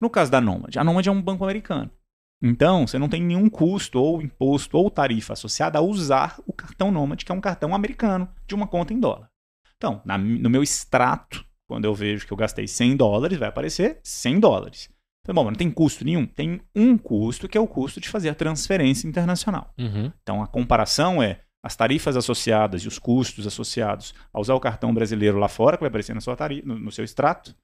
[0.00, 1.90] No caso da Nomad, a Nomad é um banco americano.
[2.42, 6.90] Então, você não tem nenhum custo ou imposto ou tarifa associada a usar o cartão
[6.90, 9.28] Nomad, que é um cartão americano de uma conta em dólar.
[9.76, 14.00] Então, na- no meu extrato, quando eu vejo que eu gastei 100 dólares, vai aparecer
[14.02, 14.88] 100 dólares.
[15.22, 16.26] Então, bom, mas não tem custo nenhum?
[16.26, 19.72] Tem um custo, que é o custo de fazer a transferência internacional.
[19.78, 20.10] Uhum.
[20.22, 24.94] Então, a comparação é as tarifas associadas e os custos associados a usar o cartão
[24.94, 27.54] brasileiro lá fora, que vai aparecer na sua tarifa, no, no seu extrato,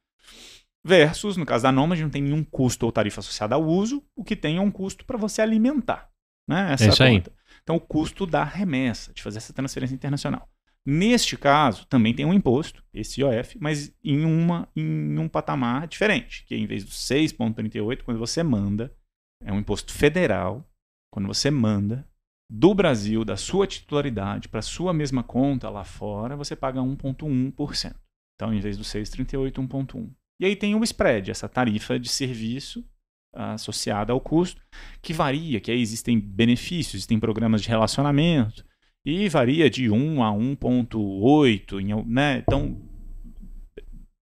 [0.84, 4.22] versus, no caso da Nomad, não tem nenhum custo ou tarifa associada ao uso, o
[4.22, 6.10] que tem é um custo para você alimentar
[6.48, 7.16] né, essa É isso aí.
[7.16, 7.32] conta.
[7.62, 10.48] Então, o custo da remessa, de fazer essa transferência internacional.
[10.88, 16.44] Neste caso, também tem um imposto, esse IOF, mas em, uma, em um patamar diferente,
[16.44, 18.94] que em vez do 6,38, quando você manda,
[19.42, 20.64] é um imposto federal,
[21.12, 22.08] quando você manda
[22.48, 27.96] do Brasil, da sua titularidade, para sua mesma conta lá fora, você paga 1,1%.
[28.36, 30.08] Então, em vez do 6,38, 1,1%.
[30.40, 32.88] E aí tem o spread, essa tarifa de serviço
[33.34, 34.62] ah, associada ao custo,
[35.02, 38.64] que varia, que aí existem benefícios, existem programas de relacionamento,
[39.06, 42.38] e varia de 1 a 1,8, em al- né?
[42.38, 42.76] Então,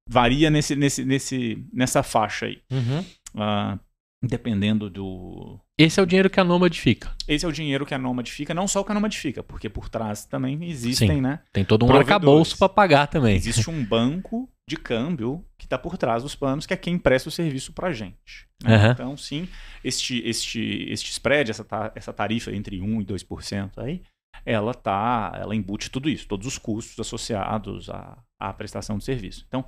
[0.09, 2.61] varia nesse, nesse, nesse, nessa faixa aí.
[2.71, 3.05] Uhum.
[3.37, 3.79] Ah,
[4.23, 7.15] dependendo do, Esse é o dinheiro que a Nomad fica.
[7.29, 9.43] esse é o dinheiro que a Nomad fica, não só o que a Nomad fica,
[9.43, 11.21] porque por trás também existem, Sim.
[11.21, 11.41] né?
[11.53, 13.35] Tem todo um arcabouço para pagar também.
[13.37, 17.29] Existe um banco de câmbio que está por trás dos planos, que é quem presta
[17.29, 18.47] o serviço para a gente.
[18.63, 18.77] né?
[18.77, 18.91] Aham.
[18.93, 19.47] Então, sim,
[19.83, 24.01] este, este, este spread, essa, ta- essa tarifa entre 1% e 2% aí,
[24.45, 29.45] ela tá, ela embute tudo isso, todos os custos associados à, à prestação de serviço.
[29.47, 29.65] Então,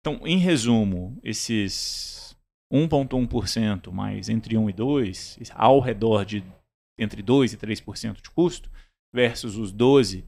[0.00, 2.36] então, em resumo, esses
[2.72, 6.44] 1,1% mais entre 1 e 2, ao redor de
[6.98, 8.70] entre 2 e 3% de custo,
[9.14, 10.24] versus os 12%,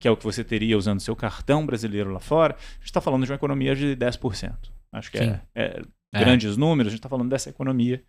[0.00, 3.00] que é o que você teria usando seu cartão brasileiro lá fora, a gente está
[3.00, 4.56] falando de uma economia de 10%.
[4.92, 5.82] Acho que é, é
[6.14, 6.20] É.
[6.20, 8.04] Grandes números, a gente está falando dessa economia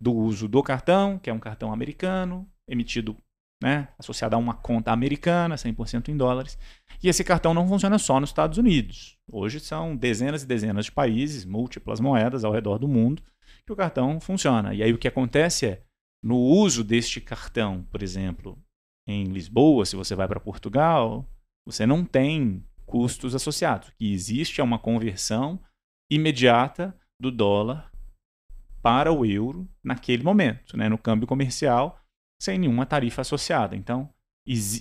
[0.00, 3.16] do uso do cartão, que é um cartão americano, emitido,
[3.62, 6.58] né, associado a uma conta americana, 100% em dólares.
[7.02, 9.18] E esse cartão não funciona só nos Estados Unidos.
[9.30, 13.22] Hoje são dezenas e dezenas de países, múltiplas moedas ao redor do mundo,
[13.66, 14.74] que o cartão funciona.
[14.74, 15.82] E aí o que acontece é,
[16.22, 18.58] no uso deste cartão, por exemplo,
[19.06, 21.26] em Lisboa, se você vai para Portugal,
[21.66, 23.88] você não tem custos associados.
[23.88, 25.60] O que existe é uma conversão
[26.10, 27.90] imediata do dólar
[28.82, 32.00] para o euro naquele momento, né, no câmbio comercial,
[32.40, 33.74] sem nenhuma tarifa associada.
[33.76, 34.08] Então,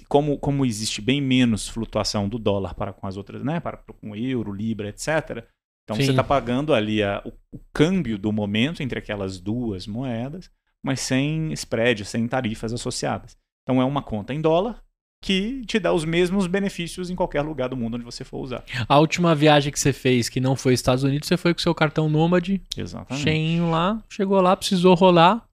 [0.07, 4.11] como, como existe bem menos flutuação do dólar para com as outras, né, para com
[4.11, 5.45] o euro, libra, etc.
[5.83, 6.03] Então Sim.
[6.03, 10.49] você está pagando ali a, o, o, câmbio do momento entre aquelas duas moedas,
[10.83, 13.37] mas sem spread, sem tarifas associadas.
[13.63, 14.83] Então é uma conta em dólar
[15.23, 18.63] que te dá os mesmos benefícios em qualquer lugar do mundo onde você for usar.
[18.87, 21.73] A última viagem que você fez que não foi Estados Unidos, você foi com seu
[21.73, 23.23] cartão Nômade, Exatamente.
[23.23, 25.47] cheinho lá, chegou lá, precisou rolar,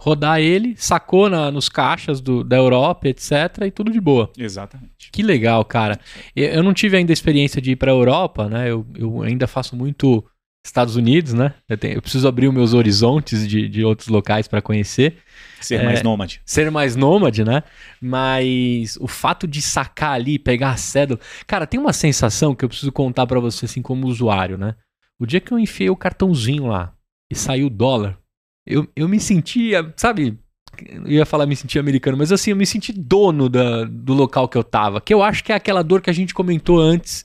[0.00, 4.32] rodar ele, sacou na, nos caixas do, da Europa, etc, e tudo de boa.
[4.36, 5.10] Exatamente.
[5.12, 6.00] Que legal, cara.
[6.34, 8.70] Eu, não tive ainda a experiência de ir para a Europa, né?
[8.70, 10.24] Eu, eu ainda faço muito
[10.64, 11.52] Estados Unidos, né?
[11.68, 15.18] Eu, tenho, eu preciso abrir os meus horizontes de, de outros locais para conhecer.
[15.60, 16.40] Ser é, mais nômade.
[16.46, 17.62] Ser mais nômade, né?
[18.00, 21.20] Mas o fato de sacar ali, pegar a cédula.
[21.46, 24.76] Cara, tem uma sensação que eu preciso contar para você, assim, como usuário, né?
[25.18, 26.94] O dia que eu enfiei o cartãozinho lá
[27.30, 28.18] e saiu o dólar,
[28.66, 30.38] eu, eu me sentia, sabe?
[30.86, 34.48] Eu ia falar me sentir americano, mas assim, eu me senti dono da, do local
[34.48, 35.00] que eu tava.
[35.00, 37.24] Que eu acho que é aquela dor que a gente comentou antes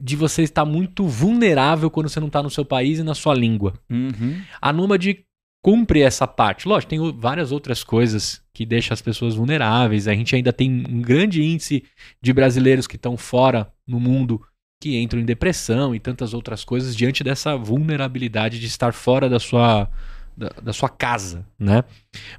[0.00, 3.34] de você estar muito vulnerável quando você não está no seu país e na sua
[3.34, 3.74] língua.
[3.90, 4.40] Uhum.
[4.60, 5.24] A Nômade
[5.62, 6.68] cumpre essa parte.
[6.68, 10.06] Lógico, tem várias outras coisas que deixam as pessoas vulneráveis.
[10.06, 11.84] A gente ainda tem um grande índice
[12.22, 14.40] de brasileiros que estão fora no mundo
[14.80, 19.40] que entram em depressão e tantas outras coisas diante dessa vulnerabilidade de estar fora da
[19.40, 19.90] sua
[20.38, 21.82] da, da, sua casa, né?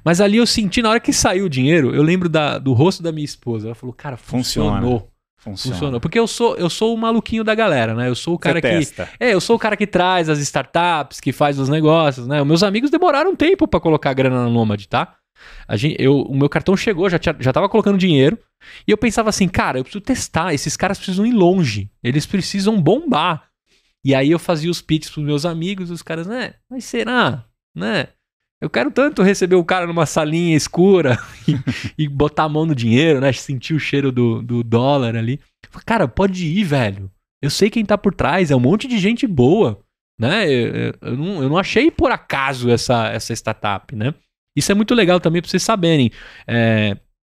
[0.02, 3.02] Mas ali eu senti, na hora que saiu o dinheiro, eu lembro da, do rosto
[3.02, 3.68] da minha esposa.
[3.68, 4.80] Ela falou, cara, funcionou.
[4.80, 5.10] Funciona.
[5.36, 5.74] Funciona.
[5.74, 6.00] Funciona.
[6.00, 8.08] Porque eu sou, eu sou o maluquinho da galera, né?
[8.08, 8.68] Eu sou o cara Você que.
[8.68, 9.08] Testa.
[9.18, 12.40] É, eu sou o cara que traz as startups, que faz os negócios, né?
[12.40, 15.16] Os meus amigos demoraram um tempo para colocar grana na Nômade, tá?
[15.66, 18.38] A gente, eu, o meu cartão chegou, já, tinha, já tava colocando dinheiro.
[18.86, 20.52] E eu pensava assim, cara, eu preciso testar.
[20.52, 21.90] Esses caras precisam ir longe.
[22.02, 23.50] Eles precisam bombar.
[24.04, 26.54] E aí eu fazia os pitches pros meus amigos, e os caras, né?
[26.68, 27.44] Mas será?
[27.74, 28.08] Né?
[28.60, 31.18] Eu quero tanto receber o cara numa salinha escura
[31.48, 33.32] e, e, botar a mão no dinheiro, né?
[33.32, 35.40] Sentir o cheiro do, do dólar ali.
[35.86, 37.10] Cara, pode ir, velho.
[37.42, 39.80] Eu sei quem tá por trás, é um monte de gente boa,
[40.18, 40.46] né?
[40.46, 44.14] Eu, eu, não, eu não achei por acaso essa, essa startup, né?
[44.54, 46.10] Isso é muito legal também pra vocês saberem.
[46.46, 46.98] É,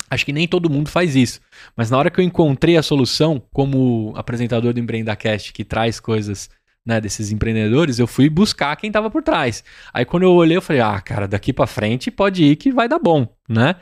[0.08, 1.40] acho que nem todo mundo faz isso.
[1.76, 6.48] Mas na hora que eu encontrei a solução, como apresentador do EmpreendaCast, que traz coisas
[6.90, 9.62] né, desses empreendedores, eu fui buscar quem estava por trás.
[9.94, 12.88] Aí quando eu olhei, eu falei: "Ah, cara, daqui para frente pode ir que vai
[12.88, 13.76] dar bom", né?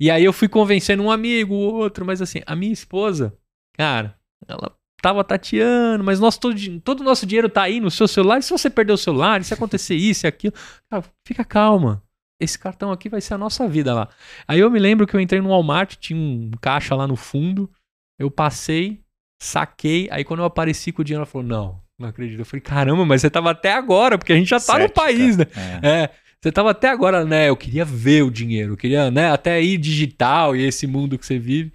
[0.00, 3.32] E aí eu fui convencendo um amigo, outro, mas assim, a minha esposa,
[3.76, 4.16] cara,
[4.46, 8.38] ela tava tateando, mas nosso, todo, todo o nosso dinheiro tá aí no seu celular,
[8.38, 10.54] e se você perder o celular, e se acontecer isso e aquilo,
[10.90, 12.02] cara, fica calma.
[12.40, 14.08] Esse cartão aqui vai ser a nossa vida lá.
[14.46, 17.70] Aí eu me lembro que eu entrei no Walmart, tinha um caixa lá no fundo,
[18.18, 19.00] eu passei,
[19.40, 22.38] saquei, aí quando eu apareci com o dinheiro, ela falou: "Não, não acredito.
[22.38, 24.84] Eu falei, caramba, mas você tava até agora, porque a gente já tá Cética.
[24.84, 25.46] no país, né?
[25.82, 25.88] É.
[25.88, 26.10] é.
[26.40, 27.48] Você tava até agora, né?
[27.48, 29.30] Eu queria ver o dinheiro, eu queria, né?
[29.32, 31.72] Até ir digital e esse mundo que você vive.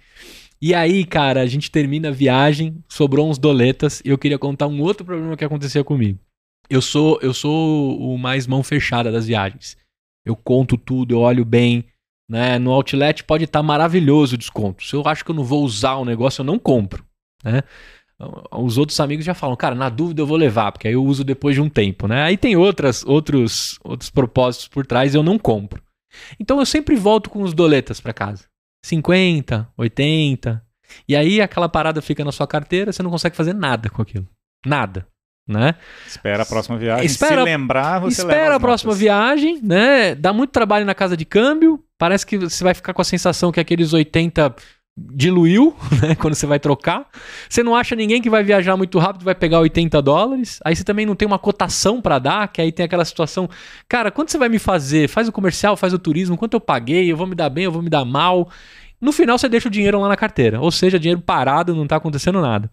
[0.60, 4.66] E aí, cara, a gente termina a viagem, sobrou uns doletas e eu queria contar
[4.66, 6.18] um outro problema que acontecia comigo.
[6.70, 9.76] Eu sou, eu sou o mais mão fechada das viagens.
[10.24, 11.84] Eu conto tudo, eu olho bem,
[12.26, 12.58] né?
[12.58, 14.82] No outlet pode estar tá maravilhoso o desconto.
[14.82, 17.04] Se eu acho que eu não vou usar o negócio, eu não compro,
[17.44, 17.62] né?
[18.52, 21.24] Os outros amigos já falam, cara, na dúvida eu vou levar, porque aí eu uso
[21.24, 22.22] depois de um tempo, né?
[22.22, 25.82] Aí tem outras, outros, outros propósitos por trás e eu não compro.
[26.38, 28.44] Então eu sempre volto com os doletas para casa.
[28.84, 30.62] 50, 80.
[31.08, 34.28] E aí aquela parada fica na sua carteira, você não consegue fazer nada com aquilo.
[34.64, 35.06] Nada.
[35.46, 35.74] Né?
[36.06, 37.04] Espera a próxima viagem.
[37.04, 39.00] Espera, Se lembrar, você Espera a próxima notas.
[39.00, 40.14] viagem, né?
[40.14, 41.84] Dá muito trabalho na casa de câmbio.
[41.98, 44.54] Parece que você vai ficar com a sensação que aqueles 80
[44.96, 47.08] diluiu, né, quando você vai trocar.
[47.48, 50.60] Você não acha ninguém que vai viajar muito rápido vai pegar 80 dólares.
[50.64, 53.48] Aí você também não tem uma cotação para dar, que aí tem aquela situação,
[53.88, 55.08] cara, quanto você vai me fazer?
[55.08, 57.10] Faz o comercial, faz o turismo, quanto eu paguei?
[57.10, 58.48] Eu vou me dar bem, eu vou me dar mal.
[59.00, 61.96] No final você deixa o dinheiro lá na carteira, ou seja, dinheiro parado, não tá
[61.96, 62.70] acontecendo nada.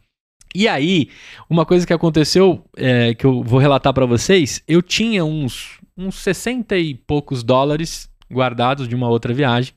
[0.53, 1.10] E aí,
[1.49, 6.15] uma coisa que aconteceu, é, que eu vou relatar para vocês, eu tinha uns, uns
[6.15, 9.73] 60 e poucos dólares guardados de uma outra viagem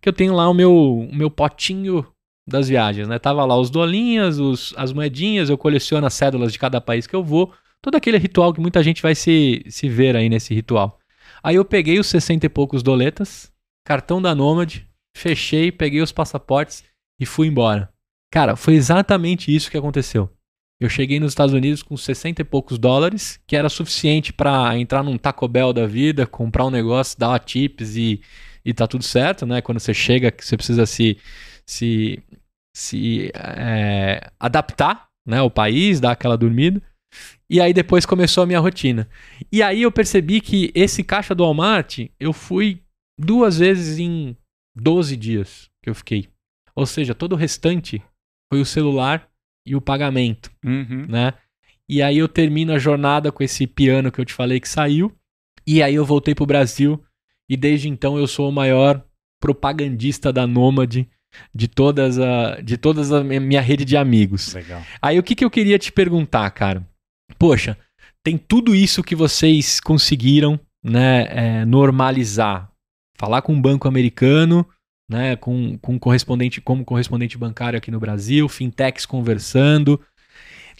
[0.00, 2.06] que eu tenho lá o meu, o meu potinho
[2.46, 3.18] das viagens, né?
[3.18, 7.14] Tava lá os dolinhas, os, as moedinhas, eu coleciono as cédulas de cada país que
[7.14, 7.52] eu vou,
[7.82, 10.98] todo aquele ritual que muita gente vai se, se ver aí nesse ritual.
[11.42, 13.52] Aí eu peguei os 60 e poucos doletas,
[13.84, 14.78] cartão da Nomad,
[15.14, 16.82] fechei, peguei os passaportes
[17.20, 17.92] e fui embora.
[18.30, 20.30] Cara, foi exatamente isso que aconteceu.
[20.80, 25.02] Eu cheguei nos Estados Unidos com 60 e poucos dólares, que era suficiente para entrar
[25.02, 28.20] num Taco Bell da vida, comprar um negócio, dar tips e,
[28.64, 29.60] e tá tudo certo, né?
[29.60, 31.18] Quando você chega, você precisa se,
[31.66, 32.22] se,
[32.76, 36.82] se é, adaptar né, ao país, dar aquela dormida.
[37.50, 39.08] E aí depois começou a minha rotina.
[39.50, 42.82] E aí eu percebi que esse caixa do Walmart, eu fui
[43.18, 44.36] duas vezes em
[44.76, 46.28] 12 dias que eu fiquei.
[46.76, 48.02] Ou seja, todo o restante
[48.52, 49.28] foi o celular
[49.66, 51.06] e o pagamento, Uhum.
[51.08, 51.34] né?
[51.90, 55.10] E aí eu termino a jornada com esse piano que eu te falei que saiu.
[55.66, 57.02] E aí eu voltei pro Brasil
[57.48, 59.02] e desde então eu sou o maior
[59.40, 61.08] propagandista da Nômade
[61.54, 64.54] de todas a de todas a minha rede de amigos.
[64.54, 64.82] Legal.
[65.00, 66.86] Aí o que, que eu queria te perguntar, cara?
[67.38, 67.76] Poxa,
[68.22, 72.70] tem tudo isso que vocês conseguiram né, é, normalizar.
[73.16, 74.66] Falar com um banco americano,
[75.10, 80.00] né, com, com correspondente, como correspondente bancário aqui no Brasil, fintechs conversando.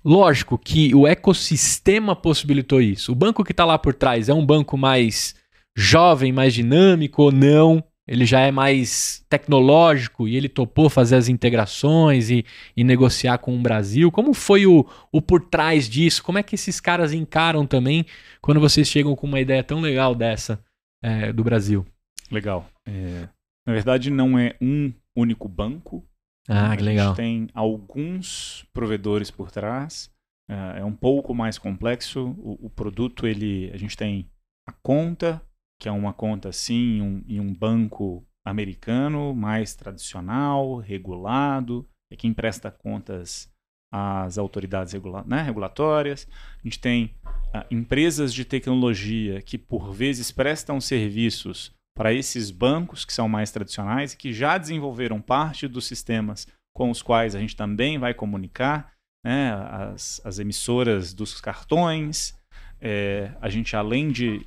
[0.04, 3.12] Lógico que o ecossistema possibilitou isso.
[3.12, 5.34] O banco que está lá por trás é um banco mais
[5.78, 7.82] jovem, mais dinâmico ou não?
[8.06, 12.44] Ele já é mais tecnológico e ele topou fazer as integrações e,
[12.74, 14.10] e negociar com o Brasil.
[14.10, 16.24] Como foi o, o por trás disso?
[16.24, 18.06] Como é que esses caras encaram também
[18.40, 20.58] quando vocês chegam com uma ideia tão legal dessa
[21.04, 21.86] é, do Brasil?
[22.30, 22.66] Legal.
[22.86, 23.28] É,
[23.66, 26.02] na verdade, não é um único banco.
[26.48, 27.08] Ah, a que legal.
[27.08, 30.10] gente tem alguns provedores por trás.
[30.50, 32.34] É, é um pouco mais complexo.
[32.38, 34.30] O, o produto, ele, a gente tem
[34.66, 35.42] a conta,
[35.80, 42.32] que é uma conta sim um, em um banco americano, mais tradicional, regulado, é quem
[42.32, 43.50] presta contas
[43.92, 46.26] às autoridades regula né, regulatórias.
[46.58, 47.14] A gente tem
[47.52, 53.50] ah, empresas de tecnologia que, por vezes, prestam serviços para esses bancos que são mais
[53.50, 58.14] tradicionais e que já desenvolveram parte dos sistemas com os quais a gente também vai
[58.14, 58.92] comunicar,
[59.24, 62.38] né, as, as emissoras dos cartões.
[62.80, 64.46] É, a gente, além de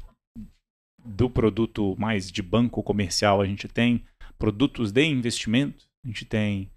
[1.03, 4.03] do produto mais de banco comercial, a gente tem
[4.37, 6.71] produtos de investimento, a gente tem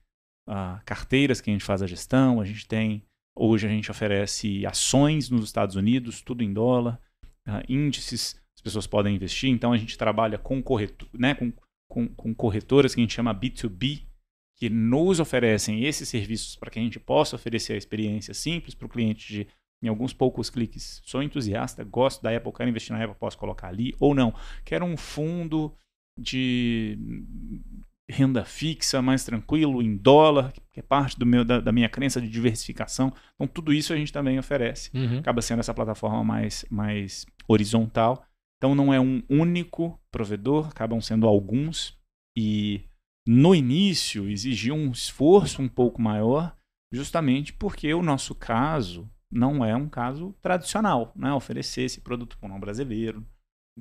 [0.48, 3.02] ah, carteiras que a gente faz a gestão, a gente tem
[3.36, 7.00] hoje a gente oferece ações nos Estados Unidos, tudo em dólar,
[7.46, 11.52] ah, índices, as pessoas podem investir, então a gente trabalha com, corretor, né, com,
[11.90, 14.06] com, com corretoras que a gente chama B2B,
[14.56, 18.86] que nos oferecem esses serviços para que a gente possa oferecer a experiência simples para
[18.86, 19.48] o cliente de
[19.82, 21.02] em alguns poucos cliques.
[21.04, 24.34] Sou entusiasta, gosto da Apple, quero investir na Apple, posso colocar ali ou não.
[24.64, 25.74] Quero um fundo
[26.18, 26.98] de
[28.08, 32.20] renda fixa, mais tranquilo, em dólar, que é parte do meu, da, da minha crença
[32.20, 33.12] de diversificação.
[33.34, 34.90] Então, tudo isso a gente também oferece.
[34.94, 35.18] Uhum.
[35.18, 38.24] Acaba sendo essa plataforma mais, mais horizontal.
[38.58, 41.98] Então, não é um único provedor, acabam sendo alguns.
[42.36, 42.84] E
[43.26, 46.54] no início exigiu um esforço um pouco maior,
[46.92, 51.32] justamente porque o nosso caso não é um caso tradicional, né?
[51.32, 53.26] Oferecer esse produto para um brasileiro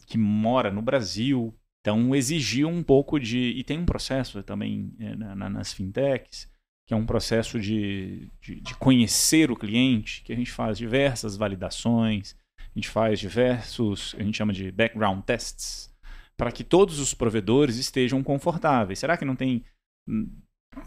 [0.07, 1.55] que mora no Brasil.
[1.81, 3.38] Então exigiu um pouco de.
[3.38, 6.49] E tem um processo também é, na, nas fintechs,
[6.88, 11.38] que é um processo de, de, de, conhecer o cliente, que a gente faz diversas
[11.38, 15.93] validações, a gente faz diversos, a gente chama de background tests,
[16.35, 18.97] para que todos os provedores estejam confortáveis.
[18.99, 19.63] Será que não tem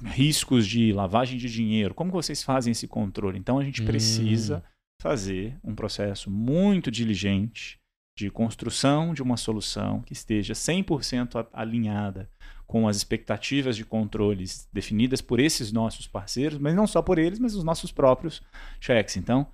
[0.05, 1.95] riscos de lavagem de dinheiro.
[1.95, 3.39] Como vocês fazem esse controle?
[3.39, 3.87] Então a gente Hum.
[3.87, 4.63] precisa
[5.01, 7.79] fazer um processo muito diligente
[8.19, 12.31] de construção de uma solução que esteja 100% a- alinhada
[12.67, 17.39] com as expectativas de controles definidas por esses nossos parceiros, mas não só por eles,
[17.39, 18.43] mas os nossos próprios
[18.81, 19.17] checks.
[19.17, 19.47] Então, o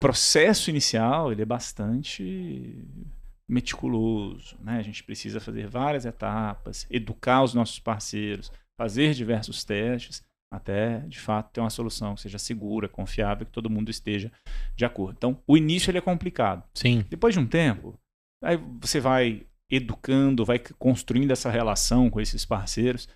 [0.00, 2.84] processo inicial ele é bastante
[3.48, 4.78] meticuloso, né?
[4.78, 11.20] A gente precisa fazer várias etapas, educar os nossos parceiros, fazer diversos testes até de
[11.20, 14.32] fato ter uma solução que seja segura, confiável, que todo mundo esteja
[14.74, 15.16] de acordo.
[15.18, 16.64] Então, o início ele é complicado.
[16.74, 17.04] Sim.
[17.10, 17.94] Depois de um tempo,
[18.42, 23.06] aí você vai educando, vai construindo essa relação com esses parceiros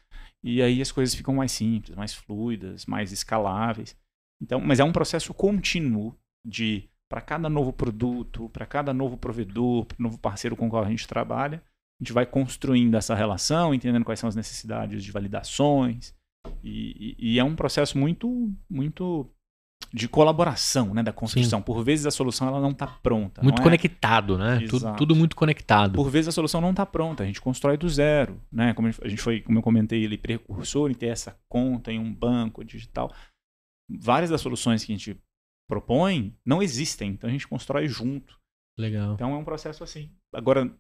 [0.45, 3.97] e aí as coisas ficam mais simples, mais fluidas, mais escaláveis.
[4.43, 6.15] Então, mas é um processo contínuo
[6.47, 10.91] de para cada novo produto, para cada novo provedor, novo parceiro com o qual a
[10.91, 11.62] gente trabalha,
[12.00, 16.14] a gente vai construindo essa relação, entendendo quais são as necessidades de validações.
[16.62, 19.30] E, e- e é um processo muito, muito
[19.92, 21.62] de colaboração, né, da construção.
[21.62, 23.42] Por vezes a solução ela não está pronta.
[23.42, 23.64] Muito não é?
[23.64, 24.66] conectado, né?
[24.68, 25.94] Tudo, tudo muito conectado.
[25.94, 28.74] Por vezes a solução não está pronta, a gente constrói do zero, né?
[28.74, 32.12] Como a gente foi, como eu comentei, ele precursor em ter essa conta em um
[32.12, 33.14] banco digital.
[33.90, 35.16] Várias das soluções que a gente
[35.68, 37.10] propõe não existem.
[37.12, 38.38] Então a gente constrói junto.
[38.78, 39.14] Legal.
[39.14, 40.10] Então é um processo assim.
[40.34, 40.74] Agora,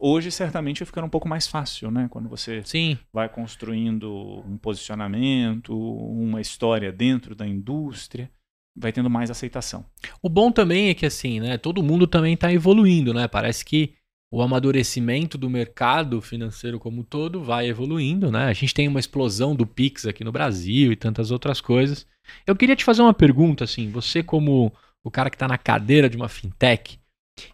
[0.00, 2.08] hoje certamente vai ficando um pouco mais fácil, né?
[2.10, 2.98] Quando você Sim.
[3.12, 8.30] vai construindo um posicionamento, uma história dentro da indústria,
[8.76, 9.84] vai tendo mais aceitação.
[10.22, 13.28] O bom também é que assim, né, todo mundo também está evoluindo, né?
[13.28, 13.94] Parece que
[14.32, 18.44] o amadurecimento do mercado financeiro como um todo vai evoluindo, né?
[18.44, 22.06] A gente tem uma explosão do Pix aqui no Brasil e tantas outras coisas.
[22.46, 24.72] Eu queria te fazer uma pergunta, assim, você como
[25.02, 27.00] o cara que está na cadeira de uma fintech,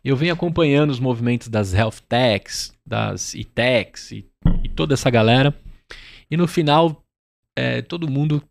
[0.04, 4.26] eu venho acompanhando os movimentos das health techs, das e-techs e,
[4.62, 5.54] e toda essa galera,
[6.30, 7.04] e no final
[7.56, 8.42] é, todo mundo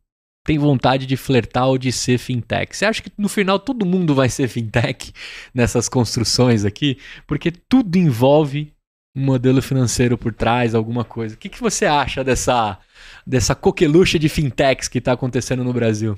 [0.46, 2.78] tem vontade de flertar ou de ser fintech.
[2.78, 5.12] Você acha que no final todo mundo vai ser fintech
[5.54, 7.00] nessas construções aqui?
[7.26, 8.72] Porque tudo envolve
[9.16, 11.36] um modelo financeiro por trás, alguma coisa.
[11.36, 12.78] O que, que você acha dessa,
[13.26, 16.18] dessa coqueluche de fintechs que está acontecendo no Brasil?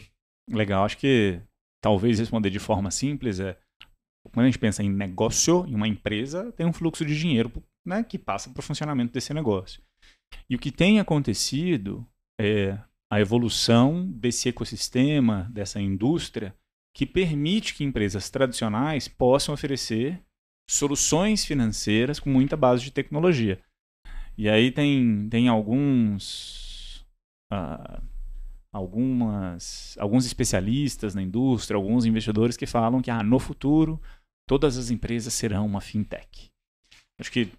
[0.51, 1.39] Legal, acho que
[1.81, 3.55] talvez responder de forma simples é
[4.33, 7.51] quando a gente pensa em negócio, em uma empresa, tem um fluxo de dinheiro
[7.85, 9.81] né, que passa para o funcionamento desse negócio.
[10.49, 12.05] E o que tem acontecido
[12.39, 12.77] é
[13.09, 16.53] a evolução desse ecossistema, dessa indústria,
[16.93, 20.21] que permite que empresas tradicionais possam oferecer
[20.69, 23.61] soluções financeiras com muita base de tecnologia.
[24.37, 27.05] E aí tem, tem alguns.
[27.51, 28.01] Uh,
[28.71, 33.99] algumas, alguns especialistas na indústria, alguns investidores que falam que ah, no futuro
[34.47, 36.49] todas as empresas serão uma fintech.
[37.19, 37.51] Acho que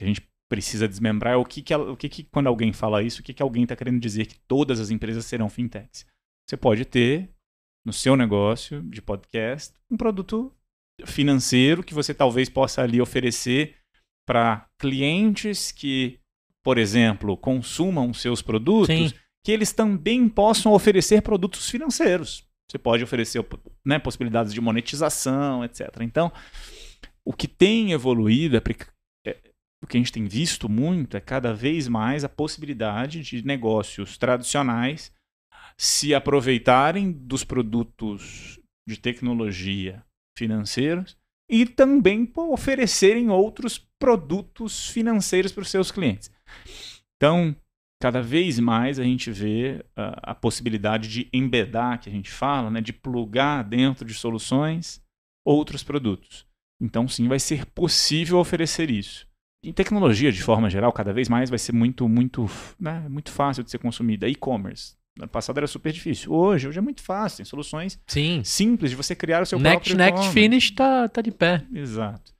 [0.00, 3.24] a gente precisa desmembrar o que, que, o que, que quando alguém fala isso, o
[3.24, 6.04] que, que alguém está querendo dizer que todas as empresas serão fintechs.
[6.48, 7.30] Você pode ter
[7.86, 10.52] no seu negócio de podcast um produto
[11.06, 13.76] financeiro que você talvez possa ali oferecer
[14.26, 16.18] para clientes que,
[16.62, 19.12] por exemplo, consumam seus produtos, Sim.
[19.44, 22.49] que eles também possam oferecer produtos financeiros.
[22.70, 23.44] Você pode oferecer
[23.84, 25.88] né, possibilidades de monetização, etc.
[26.02, 26.32] Então,
[27.24, 28.60] o que tem evoluído é
[29.82, 34.16] o que a gente tem visto muito é cada vez mais a possibilidade de negócios
[34.18, 35.12] tradicionais
[35.76, 40.04] se aproveitarem dos produtos de tecnologia
[40.38, 41.16] financeiros
[41.50, 46.30] e também oferecerem outros produtos financeiros para os seus clientes.
[47.16, 47.56] Então,
[48.00, 52.70] cada vez mais a gente vê a, a possibilidade de embedar, que a gente fala,
[52.70, 55.02] né, de plugar dentro de soluções
[55.44, 56.46] outros produtos.
[56.82, 59.30] Então, sim, vai ser possível oferecer isso
[59.62, 62.48] em tecnologia, de forma geral, cada vez mais vai ser muito, muito,
[62.78, 64.28] né, muito fácil de ser consumida.
[64.28, 64.94] E-commerce.
[65.18, 66.32] No passado era super difícil.
[66.32, 67.38] Hoje, hoje é muito fácil.
[67.38, 68.42] Tem soluções Sim.
[68.42, 71.64] simples de você criar o seu Next, próprio Next Finish tá, tá de pé.
[71.74, 72.32] Exato.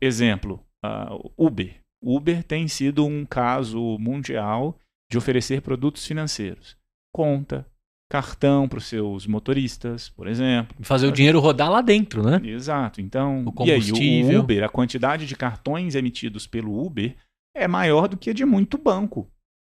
[0.00, 1.74] Exemplo, uh, Uber.
[2.02, 4.78] Uber tem sido um caso mundial
[5.10, 6.76] de oferecer produtos financeiros.
[7.12, 7.66] Conta,
[8.10, 10.76] cartão para os seus motoristas, por exemplo.
[10.82, 12.40] Fazer o dinheiro rodar lá dentro, né?
[12.44, 13.00] Exato.
[13.00, 14.02] Então, o combustível.
[14.02, 17.16] E aí, o Uber, a quantidade de cartões emitidos pelo Uber
[17.56, 19.28] é maior do que a de muito banco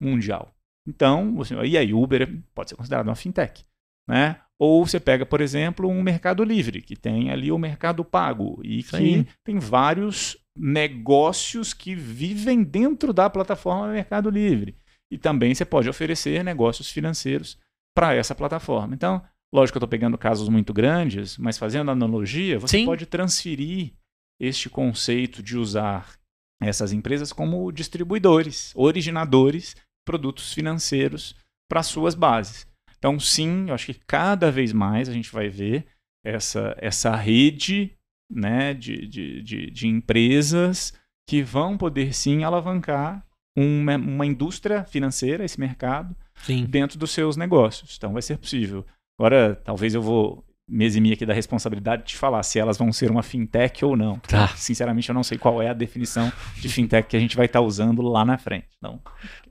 [0.00, 0.54] mundial.
[0.86, 3.64] Então, você, e aí, Uber pode ser considerado uma fintech,
[4.08, 4.40] né?
[4.58, 8.82] Ou você pega, por exemplo, um Mercado Livre, que tem ali o Mercado Pago e
[8.82, 14.76] que tem vários negócios que vivem dentro da plataforma Mercado Livre.
[15.12, 17.58] E também você pode oferecer negócios financeiros
[17.94, 18.94] para essa plataforma.
[18.94, 19.22] Então,
[19.52, 22.86] lógico que eu estou pegando casos muito grandes, mas fazendo analogia, você Sim.
[22.86, 23.92] pode transferir
[24.40, 26.18] este conceito de usar
[26.62, 31.36] essas empresas como distribuidores, originadores de produtos financeiros
[31.68, 32.66] para suas bases.
[32.96, 35.84] Então, sim, eu acho que cada vez mais a gente vai ver
[36.24, 37.94] essa, essa rede
[38.30, 40.94] né, de, de, de, de empresas
[41.28, 43.26] que vão poder sim alavancar
[43.56, 46.64] uma, uma indústria financeira, esse mercado, Sim.
[46.64, 47.94] dentro dos seus negócios.
[47.96, 48.84] Então vai ser possível.
[49.18, 53.10] Agora, talvez eu vou me eximir aqui da responsabilidade de falar se elas vão ser
[53.10, 54.18] uma fintech ou não.
[54.20, 54.48] Tá.
[54.56, 57.60] Sinceramente, eu não sei qual é a definição de fintech que a gente vai estar
[57.60, 58.66] tá usando lá na frente.
[58.78, 59.00] Então...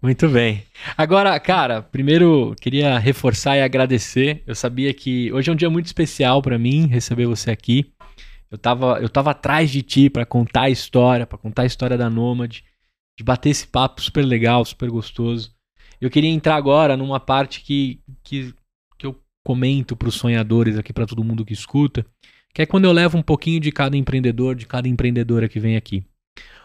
[0.01, 0.63] Muito bem.
[0.97, 4.41] Agora, cara, primeiro queria reforçar e agradecer.
[4.47, 7.91] Eu sabia que hoje é um dia muito especial para mim receber você aqui.
[8.49, 11.97] Eu estava eu tava atrás de ti para contar a história, para contar a história
[11.97, 12.63] da Nômade,
[13.21, 15.53] de bater esse papo super legal, super gostoso.
[15.99, 18.51] Eu queria entrar agora numa parte que, que,
[18.97, 19.15] que eu
[19.45, 22.03] comento para os sonhadores aqui, para todo mundo que escuta,
[22.51, 25.77] que é quando eu levo um pouquinho de cada empreendedor, de cada empreendedora que vem
[25.77, 26.03] aqui.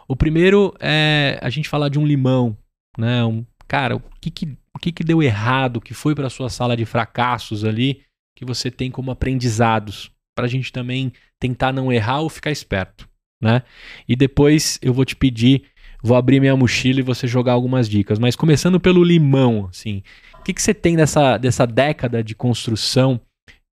[0.09, 2.57] O primeiro é a gente falar de um limão,
[2.97, 3.23] né?
[3.23, 6.75] Um, cara, o que que, o que que deu errado, que foi para sua sala
[6.75, 8.01] de fracassos ali,
[8.35, 13.07] que você tem como aprendizados, para a gente também tentar não errar ou ficar esperto,
[13.43, 13.63] né?
[14.09, 15.65] E depois eu vou te pedir
[16.07, 18.19] vou abrir minha mochila e você jogar algumas dicas.
[18.19, 20.03] Mas começando pelo limão, assim,
[20.39, 23.21] o que, que você tem dessa, dessa década de construção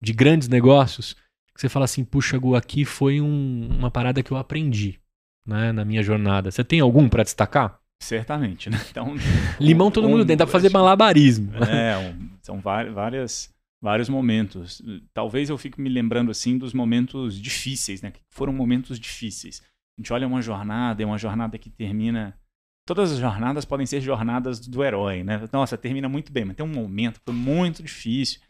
[0.02, 1.14] de grandes negócios,
[1.54, 4.98] que você fala assim, puxa, Gu, aqui foi um, uma parada que eu aprendi
[5.46, 6.50] né, na minha jornada.
[6.50, 7.78] Você tem algum para destacar?
[8.02, 8.78] Certamente, né?
[8.90, 9.14] Então,
[9.60, 11.52] Limão todo um, mundo tem, dá pra fazer malabarismo.
[11.64, 13.48] É, um, são várias,
[13.80, 14.82] vários momentos.
[15.14, 18.10] Talvez eu fique me lembrando assim dos momentos difíceis, né?
[18.10, 19.62] Que foram momentos difíceis.
[19.96, 22.38] A gente olha uma jornada, é uma jornada que termina.
[22.86, 25.48] Todas as jornadas podem ser jornadas do herói, né?
[25.52, 28.40] Nossa, termina muito bem, mas tem um momento que foi muito difícil.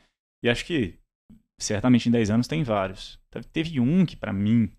[0.43, 0.99] E acho que
[1.61, 3.21] certamente em 10 anos tem vários.
[3.53, 4.71] Teve um que para mim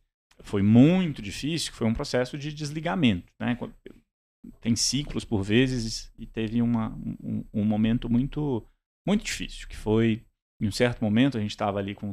[0.42, 3.58] foi muito difícil, que foi um processo de desligamento, né?
[4.62, 6.90] Tem ciclos por vezes e teve uma,
[7.24, 8.66] um, um momento muito
[9.08, 10.24] muito difícil, que foi
[10.60, 12.12] em um certo momento a gente estava ali com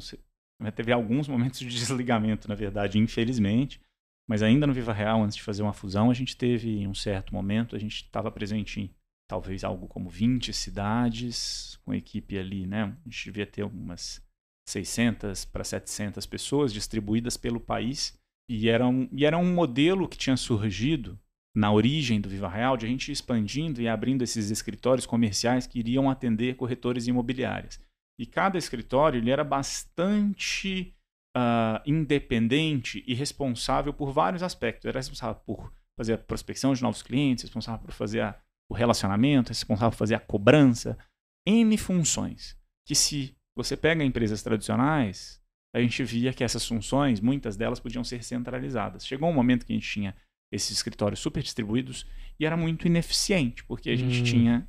[0.75, 3.81] teve alguns momentos de desligamento, na verdade, infelizmente,
[4.29, 6.95] mas ainda no Viva Real, antes de fazer uma fusão, a gente teve em um
[6.95, 8.91] certo momento, a gente estava presente em
[9.29, 12.97] talvez algo como 20 cidades, com equipe ali, né?
[13.05, 14.23] A gente devia ter umas
[14.69, 18.19] 600 para 700 pessoas distribuídas pelo país.
[18.49, 21.19] E era, um, e era um modelo que tinha surgido
[21.55, 25.79] na origem do Viva Real, de a gente expandindo e abrindo esses escritórios comerciais que
[25.79, 27.79] iriam atender corretores imobiliários.
[28.19, 30.95] E cada escritório ele era bastante
[31.37, 34.87] uh, independente e responsável por vários aspectos.
[34.87, 38.41] Era responsável por fazer a prospecção de novos clientes, responsável por fazer a,
[38.71, 40.99] o relacionamento, responsável por fazer a cobrança.
[41.47, 42.57] N funções.
[42.87, 45.43] Que se você pega empresas tradicionais,
[45.75, 49.07] a gente via que essas funções, muitas delas podiam ser centralizadas.
[49.07, 50.17] Chegou um momento que a gente tinha
[50.53, 52.07] esses escritórios super distribuídos
[52.39, 54.25] e era muito ineficiente, porque a gente hum.
[54.25, 54.69] tinha,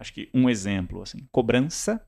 [0.00, 1.98] acho que um exemplo, assim, cobrança,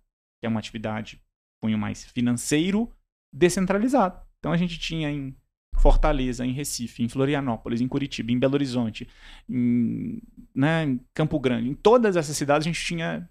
[0.41, 1.23] que é uma atividade
[1.63, 2.93] cunho mais financeiro,
[3.35, 4.21] descentralizado.
[4.39, 5.35] Então a gente tinha em
[5.77, 9.09] Fortaleza, em Recife, em Florianópolis, em Curitiba, em Belo Horizonte,
[9.49, 10.23] em,
[10.55, 13.29] né, em Campo Grande, em todas essas cidades a gente tinha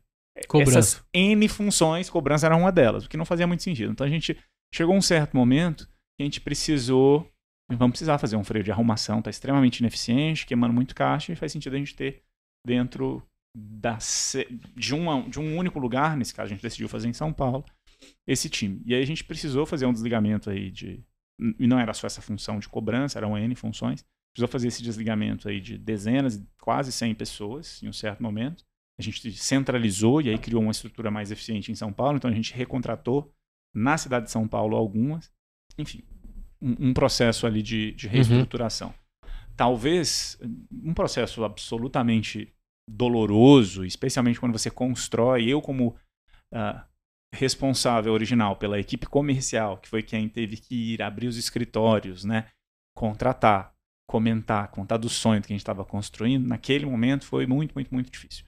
[0.48, 0.80] cobrança.
[0.80, 3.92] essas N funções, cobrança era uma delas, o que não fazia muito sentido.
[3.92, 4.38] Então a gente
[4.74, 7.28] chegou um certo momento que a gente precisou,
[7.72, 11.52] vamos precisar fazer um freio de arrumação, está extremamente ineficiente, queimando muito caixa e faz
[11.52, 12.24] sentido a gente ter
[12.66, 13.24] dentro
[13.56, 13.98] da,
[14.76, 17.64] de, uma, de um único lugar, nesse caso a gente decidiu fazer em São Paulo,
[18.28, 18.82] esse time.
[18.86, 21.04] E aí a gente precisou fazer um desligamento aí de.
[21.60, 24.06] E não era só essa função de cobrança, eram N funções.
[24.34, 28.64] Precisou fazer esse desligamento aí de dezenas, quase 100 pessoas em um certo momento.
[29.00, 32.18] A gente centralizou e aí criou uma estrutura mais eficiente em São Paulo.
[32.18, 33.34] Então a gente recontratou
[33.74, 35.32] na cidade de São Paulo algumas.
[35.78, 36.04] Enfim,
[36.62, 38.14] um, um processo ali de, de uhum.
[38.14, 38.90] reestruturação.
[38.90, 39.30] Uhum.
[39.56, 40.40] Talvez
[40.72, 42.54] um processo absolutamente
[42.90, 45.48] doloroso, especialmente quando você constrói.
[45.48, 45.90] Eu, como
[46.54, 46.82] uh,
[47.34, 52.48] responsável original pela equipe comercial, que foi quem teve que ir abrir os escritórios, né,
[52.96, 53.74] contratar,
[54.08, 58.12] comentar, contar do sonho que a gente estava construindo, naquele momento foi muito, muito, muito
[58.12, 58.46] difícil.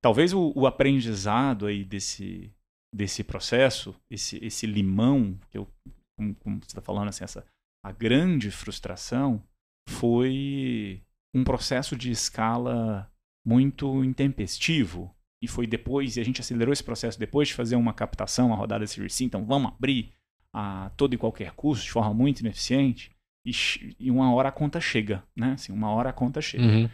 [0.00, 2.54] Talvez o, o aprendizado aí desse,
[2.94, 5.68] desse processo, esse, esse limão, que eu,
[6.16, 7.44] como, como você está falando, assim, essa,
[7.84, 9.42] a grande frustração
[9.88, 11.02] foi
[11.34, 13.10] um processo de escala
[13.44, 15.12] muito intempestivo,
[15.42, 18.56] e foi depois, e a gente acelerou esse processo depois de fazer uma captação, a
[18.56, 20.12] rodada Series C, então vamos abrir
[20.52, 23.10] a todo e qualquer custo de forma muito ineficiente
[23.46, 23.52] e,
[23.98, 25.52] e uma hora a conta chega, né?
[25.52, 26.64] Assim, uma hora a conta chega.
[26.64, 26.90] Uhum.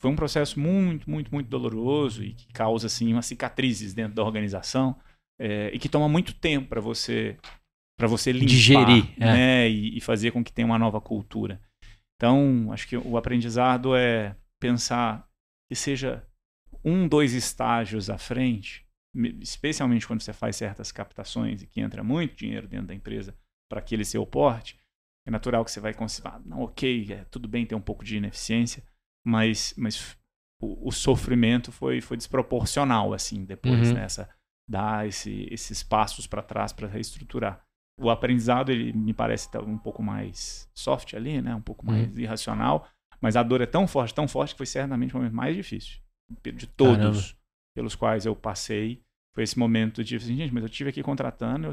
[0.00, 4.22] Foi um processo muito, muito, muito doloroso e que causa assim umas cicatrizes dentro da
[4.22, 4.96] organização
[5.40, 7.38] é, e que toma muito tempo para você
[7.96, 9.24] para você limpar, digerir, é.
[9.24, 9.70] né?
[9.70, 11.60] E, e fazer com que tenha uma nova cultura.
[12.16, 15.28] Então, acho que o aprendizado é pensar
[15.68, 16.26] que seja
[16.84, 18.86] um, dois estágios à frente,
[19.40, 23.34] especialmente quando você faz certas captações e que entra muito dinheiro dentro da empresa
[23.70, 24.78] para aquele seu porte,
[25.26, 28.18] é natural que você vai considerar, não, ok, é, tudo bem ter um pouco de
[28.18, 28.84] ineficiência,
[29.26, 30.16] mas, mas
[30.60, 33.94] o, o sofrimento foi, foi desproporcional, assim, depois, uhum.
[33.94, 34.28] nessa, né,
[34.68, 37.64] dar esse, esses passos para trás para reestruturar.
[37.98, 42.08] O aprendizado, ele me parece estar um pouco mais soft ali, né, um pouco mais
[42.08, 42.18] uhum.
[42.18, 42.86] irracional,
[43.20, 46.03] mas a dor é tão forte, tão forte que foi certamente o momento mais difícil
[46.42, 47.38] de todos Caramba.
[47.74, 49.02] pelos quais eu passei,
[49.34, 51.72] foi esse momento de assim, gente, mas eu tive aqui contratando, eu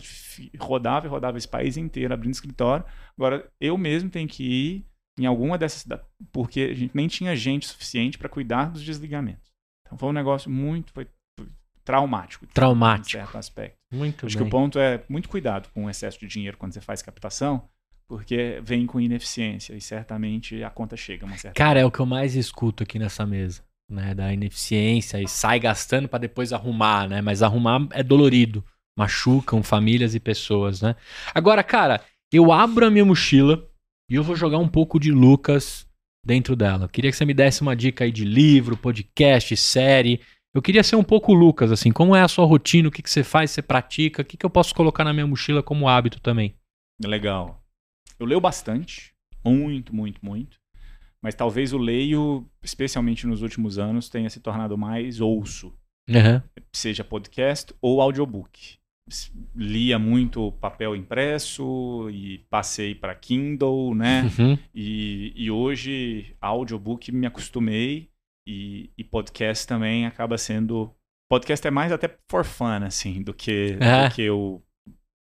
[0.59, 2.83] rodava e rodava esse país inteiro abrindo escritório.
[3.15, 4.85] Agora eu mesmo tenho que ir
[5.19, 9.51] em alguma dessas cidades, porque a gente nem tinha gente suficiente para cuidar dos desligamentos.
[9.85, 11.07] Então foi um negócio muito foi,
[11.39, 11.47] foi
[11.83, 12.47] traumático.
[12.47, 13.09] Traumático.
[13.09, 13.77] Em certo aspecto.
[13.93, 14.43] Muito Acho bem.
[14.43, 17.69] que o ponto é muito cuidado com o excesso de dinheiro quando você faz captação,
[18.07, 21.99] porque vem com ineficiência e certamente a conta chega uma certa Cara, é o que
[21.99, 23.61] eu mais escuto aqui nessa mesa
[23.91, 27.21] né, da ineficiência e sai gastando para depois arrumar, né?
[27.21, 28.63] Mas arrumar é dolorido,
[28.97, 30.95] machucam famílias e pessoas, né?
[31.33, 32.01] Agora, cara,
[32.31, 33.67] eu abro a minha mochila
[34.09, 35.87] e eu vou jogar um pouco de Lucas
[36.25, 36.87] dentro dela.
[36.87, 40.21] Queria que você me desse uma dica aí de livro, podcast, série
[40.53, 43.09] Eu queria ser um pouco Lucas, assim, como é a sua rotina, o que, que
[43.09, 46.19] você faz, você pratica, o que, que eu posso colocar na minha mochila como hábito
[46.19, 46.55] também?
[47.03, 47.63] Legal.
[48.19, 49.13] Eu leio bastante,
[49.43, 50.60] muito, muito, muito.
[51.23, 55.73] Mas talvez o leio, especialmente nos últimos anos, tenha se tornado mais ouço.
[56.09, 56.41] Uhum.
[56.73, 58.77] Seja podcast ou audiobook.
[59.55, 64.23] Lia muito papel impresso e passei para Kindle, né?
[64.23, 64.57] Uhum.
[64.73, 68.09] E, e hoje, audiobook me acostumei
[68.47, 70.91] e, e podcast também acaba sendo.
[71.29, 74.07] Podcast é mais até for fun, assim, do que, É.
[74.09, 74.61] do que o.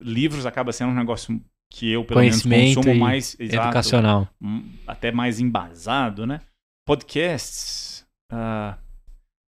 [0.03, 2.43] Livros acaba sendo um negócio que eu, pelo menos,
[2.74, 3.36] consumo mais.
[3.38, 4.28] Exato, Educacional.
[4.40, 6.40] hum, até mais embasado, né?
[6.86, 8.06] Podcasts.
[8.32, 8.78] ah,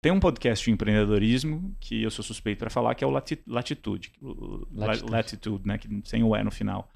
[0.03, 3.43] tem um podcast de empreendedorismo que eu sou suspeito para falar, que é o Lati-
[3.47, 4.13] Latitude.
[4.73, 5.11] Latitude.
[5.13, 5.79] Latitude, né?
[5.79, 6.89] Que, sem o E no final.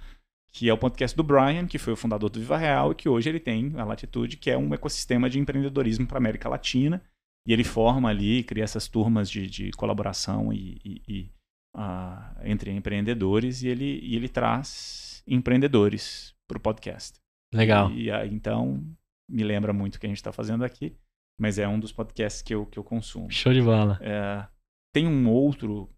[0.52, 3.08] Que é o podcast do Brian, que foi o fundador do Viva Real, e que
[3.08, 7.02] hoje ele tem a Latitude, que é um ecossistema de empreendedorismo para América Latina.
[7.48, 11.30] E ele forma ali, cria essas turmas de, de colaboração e, e- e,
[11.74, 17.18] ah, entre empreendedores, e ele, e ele traz empreendedores para o podcast.
[17.54, 17.90] Legal.
[17.92, 18.82] E, aí, então,
[19.28, 20.96] me lembra muito o que a gente está fazendo aqui,
[21.38, 23.30] mas é um dos podcasts que eu, que eu consumo.
[23.30, 23.98] Show de bola.
[24.00, 24.46] É,
[24.94, 25.90] tem um outro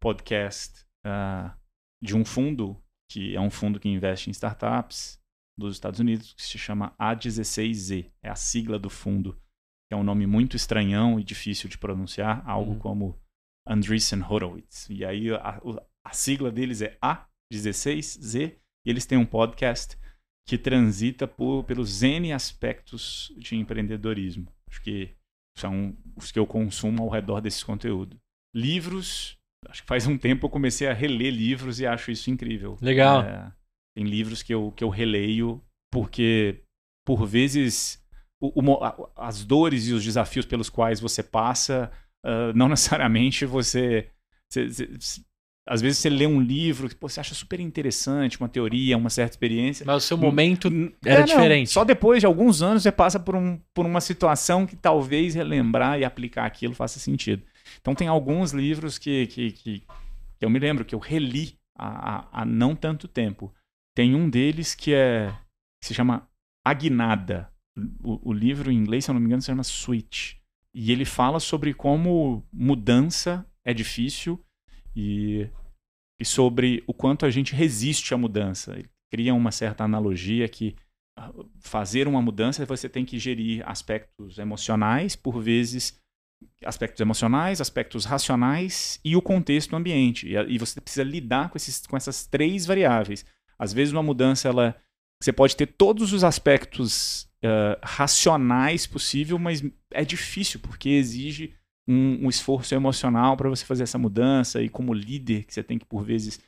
[0.00, 1.56] podcast ah,
[2.02, 5.20] de um fundo, que é um fundo que investe em startups
[5.58, 8.10] dos Estados Unidos, que se chama A16Z.
[8.22, 9.34] É a sigla do fundo,
[9.88, 12.78] que é um nome muito estranhão e difícil de pronunciar, algo Uhum.
[12.78, 13.20] como
[13.66, 14.88] Andreessen Horowitz.
[14.90, 15.60] E aí a,
[16.04, 16.98] a sigla deles é
[17.52, 19.96] A16Z, e eles têm um podcast
[20.46, 24.46] que transita por, pelos N aspectos de empreendedorismo.
[24.68, 25.10] Acho que
[25.56, 28.18] são os que eu consumo ao redor desse conteúdo.
[28.54, 29.38] Livros,
[29.68, 32.76] acho que faz um tempo eu comecei a reler livros e acho isso incrível.
[32.80, 33.22] Legal.
[33.22, 33.52] É,
[33.96, 35.62] tem livros que eu, que eu releio
[35.92, 36.62] porque,
[37.06, 38.02] por vezes,
[38.42, 41.90] o- o as dores e os desafios pelos quais você passa,
[42.24, 42.68] ah, não
[43.02, 44.10] necessariamente você,
[44.50, 45.22] você- você-
[45.66, 49.08] Às vezes você lê um livro que pô, você acha super interessante, uma teoria, uma
[49.08, 49.86] certa experiência.
[49.86, 50.68] Mas o seu momento
[51.02, 51.70] era é, não, diferente.
[51.70, 55.98] Só depois de alguns anos você passa por, um, por uma situação que talvez relembrar
[55.98, 57.42] e aplicar aquilo faça sentido.
[57.80, 59.86] Então tem alguns livros que, que, que, que
[60.42, 63.50] eu me lembro que eu reli há, há, há não tanto tempo.
[63.94, 65.34] Tem um deles que é
[65.80, 66.28] que se chama
[66.62, 67.50] Agnada.
[68.02, 70.34] O, o livro em inglês, se eu não me engano, se chama Switch.
[70.74, 74.44] E ele fala sobre como mudança é difícil
[74.94, 75.48] e,
[76.20, 78.72] e sobre o quanto a gente resiste à mudança.
[78.72, 80.76] Ele cria uma certa analogia que
[81.18, 85.98] ah, fazer uma mudança você tem que gerir aspectos emocionais, por vezes
[86.64, 90.28] aspectos emocionais, aspectos racionais e o contexto ambiente.
[90.28, 93.24] E, e você precisa lidar com, esses, com essas três variáveis.
[93.58, 94.76] Às vezes uma mudança ela
[95.22, 101.54] você pode ter todos os aspectos ah, racionais possível, mas é difícil porque exige
[101.88, 105.78] um, um esforço emocional para você fazer essa mudança e como líder que você tem
[105.78, 106.40] que por vezes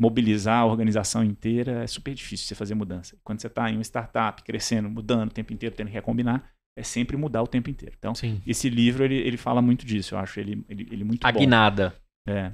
[0.00, 3.16] mobilizar a organização inteira é super difícil você fazer mudança.
[3.22, 6.82] Quando você está em uma startup crescendo, mudando o tempo inteiro, tendo que recombinar, é
[6.82, 7.94] sempre mudar o tempo inteiro.
[7.98, 8.42] Então Sim.
[8.46, 10.14] esse livro ele, ele fala muito disso.
[10.14, 11.38] Eu acho ele ele, ele muito A bom.
[12.28, 12.52] É.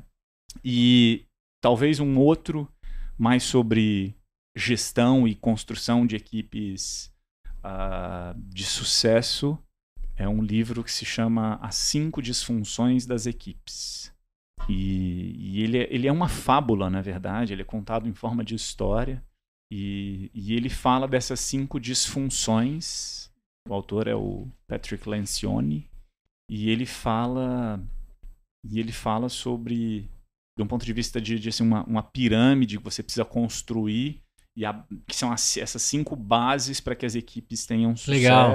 [0.65, 1.25] E
[1.63, 2.69] talvez um outro
[3.17, 4.15] mais sobre
[4.57, 7.13] gestão e construção de equipes
[7.63, 9.59] ah, de sucesso
[10.21, 14.13] é um livro que se chama As Cinco Disfunções das Equipes.
[14.69, 18.45] E, e ele, é, ele é uma fábula, na verdade, ele é contado em forma
[18.45, 19.25] de história.
[19.73, 23.31] E, e ele fala dessas cinco disfunções.
[23.69, 25.89] O autor é o Patrick Lencioni.
[26.51, 27.81] E ele fala
[28.69, 30.11] e ele fala sobre
[30.57, 34.21] de um ponto de vista de, de assim, uma, uma pirâmide que você precisa construir
[34.55, 38.51] e a- que são as- essas cinco bases para que as equipes tenham Legal.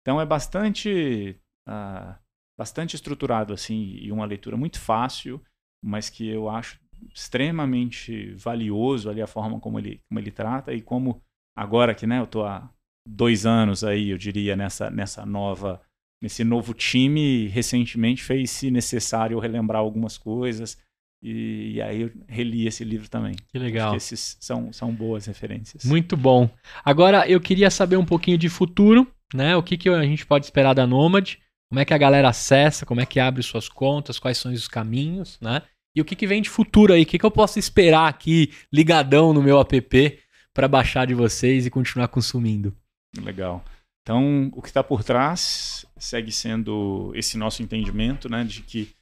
[0.00, 1.36] Então é bastante
[1.68, 2.18] ah,
[2.58, 5.40] bastante estruturado assim e uma leitura muito fácil,
[5.82, 6.78] mas que eu acho
[7.14, 11.22] extremamente valioso ali a forma como ele como ele trata e como
[11.56, 12.70] agora que né eu tô há
[13.08, 15.80] dois anos aí eu diria nessa nessa nova
[16.22, 20.76] nesse novo time recentemente fez-se necessário eu relembrar algumas coisas
[21.22, 23.34] e, e aí eu reli esse livro também.
[23.48, 23.88] Que legal.
[23.88, 25.84] Acho que esses são, são boas referências.
[25.84, 26.48] Muito bom.
[26.84, 29.56] Agora eu queria saber um pouquinho de futuro, né?
[29.56, 31.36] O que, que a gente pode esperar da Nomad?
[31.70, 32.84] Como é que a galera acessa?
[32.84, 34.18] Como é que abre suas contas?
[34.18, 35.62] Quais são os caminhos, né?
[35.94, 37.02] E o que, que vem de futuro aí?
[37.02, 40.18] O que, que eu posso esperar aqui ligadão no meu app
[40.54, 42.74] para baixar de vocês e continuar consumindo?
[43.16, 43.64] Legal.
[44.02, 48.92] Então, o que está por trás segue sendo esse nosso entendimento, né, de que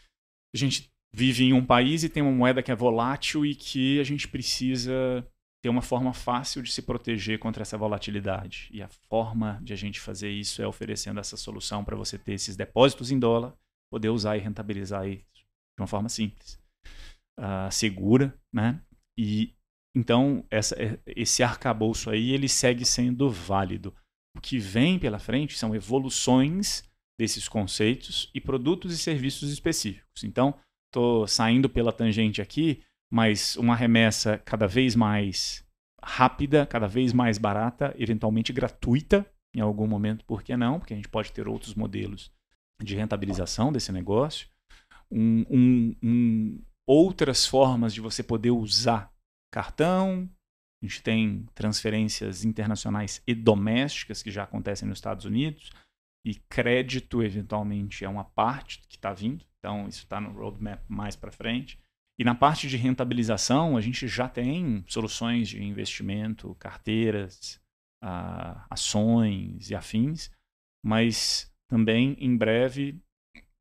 [0.55, 4.00] a gente vive em um país e tem uma moeda que é volátil e que
[4.00, 5.26] a gente precisa
[5.69, 8.70] ter uma forma fácil de se proteger contra essa volatilidade.
[8.73, 12.32] E a forma de a gente fazer isso é oferecendo essa solução para você ter
[12.32, 13.55] esses depósitos em dólar
[13.93, 16.59] poder usar e rentabilizar isso de uma forma simples,
[17.39, 18.82] uh, segura, né?
[19.19, 19.55] E
[19.95, 23.95] então essa, é, esse arcabouço aí ele segue sendo válido.
[24.36, 26.82] O que vem pela frente são evoluções
[27.19, 30.24] desses conceitos e produtos e serviços específicos.
[30.24, 35.64] Então, estou saindo pela tangente aqui, mas uma remessa cada vez mais
[36.02, 40.78] rápida, cada vez mais barata, eventualmente gratuita em algum momento, por que não?
[40.78, 42.30] Porque a gente pode ter outros modelos
[42.82, 44.48] de rentabilização desse negócio,
[45.10, 49.12] um, um, um, outras formas de você poder usar
[49.52, 50.28] cartão.
[50.80, 55.72] A gente tem transferências internacionais e domésticas que já acontecem nos Estados Unidos,
[56.24, 59.44] e crédito, eventualmente, é uma parte que está vindo.
[59.59, 61.78] Então, isso está no roadmap mais para frente.
[62.19, 67.61] E na parte de rentabilização, a gente já tem soluções de investimento, carteiras,
[68.03, 70.31] uh, ações e afins,
[70.85, 73.01] mas também em breve,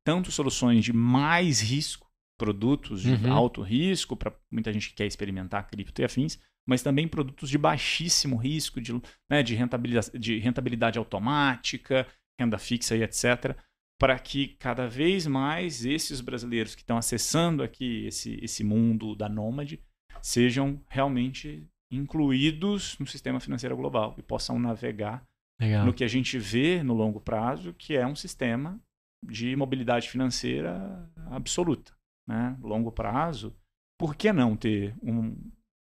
[0.04, 3.32] tanto soluções de mais risco, produtos de uhum.
[3.32, 7.58] alto risco, para muita gente que quer experimentar cripto e afins, mas também produtos de
[7.58, 8.92] baixíssimo risco, de,
[9.30, 12.06] né, de, rentabilidade, de rentabilidade automática,
[12.38, 13.56] renda fixa e etc
[13.98, 19.28] para que cada vez mais esses brasileiros que estão acessando aqui esse, esse mundo da
[19.28, 19.80] nômade
[20.22, 25.24] sejam realmente incluídos no sistema financeiro global e possam navegar
[25.60, 25.84] Legal.
[25.84, 28.80] no que a gente vê no longo prazo, que é um sistema
[29.26, 31.92] de mobilidade financeira absoluta.
[32.28, 32.56] Né?
[32.60, 33.56] Longo prazo,
[33.98, 35.34] por que não ter um,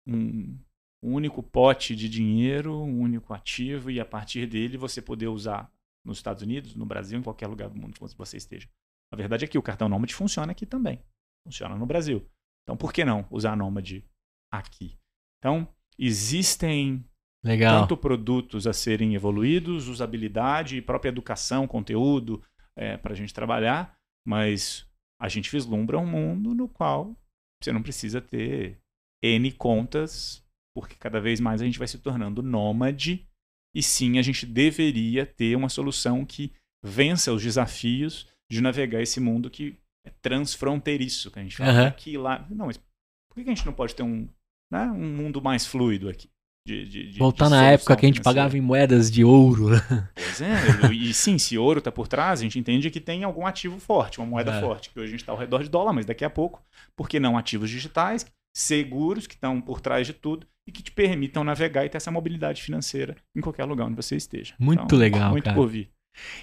[0.08, 0.60] um,
[1.02, 5.72] um único pote de dinheiro, um único ativo e a partir dele você poder usar
[6.06, 8.68] nos Estados Unidos, no Brasil, em qualquer lugar do mundo que você esteja.
[9.12, 11.00] A verdade é que o cartão Nômade funciona aqui também.
[11.46, 12.28] Funciona no Brasil.
[12.64, 14.06] Então, por que não usar Nômade
[14.52, 14.98] aqui?
[15.40, 15.68] Então,
[16.00, 17.06] existem
[17.44, 17.82] Legal.
[17.82, 22.44] tanto produtos a serem evoluídos, usabilidade, própria educação, conteúdo
[22.76, 24.90] é, para a gente trabalhar, mas
[25.22, 27.16] a gente vislumbra um mundo no qual
[27.62, 28.80] você não precisa ter
[29.24, 30.44] N contas,
[30.76, 33.28] porque cada vez mais a gente vai se tornando nômade
[33.74, 36.52] e sim, a gente deveria ter uma solução que
[36.84, 41.88] vença os desafios de navegar esse mundo que é transfronteiriço, que a gente fala uhum.
[41.88, 42.46] aqui e lá.
[42.50, 44.28] Não, mas por que a gente não pode ter um,
[44.72, 46.30] né, um mundo mais fluido aqui?
[46.66, 49.72] De, de, de, Voltar na época que a gente pagava em moedas de ouro.
[50.16, 53.46] Pois é, e sim, se ouro está por trás, a gente entende que tem algum
[53.46, 54.62] ativo forte, uma moeda é.
[54.62, 56.64] forte, que hoje a gente está ao redor de dólar, mas daqui a pouco,
[56.96, 58.26] por que não ativos digitais,
[58.56, 62.12] seguros, que estão por trás de tudo, e que te permitam navegar e ter essa
[62.12, 64.54] mobilidade financeira em qualquer lugar onde você esteja.
[64.58, 65.56] Muito então, legal, muito cara.
[65.56, 65.90] por vir.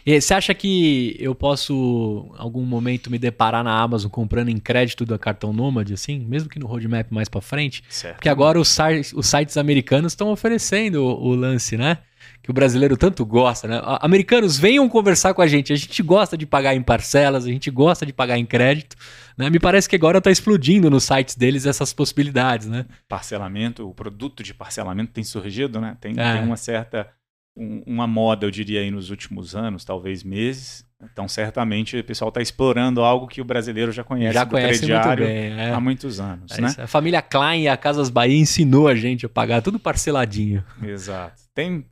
[0.05, 4.59] E você acha que eu posso, em algum momento, me deparar na Amazon comprando em
[4.59, 6.18] crédito do cartão Nômade, assim?
[6.18, 7.84] Mesmo que no roadmap mais para frente?
[7.88, 8.16] Certo.
[8.16, 8.76] Porque agora os,
[9.14, 11.98] os sites americanos estão oferecendo o, o lance, né?
[12.42, 13.80] Que o brasileiro tanto gosta, né?
[14.00, 15.72] Americanos, venham conversar com a gente.
[15.72, 18.96] A gente gosta de pagar em parcelas, a gente gosta de pagar em crédito.
[19.36, 19.50] Né?
[19.50, 22.86] Me parece que agora está explodindo nos sites deles essas possibilidades, né?
[23.08, 25.96] Parcelamento, o produto de parcelamento tem surgido, né?
[26.00, 26.34] Tem, é.
[26.34, 27.08] tem uma certa
[27.56, 30.88] um, uma moda, eu diria, aí nos últimos anos, talvez meses.
[31.02, 35.16] Então, certamente, o pessoal está explorando algo que o brasileiro já conhece já conhece muito
[35.16, 35.72] bem, é.
[35.72, 36.52] há muitos anos.
[36.52, 36.74] É né?
[36.78, 40.64] A família Klein e a Casas Bahia ensinou a gente a pagar tudo parceladinho.
[40.82, 41.43] Exato.
[41.55, 41.86] Tem...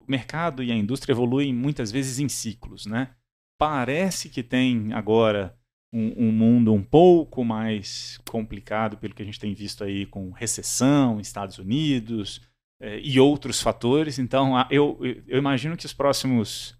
[0.00, 3.10] O mercado e a indústria evoluem muitas vezes em ciclos, né?
[3.58, 5.52] Parece que tem agora
[5.92, 10.30] um, um, mundo um pouco mais complicado pelo que a gente tem visto aí com
[10.30, 12.40] recessão, Estados Unidos,
[12.80, 14.18] é, e outros fatores.
[14.18, 16.75] Então, eu, eu imagino que os próximos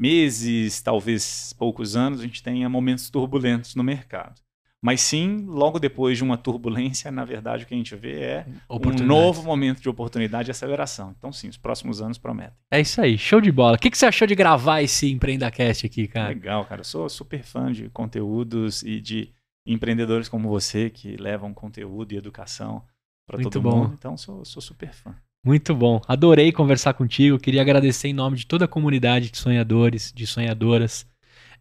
[0.00, 4.40] meses, talvez poucos anos, a gente tenha momentos turbulentos no mercado.
[4.82, 8.46] Mas sim, logo depois de uma turbulência, na verdade, o que a gente vê é
[8.70, 11.14] um novo momento de oportunidade e aceleração.
[11.18, 12.56] Então, sim, os próximos anos prometem.
[12.70, 13.76] É isso aí, show de bola.
[13.76, 16.28] O que, que você achou de gravar esse EmpreendaCast aqui, cara?
[16.28, 16.80] Legal, cara.
[16.80, 19.28] Eu sou super fã de conteúdos e de
[19.66, 22.82] empreendedores como você que levam conteúdo e educação
[23.26, 23.76] para todo bom.
[23.76, 23.94] mundo.
[23.98, 25.14] Então, sou, sou super fã.
[25.44, 26.00] Muito bom.
[26.06, 27.38] Adorei conversar contigo.
[27.38, 31.06] Queria agradecer em nome de toda a comunidade de sonhadores, de sonhadoras.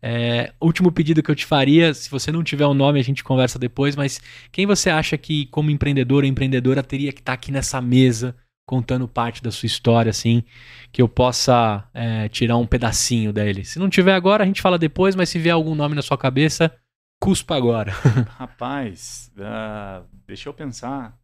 [0.02, 3.04] É, último pedido que eu te faria, se você não tiver o um nome, a
[3.04, 7.34] gente conversa depois, mas quem você acha que, como empreendedor ou empreendedora, teria que estar
[7.34, 8.36] tá aqui nessa mesa
[8.66, 10.44] contando parte da sua história, assim,
[10.92, 13.66] que eu possa é, tirar um pedacinho dele?
[13.66, 16.18] Se não tiver agora, a gente fala depois, mas se vier algum nome na sua
[16.18, 16.74] cabeça,
[17.22, 17.92] cuspa agora.
[18.38, 21.18] Rapaz, uh, deixa eu pensar.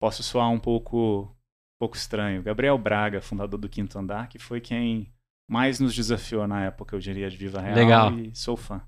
[0.00, 1.34] Posso soar um pouco
[1.78, 2.42] pouco estranho.
[2.42, 5.12] Gabriel Braga, fundador do Quinto Andar, que foi quem
[5.48, 7.74] mais nos desafiou na época, eu diria, de Viva Real.
[7.74, 8.18] Legal.
[8.18, 8.82] E sou fã.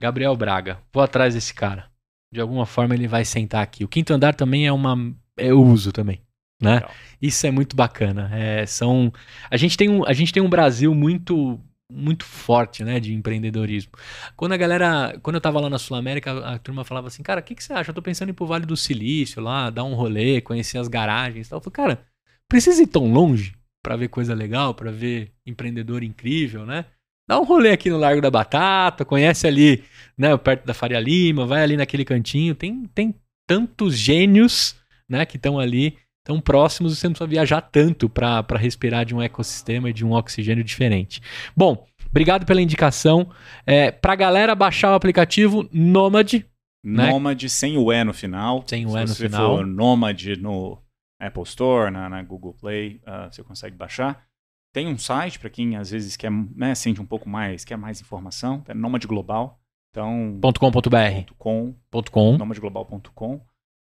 [0.00, 0.78] Gabriel Braga.
[0.92, 1.90] Vou atrás desse cara.
[2.32, 3.84] De alguma forma ele vai sentar aqui.
[3.84, 4.96] O Quinto Andar também é uma.
[5.36, 6.20] Eu uso também.
[6.62, 6.82] Né?
[7.20, 8.30] Isso é muito bacana.
[8.32, 9.12] É, são,
[9.50, 11.60] a, gente tem um, a gente tem um Brasil muito
[11.92, 13.92] muito forte, né, de empreendedorismo.
[14.34, 17.40] Quando a galera, quando eu tava lá na Sul América, a turma falava assim, cara,
[17.40, 17.90] o que, que você acha?
[17.90, 20.88] Eu tô pensando em ir pro Vale do Silício lá, dar um rolê, conhecer as
[20.88, 21.58] garagens e tal.
[21.58, 22.06] Eu falei, cara,
[22.48, 26.86] precisa ir tão longe para ver coisa legal, para ver empreendedor incrível, né?
[27.28, 29.82] Dá um rolê aqui no Largo da Batata, conhece ali,
[30.16, 33.14] né, perto da Faria Lima, vai ali naquele cantinho, tem, tem
[33.46, 34.76] tantos gênios,
[35.08, 39.22] né, que estão ali tão próximos, você não precisa viajar tanto para respirar de um
[39.22, 41.20] ecossistema e de um oxigênio diferente.
[41.54, 43.28] Bom, obrigado pela indicação.
[43.66, 46.42] É, para galera baixar o aplicativo Nomad.
[46.82, 47.10] Né?
[47.10, 48.64] Nomad sem o E no final.
[48.66, 49.56] Sem o E no Se você final.
[49.56, 50.78] for Nomad no
[51.20, 54.26] Apple Store, na, na Google Play, uh, você consegue baixar.
[54.72, 58.00] Tem um site para quem às vezes quer, né, sente um pouco mais, quer mais
[58.00, 59.60] informação, é Nomad Global.
[59.90, 61.32] Então, .com.br.
[61.38, 61.74] .com,
[62.10, 62.36] .com.
[62.36, 63.40] nomadglobal.com.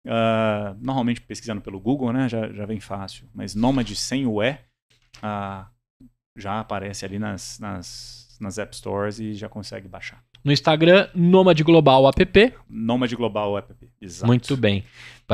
[0.07, 3.29] Uh, normalmente pesquisando pelo Google, né, já, já vem fácil.
[3.35, 4.53] Mas Nomad sem o E
[5.19, 5.67] uh,
[6.35, 10.25] já aparece ali nas, nas, nas App Stores e já consegue baixar.
[10.43, 12.55] No Instagram, Nomad Global App.
[12.67, 14.27] Nomad Global App, exato.
[14.27, 14.83] Muito bem.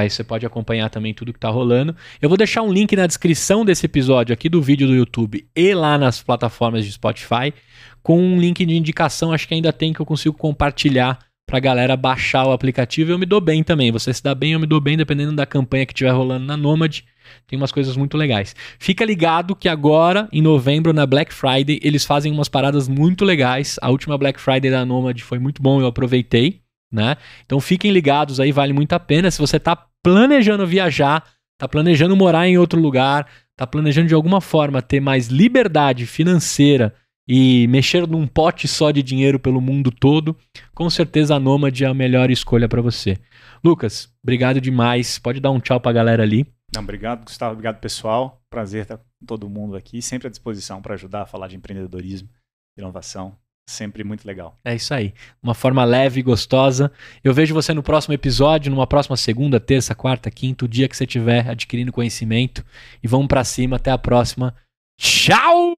[0.00, 1.94] Aí você pode acompanhar também tudo que está rolando.
[2.20, 5.74] Eu vou deixar um link na descrição desse episódio aqui do vídeo do YouTube e
[5.74, 7.52] lá nas plataformas de Spotify
[8.02, 11.96] com um link de indicação, acho que ainda tem que eu consigo compartilhar pra galera
[11.96, 13.12] baixar o aplicativo.
[13.12, 13.92] Eu me dou bem também.
[13.92, 16.56] Você se dá bem, eu me dou bem, dependendo da campanha que estiver rolando na
[16.56, 17.00] Nomad.
[17.46, 18.54] Tem umas coisas muito legais.
[18.78, 23.76] Fica ligado que agora, em novembro, na Black Friday, eles fazem umas paradas muito legais.
[23.80, 26.60] A última Black Friday da Nomad foi muito bom, eu aproveitei,
[26.96, 27.16] né?
[27.44, 29.30] Então fiquem ligados aí, vale muito a pena.
[29.30, 31.22] Se você tá planejando viajar,
[31.58, 36.94] tá planejando morar em outro lugar, tá planejando de alguma forma ter mais liberdade financeira
[37.28, 40.36] e mexer num pote só de dinheiro pelo mundo todo,
[40.74, 43.18] com certeza a Nomad é a melhor escolha para você.
[43.62, 45.18] Lucas, obrigado demais.
[45.18, 46.46] Pode dar um tchau pra galera ali.
[46.74, 47.52] Não, obrigado, Gustavo.
[47.52, 48.40] Obrigado, pessoal.
[48.48, 50.00] Prazer estar com todo mundo aqui.
[50.00, 52.28] Sempre à disposição para ajudar a falar de empreendedorismo,
[52.78, 53.36] inovação.
[53.68, 54.56] Sempre muito legal.
[54.64, 55.12] É isso aí.
[55.42, 56.90] Uma forma leve e gostosa.
[57.22, 60.96] Eu vejo você no próximo episódio, numa próxima segunda, terça, quarta, quinta, o dia que
[60.96, 62.64] você estiver adquirindo conhecimento.
[63.02, 63.76] E vamos para cima.
[63.76, 64.54] Até a próxima.
[64.98, 65.76] Tchau!